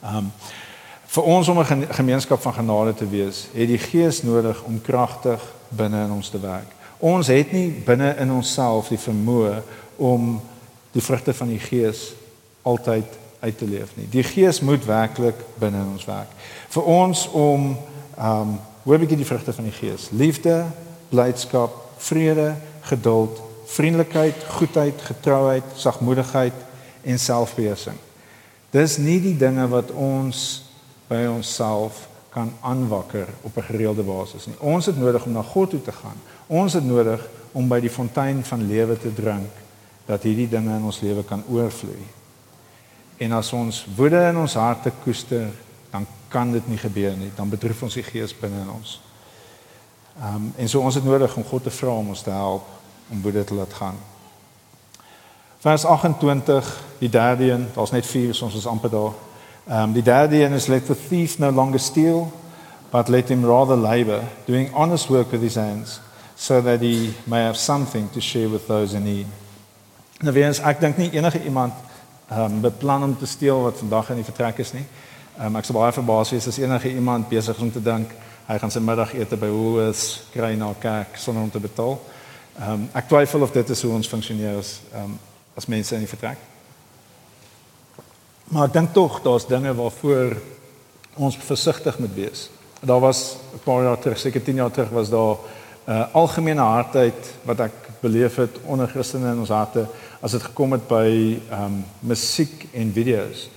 Ehm 0.01 0.17
um, 0.17 0.33
vir 1.09 1.23
ons 1.23 1.47
om 1.47 1.59
'n 1.59 1.87
gemeenskap 1.89 2.41
van 2.41 2.53
genade 2.53 2.93
te 2.93 3.07
wees, 3.09 3.47
het 3.53 3.67
die 3.67 3.77
Gees 3.77 4.21
nodig 4.23 4.61
om 4.63 4.81
kragtig 4.81 5.41
binne 5.67 6.03
in 6.03 6.11
ons 6.11 6.29
te 6.29 6.39
werk. 6.39 6.69
Ons 6.97 7.27
het 7.27 7.51
nie 7.51 7.71
binne 7.71 8.15
in 8.19 8.31
onsself 8.31 8.87
die 8.87 8.99
vermoë 8.99 9.61
om 9.95 10.41
die 10.91 11.03
vrugte 11.03 11.33
van 11.33 11.47
die 11.47 11.59
Gees 11.59 12.13
altyd 12.61 13.05
uit 13.39 13.57
te 13.57 13.67
leef 13.67 13.93
nie. 13.95 14.07
Die 14.11 14.23
Gees 14.23 14.59
moet 14.59 14.85
werklik 14.85 15.35
binne 15.59 15.77
in 15.77 15.93
ons 15.93 16.05
werk. 16.05 16.31
Vir 16.69 16.83
ons 16.83 17.27
om 17.31 17.71
ehm 18.17 18.41
um, 18.41 18.57
hoe 18.83 18.97
begin 18.97 19.19
die 19.19 19.27
vrugte 19.27 19.53
van 19.53 19.67
die 19.67 19.75
Gees? 19.75 20.07
Liefde, 20.15 20.65
blydskap, 21.09 21.73
vrede, 21.97 22.55
geduld, 22.81 23.41
vriendelikheid, 23.69 24.35
goedheid, 24.47 25.01
getrouheid, 25.01 25.63
sagmoedigheid 25.75 26.53
en 27.01 27.19
selfbeheersing. 27.19 27.97
Dis 28.71 28.97
nie 28.97 29.19
die 29.21 29.35
dinge 29.37 29.67
wat 29.69 29.91
ons 29.91 30.63
by 31.09 31.25
onsself 31.29 32.07
kan 32.33 32.53
aanwakker 32.61 33.27
op 33.41 33.57
'n 33.57 33.67
gereelde 33.67 34.03
basis 34.03 34.45
nie. 34.45 34.55
Ons 34.59 34.85
het 34.85 34.97
nodig 34.97 35.25
om 35.25 35.31
na 35.31 35.41
God 35.41 35.69
toe 35.69 35.81
te 35.81 35.91
gaan. 35.91 36.17
Ons 36.47 36.73
het 36.73 36.85
nodig 36.85 37.29
om 37.51 37.67
by 37.67 37.79
die 37.79 37.89
fontein 37.89 38.43
van 38.43 38.67
lewe 38.67 38.97
te 38.97 39.13
drink 39.13 39.49
dat 40.09 40.25
hierdie 40.25 40.49
dinge 40.49 40.73
in 40.73 40.87
ons 40.89 41.01
lewe 41.05 41.23
kan 41.23 41.43
oorvloei. 41.45 42.01
En 43.21 43.35
as 43.37 43.51
ons 43.53 43.83
woede 43.95 44.19
in 44.31 44.37
ons 44.41 44.57
harte 44.57 44.91
koester, 45.03 45.49
dan 45.91 46.07
kan 46.33 46.51
dit 46.51 46.67
nie 46.67 46.79
gebeur 46.81 47.17
nie. 47.17 47.29
Dan 47.35 47.49
bedroef 47.49 47.83
ons 47.85 47.97
die 47.99 48.05
gees 48.05 48.33
binne 48.33 48.63
in 48.65 48.71
ons. 48.73 48.97
Ehm 50.19 50.35
um, 50.35 50.53
en 50.57 50.69
so 50.69 50.81
ons 50.81 50.95
het 50.95 51.05
nodig 51.05 51.35
om 51.35 51.45
God 51.45 51.63
te 51.63 51.73
vra 51.73 51.93
om 52.01 52.09
ons 52.15 52.21
te 52.25 52.33
help 52.33 52.65
om 53.09 53.21
woede 53.21 53.43
te 53.43 53.53
laat 53.53 53.73
gaan. 53.73 53.97
Vers 55.59 55.85
28, 55.85 56.67
die 56.99 57.09
derde 57.09 57.51
een, 57.51 57.67
daar's 57.75 57.91
net 57.91 58.05
vier, 58.05 58.33
so 58.33 58.45
ons 58.45 58.55
is 58.55 58.67
amper 58.67 58.89
daar. 58.89 59.13
Um, 59.69 59.93
the 59.93 60.01
Dadian 60.01 60.53
is 60.53 60.67
let 60.67 60.85
the 60.85 60.95
thief 60.95 61.39
no 61.39 61.51
longer 61.51 61.79
steal, 61.79 62.31
but 62.91 63.07
let 63.07 63.29
him 63.29 63.45
rather 63.45 63.75
labor, 63.75 64.23
doing 64.45 64.73
honest 64.73 65.09
work 65.09 65.31
with 65.31 65.41
his 65.41 65.55
hands, 65.55 65.99
so 66.35 66.61
that 66.61 66.79
he 66.79 67.13
may 67.25 67.43
have 67.43 67.57
something 67.57 68.09
to 68.11 68.21
share 68.21 68.49
with 68.49 68.67
those 68.67 68.93
in 68.93 69.03
need. 69.03 69.27
Nou 70.19 70.33
weer 70.35 70.49
eens, 70.49 70.59
ek 70.67 70.81
dink 70.83 70.97
nie 70.99 71.13
enige 71.15 71.39
iemand 71.47 71.73
um, 72.27 72.57
beplan 72.59 73.05
om 73.05 73.13
te 73.17 73.27
steel 73.27 73.61
wat 73.63 73.77
vandag 73.79 74.09
in 74.11 74.17
die 74.19 74.25
vertrek 74.27 74.57
is 74.59 74.73
nie. 74.75 74.83
Um, 75.39 75.55
ek 75.55 75.63
sou 75.63 75.77
baie 75.77 75.93
verbaas 75.95 76.33
wees 76.33 76.47
as 76.51 76.57
enige 76.59 76.89
iemand 76.91 77.29
besig 77.31 77.55
is 77.55 77.63
om 77.63 77.71
te 77.71 77.79
dink 77.79 78.11
hy 78.49 78.57
gaan 78.59 78.73
sy 78.73 78.81
middagete 78.83 79.37
by 79.39 79.47
Woolworths 79.47 80.25
kry 80.33 80.49
na 80.59 80.73
kerk 80.81 81.15
sonder 81.15 81.45
om 81.45 81.53
te 81.53 81.61
betaal. 81.63 81.95
Um, 82.59 82.83
ek 82.99 83.07
twyfel 83.07 83.47
of 83.47 83.55
dit 83.55 83.71
is 83.71 83.83
hoe 83.87 83.93
ons 83.95 84.11
funksioneer 84.11 84.59
as 84.59 84.73
um, 84.99 85.15
as 85.55 85.69
mense 85.71 85.95
in 85.95 86.03
die 86.03 86.11
vertrek. 86.11 86.43
Maar 88.51 88.67
ek 88.67 88.75
dink 88.75 88.91
tog 88.97 89.21
daar's 89.23 89.47
dinge 89.47 89.71
waarvoor 89.77 90.35
ons 91.15 91.39
versigtig 91.47 91.95
moet 92.03 92.15
wees. 92.17 92.49
Daar 92.83 92.99
was 92.99 93.37
'n 93.55 93.63
paar 93.63 93.87
jaar 93.87 93.99
terug, 94.03 94.19
seker 94.19 94.43
10 94.43 94.55
jaar 94.55 94.71
terug 94.71 94.91
was 94.91 95.09
daar 95.09 95.37
'n 95.87 95.91
uh, 95.95 96.05
algemene 96.11 96.61
hardheid 96.61 97.35
wat 97.47 97.59
ek 97.59 97.87
beleef 98.01 98.35
het 98.35 98.59
onder 98.65 98.87
Christene 98.87 99.31
in 99.31 99.39
ons 99.39 99.49
harte 99.49 99.87
as 100.19 100.31
dit 100.31 100.43
gekom 100.43 100.75
het 100.75 100.87
by 100.87 101.09
ehm 101.49 101.63
um, 101.63 101.83
musiek 101.99 102.67
en 102.73 102.91
video's. 102.93 103.49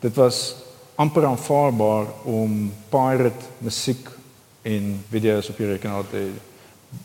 Dit 0.00 0.14
was 0.18 0.54
amper 0.94 1.26
aanvaarbaar 1.26 2.06
om 2.24 2.72
pirate 2.88 3.44
musiek 3.58 4.08
en 4.62 5.04
video's 5.10 5.48
op 5.48 5.58
jou 5.58 5.68
rekenaar 5.70 6.08
te 6.10 6.30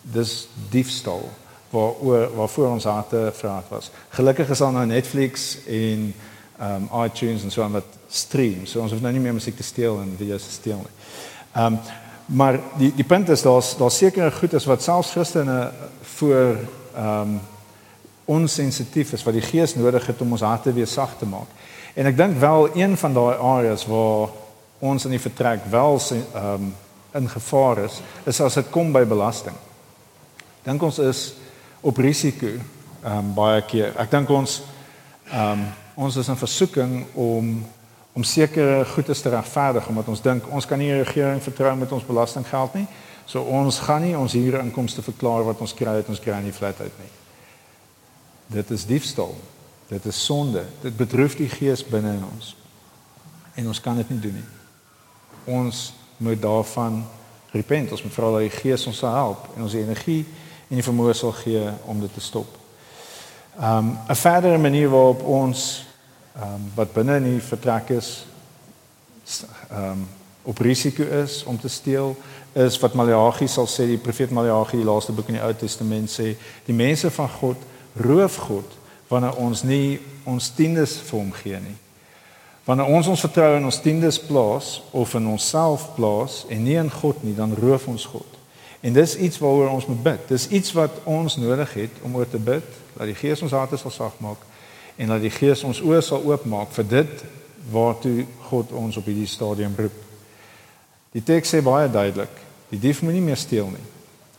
dis 0.01 0.47
diefstal 0.69 1.29
waar 1.69 2.33
waarvoor 2.35 2.67
ons 2.67 2.83
harte 2.83 3.31
vraat 3.33 3.69
was. 3.69 3.91
Gelukkig 4.09 4.49
is 4.49 4.57
daar 4.57 4.71
nou 4.71 4.85
Netflix 4.85 5.57
en 5.67 6.13
um 6.61 6.89
iTunes 7.03 7.43
en 7.43 7.51
so 7.51 7.63
aan 7.63 7.71
wat 7.71 7.97
stream. 8.09 8.65
So 8.65 8.81
ons 8.81 8.91
hoef 8.91 9.01
nou 9.01 9.11
nie 9.13 9.21
meer 9.21 9.33
musiek 9.33 9.55
te 9.55 9.63
steel 9.63 9.99
en 10.01 10.15
video's 10.17 10.43
te 10.43 10.51
steel 10.51 10.77
nie. 10.83 10.95
Um 11.63 11.79
maar 12.27 12.59
die 12.75 12.91
die 12.95 13.05
punt 13.07 13.29
is 13.29 13.41
daar's 13.41 13.77
daar 13.79 13.91
sekere 13.91 14.31
goed 14.31 14.53
is 14.53 14.65
wat 14.65 14.83
selfs 14.83 15.11
Christene 15.11 15.71
voor 16.17 16.57
um 16.97 17.39
onsensitief 18.27 19.13
is 19.15 19.23
wat 19.23 19.37
die 19.37 19.45
Gees 19.45 19.75
nodig 19.75 20.05
het 20.05 20.21
om 20.21 20.31
ons 20.35 20.43
harte 20.43 20.73
weer 20.73 20.87
sag 20.87 21.15
te 21.17 21.25
maak. 21.25 21.47
En 21.95 22.05
ek 22.05 22.17
dink 22.17 22.37
wel 22.39 22.69
een 22.75 22.97
van 22.99 23.13
daai 23.15 23.37
areas 23.39 23.85
waar 23.87 24.29
ons 24.79 25.05
in 25.07 25.15
die 25.15 25.21
vertrek 25.21 25.65
wel 25.71 25.99
um 26.35 26.75
in 27.15 27.29
gevaar 27.29 27.79
is, 27.87 28.01
is 28.29 28.41
as 28.41 28.53
dit 28.59 28.69
kom 28.69 28.91
by 28.93 29.05
belasting. 29.07 29.55
Dink 30.63 30.83
ons 30.83 30.99
is 30.99 31.21
op 31.81 31.97
risiko 31.97 32.51
um 33.01 33.33
baie 33.33 33.63
keer. 33.65 33.95
Ek 33.97 34.11
dink 34.11 34.29
ons 34.29 34.61
um 35.33 35.65
ons 35.97 36.19
is 36.19 36.27
in 36.29 36.37
versoeking 36.37 37.05
om 37.15 37.65
om 38.17 38.23
sekere 38.25 38.85
goedes 38.85 39.21
te 39.21 39.29
regverdig 39.29 39.87
omdat 39.87 40.07
ons 40.09 40.21
dink 40.21 40.45
ons 40.51 40.65
kan 40.65 40.77
nie 40.77 40.91
die 40.91 41.03
regering 41.03 41.41
vertrou 41.41 41.75
met 41.77 41.91
ons 41.91 42.05
belastinggeld 42.05 42.75
nie. 42.81 42.87
So 43.25 43.41
ons 43.41 43.79
gaan 43.79 44.03
nie 44.03 44.17
ons 44.17 44.33
huurinkomste 44.33 44.67
inkomste 44.67 45.05
verklaar 45.05 45.47
wat 45.47 45.61
ons 45.63 45.73
kry 45.73 46.01
uit 46.01 46.09
ons 46.09 46.21
kry 46.21 46.41
nie 46.43 46.53
flat 46.53 46.79
uit 46.81 46.99
nie. 47.01 47.26
Dit 48.47 48.69
is 48.69 48.85
diefstal. 48.85 49.35
Dit 49.87 50.05
is 50.05 50.25
sonde. 50.25 50.65
Dit 50.81 50.97
bedroef 50.97 51.35
die 51.35 51.49
gees 51.49 51.85
binne 51.85 52.13
in 52.13 52.25
ons. 52.33 52.55
En 53.53 53.67
ons 53.67 53.81
kan 53.81 53.95
dit 53.95 54.09
nie 54.09 54.19
doen 54.19 54.33
nie. 54.33 54.49
Ons 55.57 55.93
moet 56.17 56.41
daarvan 56.41 57.05
repent. 57.51 57.91
Ons 57.91 58.03
moet 58.03 58.13
vra 58.13 58.31
dat 58.31 58.47
die 58.47 58.59
gees 58.59 58.87
ons 58.87 58.97
sal 58.97 59.15
help 59.15 59.49
en 59.55 59.67
ons 59.67 59.77
energie 59.77 60.25
en 60.67 60.75
die 60.75 60.85
vermoë 60.85 61.15
sal 61.15 61.31
gee 61.39 61.63
om 61.87 61.99
dit 62.03 62.13
te 62.13 62.23
stop. 62.23 62.47
Ehm 63.57 63.77
um, 63.77 63.97
'n 64.09 64.15
verdere 64.15 64.57
manier 64.57 64.89
waarop 64.89 65.23
ons 65.23 65.85
ehm 66.35 66.53
um, 66.53 66.71
wat 66.75 66.93
binne 66.93 67.15
in 67.15 67.23
die 67.23 67.41
vertrek 67.41 67.89
is 67.89 68.25
ehm 69.69 69.91
um, 69.91 70.07
op 70.43 70.57
risiko 70.57 71.03
is 71.03 71.43
om 71.43 71.59
te 71.59 71.67
steel 71.67 72.15
is 72.53 72.79
wat 72.79 72.93
Maleagi 72.93 73.47
sal 73.47 73.67
sê 73.67 73.85
die 73.85 73.97
profeet 73.97 74.29
Maleagi 74.31 74.77
die 74.77 74.85
laaste 74.85 75.11
boek 75.11 75.27
in 75.27 75.33
die 75.33 75.43
Ou 75.43 75.53
Testament 75.53 76.11
sê 76.11 76.35
die 76.65 76.75
mense 76.75 77.11
van 77.11 77.29
God 77.29 77.57
roof 77.99 78.35
God 78.47 78.77
wanneer 79.07 79.35
ons 79.39 79.63
nie 79.63 79.99
ons 80.27 80.49
tiendes 80.55 80.97
vir 81.07 81.19
hom 81.19 81.29
gee 81.31 81.59
nie. 81.63 81.75
Wanneer 82.67 82.89
ons 82.91 83.07
ons 83.07 83.23
vertroue 83.23 83.61
in 83.61 83.67
ons 83.69 83.79
tiendes 83.79 84.19
plaas 84.19 84.81
of 84.91 85.13
in 85.15 85.29
onsself 85.31 85.93
plaas 85.95 86.41
en 86.51 86.65
nie 86.67 86.75
in 86.75 86.91
God 86.91 87.23
nie, 87.23 87.35
dan 87.35 87.55
roof 87.55 87.87
ons 87.87 88.05
God. 88.11 88.33
En 88.83 88.93
dis 88.93 89.15
iets 89.15 89.39
waaroor 89.39 89.71
ons 89.71 89.87
moet 89.87 90.03
bid. 90.03 90.27
Dis 90.27 90.49
iets 90.51 90.73
wat 90.75 90.99
ons 91.07 91.37
nodig 91.39 91.73
het 91.79 92.03
om 92.03 92.19
oor 92.19 92.27
te 92.29 92.39
bid, 92.39 92.67
dat 92.97 93.07
die 93.07 93.15
Gees 93.15 93.41
ons 93.41 93.55
harte 93.55 93.79
sal 93.79 93.93
sag 93.93 94.19
maak 94.23 94.43
en 94.97 95.13
dat 95.13 95.21
die 95.21 95.31
Gees 95.31 95.63
ons 95.63 95.79
oë 95.85 96.01
sal 96.01 96.25
oopmaak 96.25 96.71
vir 96.75 96.87
dit 96.89 97.23
waartoe 97.71 98.25
God 98.49 98.71
ons 98.75 98.97
op 98.97 99.07
hierdie 99.07 99.29
stadium 99.29 99.75
roep. 99.77 99.95
Die 101.13 101.23
teks 101.23 101.53
sê 101.53 101.61
baie 101.63 101.87
duidelik, 101.91 102.33
die 102.71 102.79
dief 102.81 103.01
moet 103.01 103.15
nie 103.15 103.23
meer 103.23 103.39
steel 103.39 103.69
nie. 103.71 103.87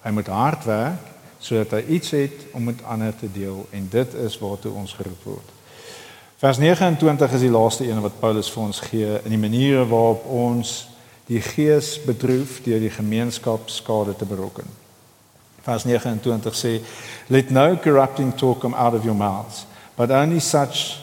Hy 0.05 0.13
moet 0.15 0.31
hard 0.33 0.67
werk 0.69 1.08
sodat 1.39 1.79
hy 1.79 1.85
iets 1.99 2.11
het 2.11 2.49
om 2.53 2.65
met 2.65 2.83
ander 2.83 3.15
te 3.17 3.29
deel 3.33 3.67
en 3.71 3.87
dit 3.91 4.15
is 4.15 4.39
waartoe 4.39 4.73
ons 4.73 4.93
geroep 4.99 5.25
word. 5.25 5.55
Vers 6.39 6.59
29 6.59 7.33
is 7.33 7.41
die 7.41 7.51
laaste 7.51 7.87
een 7.89 8.01
wat 8.01 8.21
Paulus 8.21 8.51
vir 8.51 8.63
ons 8.63 8.81
gee 8.91 9.15
in 9.25 9.35
die 9.35 9.41
maniere 9.43 9.87
waarop 9.91 10.27
ons 10.27 10.75
die 11.27 11.41
gees 11.43 11.97
bedroef 12.07 12.61
deur 12.65 12.81
die 12.81 12.93
gemeenskap 12.95 13.71
skade 13.71 14.15
te 14.17 14.27
berokken. 14.29 14.69
Vers 15.67 15.85
29 15.85 16.55
sê 16.57 16.79
let 17.29 17.51
no 17.51 17.77
corrupting 17.83 18.31
talk 18.39 18.63
come 18.63 18.77
out 18.77 18.95
of 18.95 19.05
your 19.05 19.17
mouths 19.19 19.67
but 19.97 20.11
only 20.11 20.41
such 20.41 21.01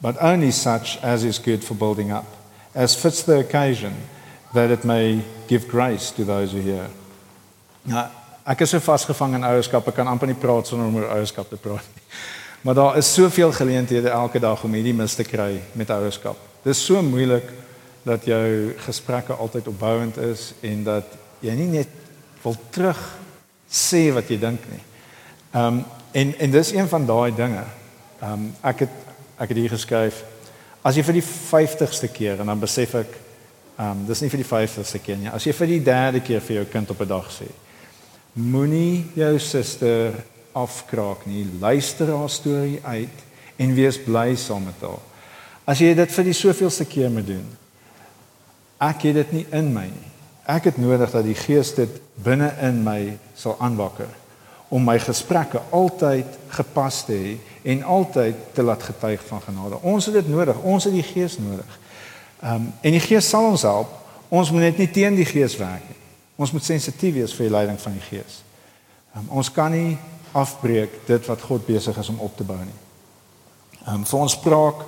but 0.00 0.16
only 0.20 0.50
such 0.50 0.98
as 1.02 1.24
is 1.24 1.38
good 1.38 1.64
for 1.64 1.76
building 1.76 2.10
up 2.12 2.26
as 2.74 2.96
fits 2.96 3.22
the 3.22 3.38
occasion 3.38 3.92
that 4.54 4.70
it 4.70 4.84
may 4.84 5.20
give 5.46 5.68
grace 5.68 6.10
to 6.10 6.24
those 6.24 6.52
who 6.52 6.60
hear. 6.60 6.88
Nou, 7.82 8.08
ek 8.44 8.60
is 8.60 8.74
so 8.74 8.80
vasgevang 8.84 9.38
in 9.38 9.46
ouerskap, 9.48 9.86
ek 9.88 9.96
kan 9.96 10.08
amper 10.10 10.28
nie 10.28 10.38
praat 10.38 10.68
sonder 10.68 10.90
om 10.90 10.98
oor 11.00 11.08
ouerskap 11.16 11.48
te 11.48 11.56
praat 11.60 11.86
nie. 11.96 12.04
Maar 12.64 12.74
daar 12.74 12.96
is 12.96 13.12
soveel 13.12 13.52
geleenthede 13.52 14.08
elke 14.08 14.40
dag 14.40 14.62
om 14.64 14.72
hierdie 14.72 14.94
mis 14.96 15.14
te 15.16 15.24
kry 15.24 15.58
met 15.76 15.90
ouerskap. 15.92 16.36
Dis 16.64 16.80
so 16.80 17.02
moeilik 17.04 17.50
dat 18.04 18.24
jou 18.28 18.72
gesprekke 18.84 19.36
altyd 19.36 19.68
opbouend 19.68 20.16
is 20.16 20.52
en 20.64 20.84
dat 20.84 21.16
jy 21.44 21.56
nie 21.56 21.70
net 21.72 21.92
wil 22.44 22.56
terug 22.72 23.00
sê 23.68 24.06
wat 24.16 24.28
jy 24.28 24.38
dink 24.40 24.64
nie. 24.72 24.80
Ehm 25.52 25.80
um, 25.80 25.84
en 26.14 26.30
en 26.38 26.50
dis 26.50 26.70
een 26.72 26.88
van 26.88 27.06
daai 27.06 27.34
dinge. 27.34 27.64
Ehm 28.20 28.32
um, 28.32 28.46
ek 28.62 28.84
het 28.84 29.00
ek 29.36 29.48
het 29.48 29.58
hier 29.58 29.72
geskryf 29.72 30.22
as 30.84 30.96
jy 30.96 31.02
vir 31.02 31.18
die 31.18 31.24
50ste 31.24 32.12
keer 32.12 32.40
en 32.40 32.52
dan 32.52 32.60
besef 32.60 32.94
ek 33.00 33.16
ehm 33.16 33.90
um, 33.90 34.06
dis 34.08 34.20
nie 34.20 34.30
vir 34.32 34.44
die 34.44 34.50
50ste 34.52 35.00
keer 35.04 35.20
nie. 35.20 35.32
As 35.32 35.44
jy 35.44 35.52
vir 35.52 35.72
die 35.72 35.82
derde 35.84 36.20
keer 36.20 36.40
vir 36.40 36.62
jou 36.62 36.64
kind 36.72 36.90
op 36.90 37.00
'n 37.00 37.08
dag 37.08 37.28
sê 37.32 37.48
moenie 38.34 39.06
jou 39.14 39.34
suster 39.38 40.14
afkraak 40.54 41.26
nie. 41.26 41.46
Luister 41.60 42.10
haar 42.14 42.30
storie 42.30 42.80
uit 42.82 43.22
en 43.56 43.74
wees 43.74 43.98
bly 44.02 44.34
saam 44.38 44.66
met 44.66 44.82
haar. 44.82 45.02
As 45.64 45.80
jy 45.80 45.94
dit 45.96 46.10
vir 46.12 46.26
die 46.28 46.36
soveelste 46.36 46.86
keer 46.88 47.12
moet 47.12 47.28
doen. 47.30 47.46
Ek 48.82 49.06
het 49.08 49.22
dit 49.22 49.32
nie 49.38 49.46
in 49.54 49.70
my 49.72 49.86
nie. 49.88 50.10
Ek 50.50 50.68
het 50.68 50.78
nodig 50.78 51.08
dat 51.14 51.24
die 51.24 51.38
Gees 51.38 51.72
dit 51.78 52.00
binne 52.20 52.50
in 52.62 52.82
my 52.84 53.14
sal 53.38 53.56
aanwakker 53.64 54.10
om 54.74 54.82
my 54.82 54.96
gesprekke 54.98 55.60
altyd 55.76 56.36
gepas 56.56 57.04
te 57.06 57.14
hê 57.14 57.34
en 57.72 57.84
altyd 57.94 58.38
te 58.56 58.62
laat 58.64 58.82
getuig 58.82 59.22
van 59.28 59.42
genade. 59.44 59.78
Ons 59.86 60.08
het 60.08 60.16
dit 60.18 60.28
nodig. 60.28 60.58
Ons 60.66 60.88
het 60.88 60.94
die 60.96 61.06
Gees 61.06 61.38
nodig. 61.38 61.78
Ehm 62.42 62.54
um, 62.54 62.72
en 62.82 62.96
die 62.96 63.02
Gees 63.04 63.28
sal 63.28 63.46
ons 63.52 63.62
help. 63.62 63.92
Ons 64.28 64.50
moet 64.50 64.66
net 64.66 64.80
nie 64.82 64.90
teen 64.90 65.14
die 65.14 65.28
Gees 65.28 65.56
werk 65.56 65.84
nie. 65.88 66.03
Ons 66.36 66.52
moet 66.52 66.64
sensitief 66.66 67.14
wees 67.14 67.34
vir 67.36 67.46
die 67.48 67.54
leiding 67.54 67.78
van 67.80 67.94
die 67.94 68.06
Gees. 68.08 68.40
Um, 69.14 69.28
ons 69.38 69.52
kan 69.54 69.70
nie 69.70 69.94
afbreek 70.34 71.04
dit 71.06 71.28
wat 71.30 71.44
God 71.46 71.66
besig 71.66 71.98
is 71.98 72.10
om 72.10 72.18
op 72.24 72.34
te 72.36 72.46
bou 72.46 72.58
nie. 72.58 72.80
Um, 73.86 74.02
vir 74.02 74.18
ons 74.18 74.34
spraak 74.34 74.82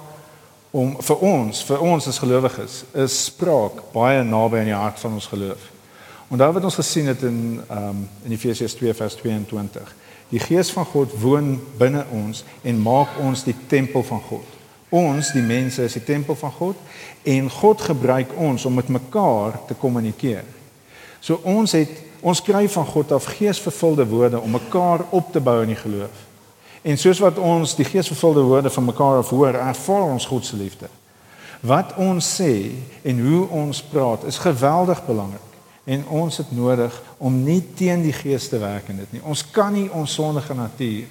om 0.77 0.97
vir 1.01 1.23
ons, 1.25 1.63
vir 1.69 1.85
ons 1.87 2.09
as 2.11 2.19
gelowiges, 2.21 2.81
is 2.99 3.21
spraak 3.31 3.79
baie 3.95 4.25
naby 4.27 4.61
aan 4.61 4.73
die 4.73 4.77
hart 4.77 4.99
van 5.01 5.15
ons 5.17 5.29
geloof. 5.31 5.71
Daar 6.35 6.53
wat 6.53 6.67
ons 6.67 6.81
gesien 6.81 7.07
het 7.07 7.23
in 7.23 7.63
um, 7.71 8.03
in 8.27 8.35
Efesiërs 8.35 8.75
2 8.75 8.97
vers 8.99 9.15
22. 9.21 9.95
Die 10.33 10.43
Gees 10.43 10.73
van 10.75 10.85
God 10.91 11.15
woon 11.23 11.55
binne 11.79 12.03
ons 12.11 12.43
en 12.67 12.83
maak 12.83 13.15
ons 13.23 13.47
die 13.47 13.55
tempel 13.71 14.03
van 14.03 14.21
God. 14.27 14.57
Ons, 14.91 15.31
die 15.35 15.43
mense, 15.43 15.85
is 15.87 15.95
die 15.95 16.03
tempel 16.07 16.35
van 16.39 16.51
God 16.59 16.83
en 17.27 17.49
God 17.51 17.87
gebruik 17.87 18.35
ons 18.39 18.67
om 18.67 18.75
met 18.75 18.91
mekaar 18.91 19.61
te 19.71 19.79
kommunikeer. 19.79 20.56
So 21.27 21.41
ons 21.43 21.75
het 21.75 21.91
ons 22.27 22.43
kry 22.43 22.69
van 22.71 22.87
God 22.87 23.13
af 23.17 23.27
geesvervulde 23.35 24.07
woorde 24.07 24.39
om 24.41 24.51
mekaar 24.55 25.03
op 25.11 25.33
te 25.35 25.41
bou 25.43 25.59
in 25.65 25.73
die 25.75 25.81
geloof. 25.81 26.23
En 26.87 26.99
soos 26.99 27.19
wat 27.19 27.39
ons 27.43 27.75
die 27.75 27.87
geesvervulde 27.87 28.45
woorde 28.47 28.71
van 28.71 28.87
mekaar 28.87 29.19
af 29.25 29.33
hoor, 29.35 29.59
ervaar 29.59 30.13
ons 30.13 30.27
God 30.31 30.47
se 30.47 30.57
liefde. 30.57 30.87
Wat 31.67 31.97
ons 31.99 32.29
sê 32.37 32.71
en 33.03 33.25
hoe 33.27 33.43
ons 33.49 33.83
praat 33.91 34.29
is 34.31 34.39
geweldig 34.39 35.03
belangrik. 35.07 35.43
En 35.87 36.07
ons 36.07 36.37
het 36.37 36.51
nodig 36.55 36.95
om 37.19 37.43
nie 37.43 37.61
teen 37.75 38.03
die 38.03 38.15
gees 38.15 38.49
te 38.51 38.59
werk 38.63 38.89
in 38.91 39.03
dit 39.03 39.19
nie. 39.19 39.23
Ons 39.27 39.43
kan 39.51 39.75
nie 39.75 39.87
ons 39.91 40.15
sondige 40.15 40.55
natuur 40.55 41.11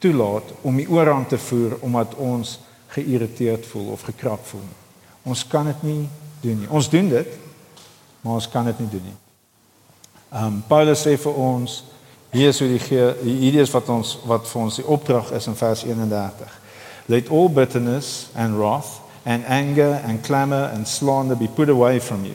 toelaat 0.00 0.52
om 0.62 0.76
die 0.76 0.88
oorhand 0.92 1.28
te 1.32 1.40
voer 1.40 1.78
omdat 1.80 2.16
ons 2.20 2.58
geïrriteerd 2.96 3.66
voel 3.72 3.92
of 3.96 4.04
gekrap 4.12 4.44
voel. 4.52 4.68
Ons 5.24 5.44
kan 5.48 5.72
dit 5.72 5.88
nie 5.88 6.00
doen 6.44 6.64
nie. 6.64 6.72
Ons 6.72 6.88
doen 6.92 7.08
dit, 7.08 7.36
maar 8.20 8.40
ons 8.40 8.48
kan 8.48 8.64
dit 8.68 8.80
nie 8.84 8.92
doen 8.96 9.06
nie. 9.08 9.20
Um 10.34 10.64
Paulus 10.66 11.04
sê 11.06 11.14
vir 11.20 11.36
ons 11.38 11.84
hier 12.34 12.50
is 12.50 12.58
hoe 12.58 12.66
die 12.72 13.02
die 13.22 13.36
idees 13.48 13.70
wat 13.70 13.88
ons 13.94 14.16
wat 14.26 14.48
vir 14.50 14.62
ons 14.64 14.80
die 14.80 14.86
opdrag 14.90 15.30
is 15.36 15.46
in 15.46 15.54
vers 15.54 15.84
31. 15.86 16.56
Let 17.06 17.30
all 17.30 17.48
bitterness 17.48 18.30
and 18.34 18.58
wrath 18.58 18.98
and 19.24 19.46
anger 19.46 20.00
and 20.02 20.24
clamor 20.26 20.72
and 20.74 20.88
slander 20.88 21.36
be 21.38 21.46
put 21.46 21.68
away 21.68 22.00
from 22.00 22.24
you 22.24 22.34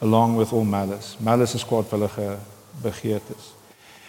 along 0.00 0.36
with 0.36 0.52
all 0.52 0.64
malice. 0.64 1.16
Malice 1.18 1.54
is 1.54 1.64
kwaadwillige 1.64 2.36
begeertes. 2.82 3.50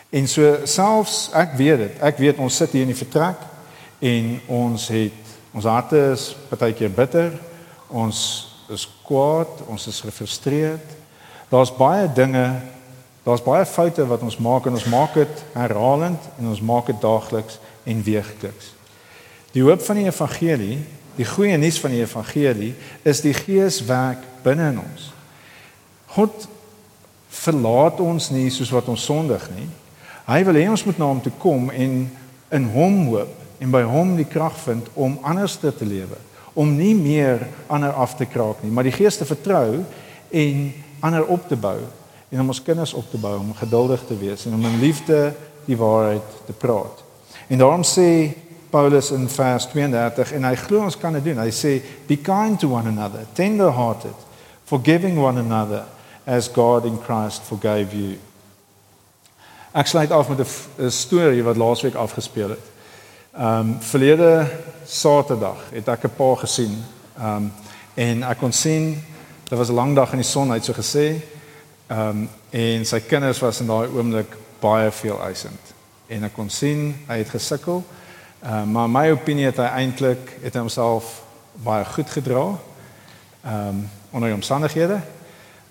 En 0.10 0.28
so 0.28 0.66
selfs 0.70 1.32
ek 1.34 1.58
weet 1.58 1.82
dit. 1.82 1.98
Ek 2.06 2.22
weet 2.22 2.38
ons 2.38 2.56
sit 2.62 2.78
hier 2.78 2.86
in 2.86 2.94
die 2.94 3.00
vertrek 3.00 3.42
en 4.06 4.36
ons 4.62 4.88
het 4.94 5.34
ons 5.56 5.66
harte 5.66 5.98
is 6.14 6.30
partykeer 6.52 6.94
bitter. 6.94 7.34
Ons 7.90 8.22
is 8.70 8.86
kwaad, 9.08 9.66
ons 9.66 9.90
is 9.90 10.04
gefrustreerd. 10.06 10.94
Daar's 11.50 11.74
baie 11.74 12.06
dinge 12.14 12.46
Daar's 13.26 13.42
baie 13.42 13.66
foute 13.66 14.06
wat 14.06 14.22
ons 14.22 14.38
maak 14.38 14.68
en 14.70 14.76
ons 14.78 14.86
maak 14.86 15.16
dit 15.18 15.40
herhalend 15.56 16.28
en 16.38 16.50
ons 16.52 16.62
maak 16.62 16.92
dit 16.92 17.00
daagliks 17.02 17.58
en 17.90 18.04
weekliks. 18.06 18.68
Die 19.56 19.64
hoop 19.66 19.82
van 19.82 19.98
die 19.98 20.06
evangelie, 20.06 20.78
die 21.18 21.26
goeie 21.26 21.58
nuus 21.58 21.80
van 21.82 21.96
die 21.96 22.04
evangelie 22.04 22.76
is 23.02 23.24
die 23.26 23.34
Gees 23.34 23.80
werk 23.88 24.22
binne 24.46 24.70
in 24.76 24.78
ons. 24.84 25.08
God 26.14 26.46
verlaat 27.34 28.04
ons 28.04 28.30
nie 28.30 28.46
soos 28.54 28.70
wat 28.76 28.94
ons 28.94 29.08
sondig 29.10 29.50
nie. 29.56 29.66
Hy 30.30 30.40
wil 30.46 30.62
hê 30.62 30.70
ons 30.70 30.86
moet 30.86 31.02
na 31.02 31.10
hom 31.10 31.26
toe 31.26 31.34
kom 31.42 31.74
en 31.74 31.98
in 32.54 32.72
hom 32.78 33.02
hoop 33.10 33.34
en 33.58 33.74
by 33.74 33.82
hom 33.90 34.14
die 34.20 34.30
krag 34.30 34.54
vind 34.68 34.94
om 34.94 35.18
anders 35.26 35.58
te 35.58 35.74
lewe, 35.82 36.22
om 36.54 36.78
nie 36.78 36.94
meer 36.94 37.48
ander 37.74 37.98
af 37.98 38.14
te 38.20 38.30
kraak 38.30 38.62
nie, 38.62 38.70
maar 38.70 38.86
die 38.86 38.94
Gees 38.94 39.18
te 39.18 39.26
vertrou 39.26 39.82
en 40.30 40.66
ander 41.02 41.26
op 41.26 41.50
te 41.50 41.58
bou 41.58 41.80
en 42.30 42.40
om 42.40 42.48
ons 42.48 42.62
kinders 42.62 42.94
op 42.94 43.10
te 43.12 43.18
bou 43.18 43.38
om 43.40 43.54
geduldig 43.54 44.02
te 44.08 44.18
wees 44.18 44.46
en 44.46 44.54
om 44.54 44.66
in 44.66 44.80
liefde 44.80 45.34
die 45.66 45.78
waarheid 45.78 46.46
te 46.46 46.54
praat. 46.54 47.04
En 47.48 47.58
daarom 47.58 47.84
sê 47.84 48.34
Paulus 48.70 49.12
in 49.12 49.30
vers 49.30 49.66
32 49.72 50.32
en 50.32 50.44
hy 50.44 50.56
glo 50.56 50.84
ons 50.84 50.98
kan 50.98 51.14
dit 51.14 51.24
doen. 51.24 51.40
Hy 51.40 51.52
sê 51.54 51.78
be 52.08 52.18
kind 52.18 52.60
to 52.60 52.74
one 52.74 52.90
another, 52.90 53.26
tender-hearted, 53.34 54.16
forgiving 54.66 55.20
one 55.22 55.40
another 55.40 55.86
as 56.26 56.50
God 56.52 56.86
in 56.86 56.98
Christ 57.06 57.46
forgave 57.46 57.96
you. 57.96 58.18
Ek 59.76 59.88
sluit 59.88 60.12
af 60.12 60.30
met 60.30 60.40
'n 60.40 60.90
storie 60.90 61.44
wat 61.44 61.58
laasweek 61.58 61.96
afgespeel 61.96 62.50
het. 62.50 62.66
Ehm 63.38 63.60
um, 63.60 63.78
verlede 63.80 64.48
Saterdag 64.86 65.58
het 65.72 65.88
ek 65.88 66.04
'n 66.04 66.16
pa 66.16 66.36
gesien. 66.36 66.84
Ehm 67.18 67.36
um, 67.36 67.52
en 67.94 68.24
ek 68.24 68.38
kon 68.38 68.52
sien 68.52 69.04
dit 69.50 69.58
was 69.58 69.70
'n 69.70 69.74
lang 69.74 69.96
dag 69.96 70.12
in 70.12 70.18
die 70.18 70.28
son, 70.28 70.50
hy 70.50 70.56
het 70.56 70.66
so 70.66 70.74
gesê 70.74 71.22
Ehm 71.88 72.10
um, 72.10 72.30
en 72.50 72.86
sy 72.86 73.00
kinders 73.00 73.40
was 73.40 73.60
in 73.60 73.68
daai 73.70 73.88
oomblik 73.94 74.32
baie 74.60 74.92
veel 74.92 75.20
eisend. 75.22 75.74
En 76.08 76.24
ek 76.24 76.34
kon 76.34 76.50
sien 76.50 76.96
hy 77.06 77.18
het 77.22 77.30
gesukkel. 77.30 77.84
Ehm 78.42 78.54
uh, 78.54 78.64
maar 78.64 78.90
my 78.90 79.12
opinie 79.14 79.46
het 79.46 79.60
hy 79.62 79.68
eintlik 79.84 80.32
het 80.42 80.56
homself 80.58 81.22
baie 81.62 81.86
goed 81.86 82.10
gedra. 82.10 82.46
Ehm 83.44 83.68
um, 83.68 83.90
onder 84.12 84.34
omstandighede. 84.34 84.98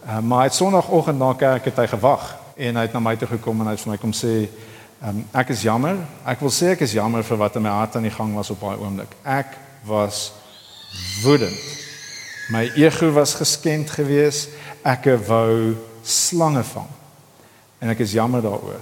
Ehm 0.06 0.16
uh, 0.16 0.20
maar 0.20 0.42
het 0.42 0.54
sonoggend 0.54 1.18
na 1.18 1.32
kerk 1.32 1.64
het 1.64 1.76
hy 1.76 1.86
gewag 1.86 2.36
en 2.56 2.76
hy 2.76 2.82
het 2.82 2.92
na 2.92 3.00
my 3.00 3.16
toe 3.16 3.28
gekom 3.28 3.60
en 3.60 3.66
hy 3.66 3.74
het 3.74 3.82
vir 3.82 3.92
my 3.92 3.98
kom 3.98 4.12
sê 4.12 4.34
ehm 4.44 5.08
um, 5.08 5.24
ek 5.32 5.50
is 5.50 5.62
jammer. 5.62 5.96
Ek 6.24 6.40
wil 6.40 6.52
sê 6.54 6.76
ek 6.76 6.84
is 6.86 6.94
jammer 6.94 7.24
vir 7.24 7.40
wat 7.42 7.56
in 7.56 7.62
my 7.62 7.72
hart 7.74 7.96
aan 7.96 8.06
die 8.06 8.14
gang 8.14 8.34
was 8.34 8.50
op 8.54 8.60
daai 8.60 8.78
oomblik. 8.78 9.18
Ek 9.24 9.58
was 9.82 10.30
woedend. 11.24 11.58
My 12.54 12.70
ego 12.76 13.10
was 13.12 13.34
geskend 13.34 13.90
geweest. 13.90 14.48
Ek 14.82 15.10
wou 15.26 15.74
slange 16.04 16.64
vang. 16.64 16.90
En 17.78 17.88
ek 17.88 17.98
is 17.98 18.12
jammer 18.12 18.42
daaroor. 18.42 18.80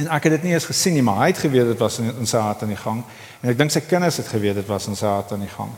En 0.00 0.08
ek 0.08 0.22
het 0.22 0.32
dit 0.38 0.42
nie 0.42 0.52
eens 0.52 0.64
gesien 0.64 0.94
nie, 0.96 1.02
maar 1.04 1.18
hy 1.24 1.26
het 1.34 1.38
geweet 1.38 1.66
dit 1.74 1.78
was 1.78 1.98
in, 2.00 2.08
in 2.22 2.28
sy 2.28 2.40
hart 2.40 2.62
aan 2.62 2.72
die 2.72 2.80
gang. 2.80 3.02
En 3.40 3.52
ek 3.52 3.58
dink 3.58 3.72
sy 3.74 3.82
kinders 3.84 4.16
het 4.22 4.30
geweet 4.32 4.56
dit 4.56 4.68
was 4.68 4.86
in 4.88 4.96
sy 4.96 5.08
hart 5.08 5.34
aan 5.36 5.44
die 5.44 5.52
gang. 5.52 5.74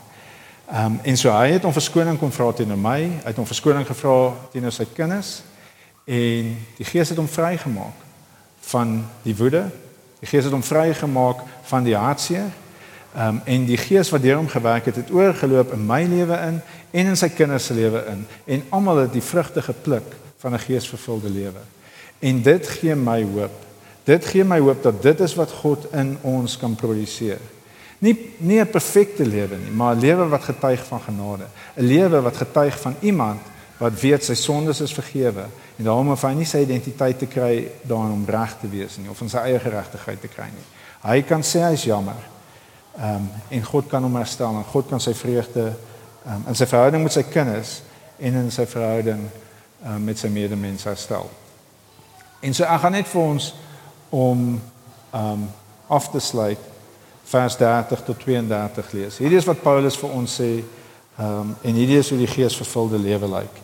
Ehm 0.70 0.84
um, 0.84 0.98
en 1.02 1.18
so 1.18 1.32
hy 1.34 1.56
het 1.56 1.66
hom 1.66 1.74
verskoning 1.74 2.18
kom 2.18 2.30
vra 2.32 2.52
teenoor 2.54 2.78
my, 2.78 3.00
hy 3.24 3.28
het 3.32 3.40
hom 3.40 3.48
verskoning 3.48 3.86
gevra 3.86 4.30
teenoor 4.52 4.72
sy 4.72 4.86
kinders 4.94 5.40
en 6.06 6.54
die 6.78 6.86
Gees 6.86 7.10
het 7.10 7.18
hom 7.18 7.28
vrygemaak 7.28 8.06
van 8.70 8.94
die 9.22 9.34
woede. 9.36 9.66
Die 10.22 10.30
Gees 10.30 10.46
het 10.46 10.54
hom 10.54 10.62
vrygemaak 10.62 11.42
van 11.68 11.84
die 11.84 11.98
hartseer. 11.98 12.48
Ehm 13.12 13.26
um, 13.26 13.42
en 13.44 13.66
die 13.66 13.76
Gees 13.76 14.14
wat 14.14 14.22
deur 14.22 14.38
hom 14.38 14.48
gewerk 14.48 14.86
het, 14.86 15.02
het 15.02 15.10
oorgeloop 15.10 15.74
in 15.74 15.86
my 15.86 16.04
lewe 16.06 16.38
in 16.46 16.62
en 16.90 17.12
in 17.12 17.18
sy 17.18 17.28
kinders 17.34 17.66
se 17.66 17.74
lewe 17.74 18.06
in 18.14 18.26
en 18.44 18.66
almal 18.70 19.02
het 19.04 19.12
die 19.12 19.24
vrugte 19.32 19.62
gepluk 19.62 20.21
van 20.42 20.52
'n 20.52 20.58
geesvervulde 20.58 21.30
lewe. 21.30 21.62
En 22.18 22.42
dit 22.42 22.68
gee 22.68 22.94
my 22.94 23.22
hoop. 23.22 23.54
Dit 24.04 24.26
gee 24.26 24.44
my 24.44 24.58
hoop 24.58 24.82
dat 24.82 25.02
dit 25.02 25.20
is 25.20 25.34
wat 25.34 25.50
God 25.50 25.86
in 25.92 26.18
ons 26.20 26.56
kan 26.56 26.74
produseer. 26.74 27.38
Nie 27.98 28.34
nie 28.38 28.60
'n 28.60 28.70
perfekte 28.70 29.26
lewe 29.26 29.56
nie, 29.56 29.70
maar 29.70 29.94
'n 29.94 30.00
lewe 30.00 30.28
wat 30.28 30.42
getuig 30.42 30.84
van 30.86 31.00
genade, 31.00 31.46
'n 31.76 31.84
lewe 31.84 32.20
wat 32.20 32.36
getuig 32.36 32.80
van 32.80 32.94
iemand 33.00 33.40
wat 33.78 34.00
weet 34.00 34.24
sy 34.24 34.34
sondes 34.34 34.80
is 34.80 34.92
vergewe 34.94 35.44
en 35.76 35.84
daarom 35.84 36.08
hoef 36.08 36.22
hy 36.22 36.32
nie 36.32 36.46
sy 36.46 36.58
identiteit 36.58 37.18
te 37.18 37.26
kry 37.26 37.68
daarin 37.82 38.12
om 38.12 38.24
reg 38.26 38.56
te 38.60 38.68
wees 38.68 38.96
nie 38.96 39.10
of 39.10 39.18
van 39.18 39.28
sy 39.28 39.36
eie 39.36 39.58
geregtigheid 39.58 40.20
te 40.20 40.28
kry 40.28 40.44
nie. 40.44 40.66
Hy 41.02 41.22
kan 41.22 41.42
sê 41.42 41.62
hy 41.66 41.72
is 41.72 41.84
jammer. 41.84 42.18
Ehm 42.96 43.14
um, 43.14 43.30
en 43.48 43.64
God 43.64 43.88
kan 43.88 44.02
hom 44.02 44.16
herstel 44.16 44.54
en 44.56 44.64
God 44.64 44.88
kan 44.88 45.00
sy 45.00 45.14
vreugde 45.14 45.72
ehm 46.26 46.34
um, 46.34 46.44
in 46.48 46.54
sy 46.54 46.66
verhouding 46.66 47.02
met 47.02 47.12
sy 47.12 47.22
kinders 47.22 47.82
en 48.18 48.34
in 48.34 48.50
sy 48.50 48.66
verhouding 48.66 49.26
uh, 49.84 49.96
met 49.96 50.18
sy 50.18 50.28
medemens 50.32 50.84
herstel. 50.84 51.30
En 52.40 52.54
so 52.54 52.64
ek 52.64 52.80
gaan 52.82 52.96
net 52.98 53.08
vir 53.08 53.22
ons 53.22 53.54
om 54.10 54.46
um 55.12 55.48
af 55.92 56.08
te 56.10 56.20
sluit 56.20 56.58
vers 57.24 57.56
30 57.56 58.04
tot 58.04 58.18
32 58.18 58.92
lees. 58.92 59.18
Hierdie 59.20 59.38
is 59.38 59.48
wat 59.48 59.60
Paulus 59.62 59.96
vir 60.00 60.14
ons 60.16 60.38
sê, 60.40 60.52
ehm 61.18 61.40
um, 61.42 61.52
en 61.62 61.76
hierdie 61.76 61.98
is 62.00 62.10
hoe 62.10 62.18
die 62.20 62.30
geesvervulde 62.30 63.00
lewe 63.00 63.28
lyk. 63.28 63.60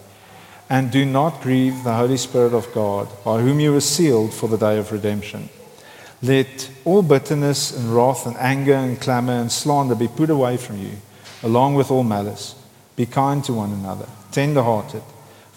And 0.68 0.92
do 0.92 1.04
not 1.04 1.40
grieve 1.40 1.82
the 1.84 1.96
Holy 1.96 2.16
Spirit 2.16 2.52
of 2.52 2.68
God, 2.74 3.08
by 3.24 3.40
whom 3.40 3.60
you 3.60 3.72
were 3.72 3.84
sealed 3.84 4.34
for 4.34 4.48
the 4.48 4.58
day 4.58 4.78
of 4.78 4.92
redemption. 4.92 5.48
Let 6.20 6.68
all 6.84 7.02
bitterness 7.02 7.72
and 7.76 7.94
wrath 7.94 8.26
and 8.26 8.36
anger 8.36 8.74
and 8.74 9.00
clamor 9.00 9.40
and 9.40 9.52
slander 9.52 9.94
be 9.94 10.08
put 10.08 10.30
away 10.30 10.56
from 10.56 10.78
you, 10.78 10.92
along 11.42 11.76
with 11.76 11.90
all 11.90 12.04
malice. 12.04 12.54
Be 12.96 13.06
kind 13.06 13.42
to 13.44 13.54
one 13.54 13.72
another, 13.72 14.06
tender 14.32 14.62
hearted, 14.62 15.02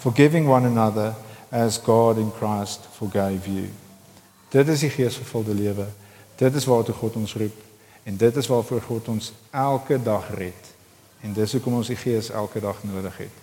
forgiving 0.02 0.48
one 0.48 0.66
another 0.66 1.14
as 1.52 1.78
God 1.78 2.18
in 2.18 2.32
Christ 2.32 2.88
forgave 2.92 3.48
you. 3.48 3.70
Dit 4.50 4.68
is 4.68 4.80
die 4.80 4.90
geesvervulde 4.90 5.54
lewe. 5.54 5.86
Dit 6.36 6.56
is 6.56 6.66
waartoe 6.66 6.96
God 6.96 7.16
ons 7.16 7.36
roep 7.38 7.60
en 8.04 8.18
dit 8.18 8.36
is 8.36 8.48
waarvoor 8.48 8.82
God 8.82 9.08
ons 9.08 9.32
elke 9.52 10.02
dag 10.04 10.30
red. 10.34 10.74
En 11.22 11.34
dis 11.34 11.52
hoekom 11.52 11.78
ons 11.78 11.88
die 11.88 11.96
Gees 11.96 12.32
elke 12.34 12.60
dag 12.60 12.82
nodig 12.84 13.18
het. 13.18 13.42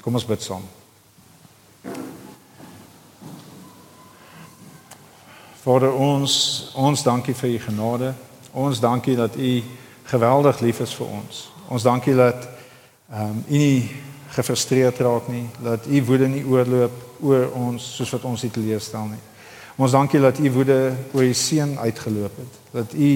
Kom 0.00 0.14
ons 0.14 0.26
bid 0.26 0.42
saam. 0.42 0.62
Vader 5.64 5.92
ons 5.92 6.34
ons 6.78 7.02
dankie 7.02 7.34
vir 7.34 7.56
u 7.56 7.58
genade. 7.66 8.12
Ons 8.54 8.80
dankie 8.80 9.16
dat 9.18 9.34
u 9.36 9.62
geweldig 10.08 10.60
lief 10.62 10.80
is 10.80 10.94
vir 10.94 11.10
ons. 11.10 11.48
Ons 11.68 11.82
dankie 11.82 12.14
dat 12.14 12.46
ehm 13.10 13.34
um, 13.34 13.42
u 13.48 13.58
nie 13.58 14.06
gefrustreerd 14.38 15.00
raak 15.02 15.26
nie, 15.32 15.46
dat 15.64 15.86
u 15.90 16.02
woede 16.06 16.28
nie 16.30 16.44
oorloop 16.46 17.24
oor 17.26 17.50
ons 17.58 17.84
soos 17.98 18.14
wat 18.14 18.26
ons 18.28 18.44
dit 18.46 18.56
leerstel 18.62 19.10
nie. 19.10 19.22
Ons 19.78 19.94
dankie 19.94 20.20
dat 20.22 20.38
u 20.38 20.50
woede 20.54 20.78
oor 21.12 21.26
u 21.26 21.34
seun 21.34 21.76
uitgeloop 21.78 22.38
het. 22.38 22.58
Dat 22.74 22.94
u 22.94 23.10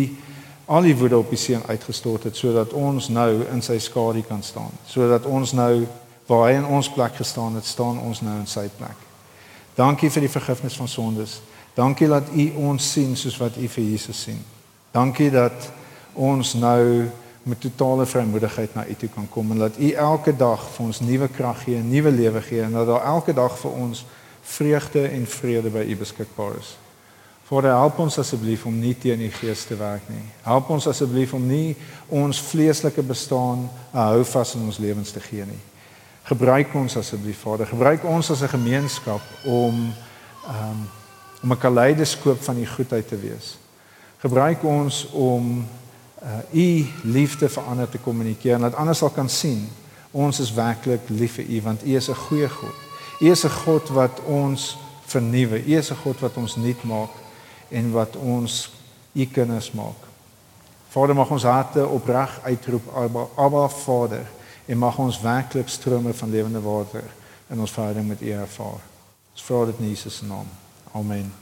al 0.66 0.87
die 0.87 0.97
woede 0.97 1.18
op 1.18 1.31
die 1.31 1.39
seun 1.39 1.62
uitgestort 1.66 2.29
het 2.29 2.39
sodat 2.39 2.73
ons 2.73 3.09
nou 3.11 3.43
in 3.53 3.62
sy 3.62 3.79
skadu 3.83 4.23
kan 4.27 4.43
staan. 4.43 4.70
Sodat 4.87 5.27
ons 5.27 5.55
nou 5.59 5.87
waar 6.31 6.47
hy 6.49 6.59
in 6.61 6.66
ons 6.66 6.91
plek 6.91 7.16
gestaan 7.18 7.59
het, 7.59 7.66
staan 7.66 7.99
ons 8.01 8.23
nou 8.23 8.37
in 8.39 8.47
sy 8.47 8.68
plek. 8.79 8.99
Dankie 9.75 10.11
vir 10.11 10.27
die 10.27 10.33
vergifnis 10.33 10.79
van 10.79 10.89
sondes. 10.89 11.41
Dankie 11.75 12.09
dat 12.09 12.31
U 12.31 12.47
ons 12.68 12.91
sien 12.93 13.16
soos 13.16 13.39
wat 13.41 13.57
U 13.57 13.68
vir 13.68 13.85
Jesus 13.85 14.23
sien. 14.29 14.41
Dankie 14.93 15.31
dat 15.33 15.70
ons 16.14 16.55
nou 16.55 17.09
met 17.43 17.61
totale 17.61 18.07
vrymoedigheid 18.07 18.74
na 18.74 18.86
U 18.86 18.95
toe 18.95 19.09
kan 19.09 19.28
kom 19.28 19.51
en 19.51 19.59
dat 19.59 19.78
U 19.78 19.90
elke 19.90 20.36
dag 20.36 20.62
vir 20.74 20.84
ons 20.86 21.01
nuwe 21.01 21.28
krag 21.28 21.64
gee, 21.64 21.78
nuwe 21.82 22.11
lewe 22.11 22.43
gee 22.43 22.62
en 22.62 22.72
dat 22.72 22.86
daar 22.86 23.05
elke 23.05 23.34
dag 23.34 23.59
vir 23.59 23.70
ons 23.70 24.05
vreugde 24.43 25.09
en 25.09 25.26
vrede 25.26 25.70
by 25.70 25.84
U 25.88 25.97
beskikbaar 25.97 26.57
is. 26.59 26.76
Vader, 27.45 27.74
help 27.76 27.99
ons 27.99 28.18
asseblief 28.18 28.64
om 28.66 28.78
nie 28.78 28.95
teen 28.99 29.20
U 29.20 29.30
gees 29.30 29.64
te 29.68 29.76
werk 29.76 30.07
nie. 30.09 30.24
Help 30.43 30.70
ons 30.70 30.86
asseblief 30.88 31.34
om 31.34 31.43
nie 31.47 31.76
ons 32.09 32.40
vleeslike 32.40 33.03
bestaan 33.03 33.68
'n 33.93 33.99
houvas 33.99 34.55
in 34.55 34.62
ons 34.62 34.78
lewens 34.78 35.11
te 35.11 35.20
gee 35.20 35.45
nie. 35.45 35.61
Gebruik 36.22 36.74
ons 36.74 36.97
asseblief, 36.97 37.38
Vader. 37.38 37.66
Gebruik 37.66 38.05
ons 38.05 38.30
as 38.30 38.43
'n 38.43 38.49
gemeenskap 38.49 39.20
om 39.45 39.93
um, 40.47 40.88
om 41.43 41.53
'n 41.53 41.59
kaleidoskoop 41.59 42.43
van 42.43 42.59
u 42.59 42.66
goedheid 42.66 43.09
te 43.09 43.18
wees. 43.18 43.59
Gebruik 44.18 44.64
ons 44.64 45.09
om 45.11 45.66
uh 46.23 46.39
u 46.53 46.87
liefde 47.03 47.49
vir 47.49 47.62
ander 47.62 47.89
te 47.89 47.99
kommunikeer 47.99 48.55
en 48.55 48.61
dat 48.68 48.75
ander 48.75 48.95
sal 48.95 49.11
kan 49.11 49.29
sien 49.29 49.68
ons 50.11 50.41
is 50.41 50.53
werklik 50.55 51.09
lief 51.09 51.35
vir 51.41 51.49
u 51.49 51.61
want 51.62 51.85
u 51.87 51.97
is 51.97 52.09
'n 52.09 52.14
goeie 52.14 52.49
God. 52.49 52.79
U 53.20 53.31
is 53.31 53.45
'n 53.45 53.51
God 53.64 53.89
wat 53.89 54.20
ons 54.20 54.79
vernuwe. 55.07 55.64
U 55.66 55.77
is 55.77 55.91
'n 55.91 55.97
God 55.97 56.20
wat 56.20 56.37
ons 56.37 56.57
nuut 56.57 56.83
maak 56.83 57.11
en 57.68 57.93
wat 57.93 58.16
ons 58.16 58.70
u 59.12 59.27
kinders 59.27 59.73
maak. 59.73 60.01
Vader 60.89 61.14
mag 61.14 61.31
ons 61.31 61.43
harte 61.43 61.87
opreg 61.89 62.41
uitroep 62.43 62.97
Abba, 62.97 63.27
Abba 63.37 63.68
Vader 63.68 64.27
en 64.66 64.79
mag 64.79 64.99
ons 64.99 65.20
werklik 65.20 65.68
strome 65.68 66.14
van 66.14 66.31
lewende 66.31 66.61
water 66.61 67.05
in 67.51 67.61
ons 67.61 67.70
verhouding 67.70 68.09
met 68.09 68.20
u 68.20 68.31
ervaar. 68.31 68.81
Ons 69.33 69.45
vra 69.45 69.64
dit 69.64 69.79
in 69.79 69.89
Jesus 69.89 70.16
se 70.16 70.25
naam. 70.25 70.47
Amen. 70.93 71.41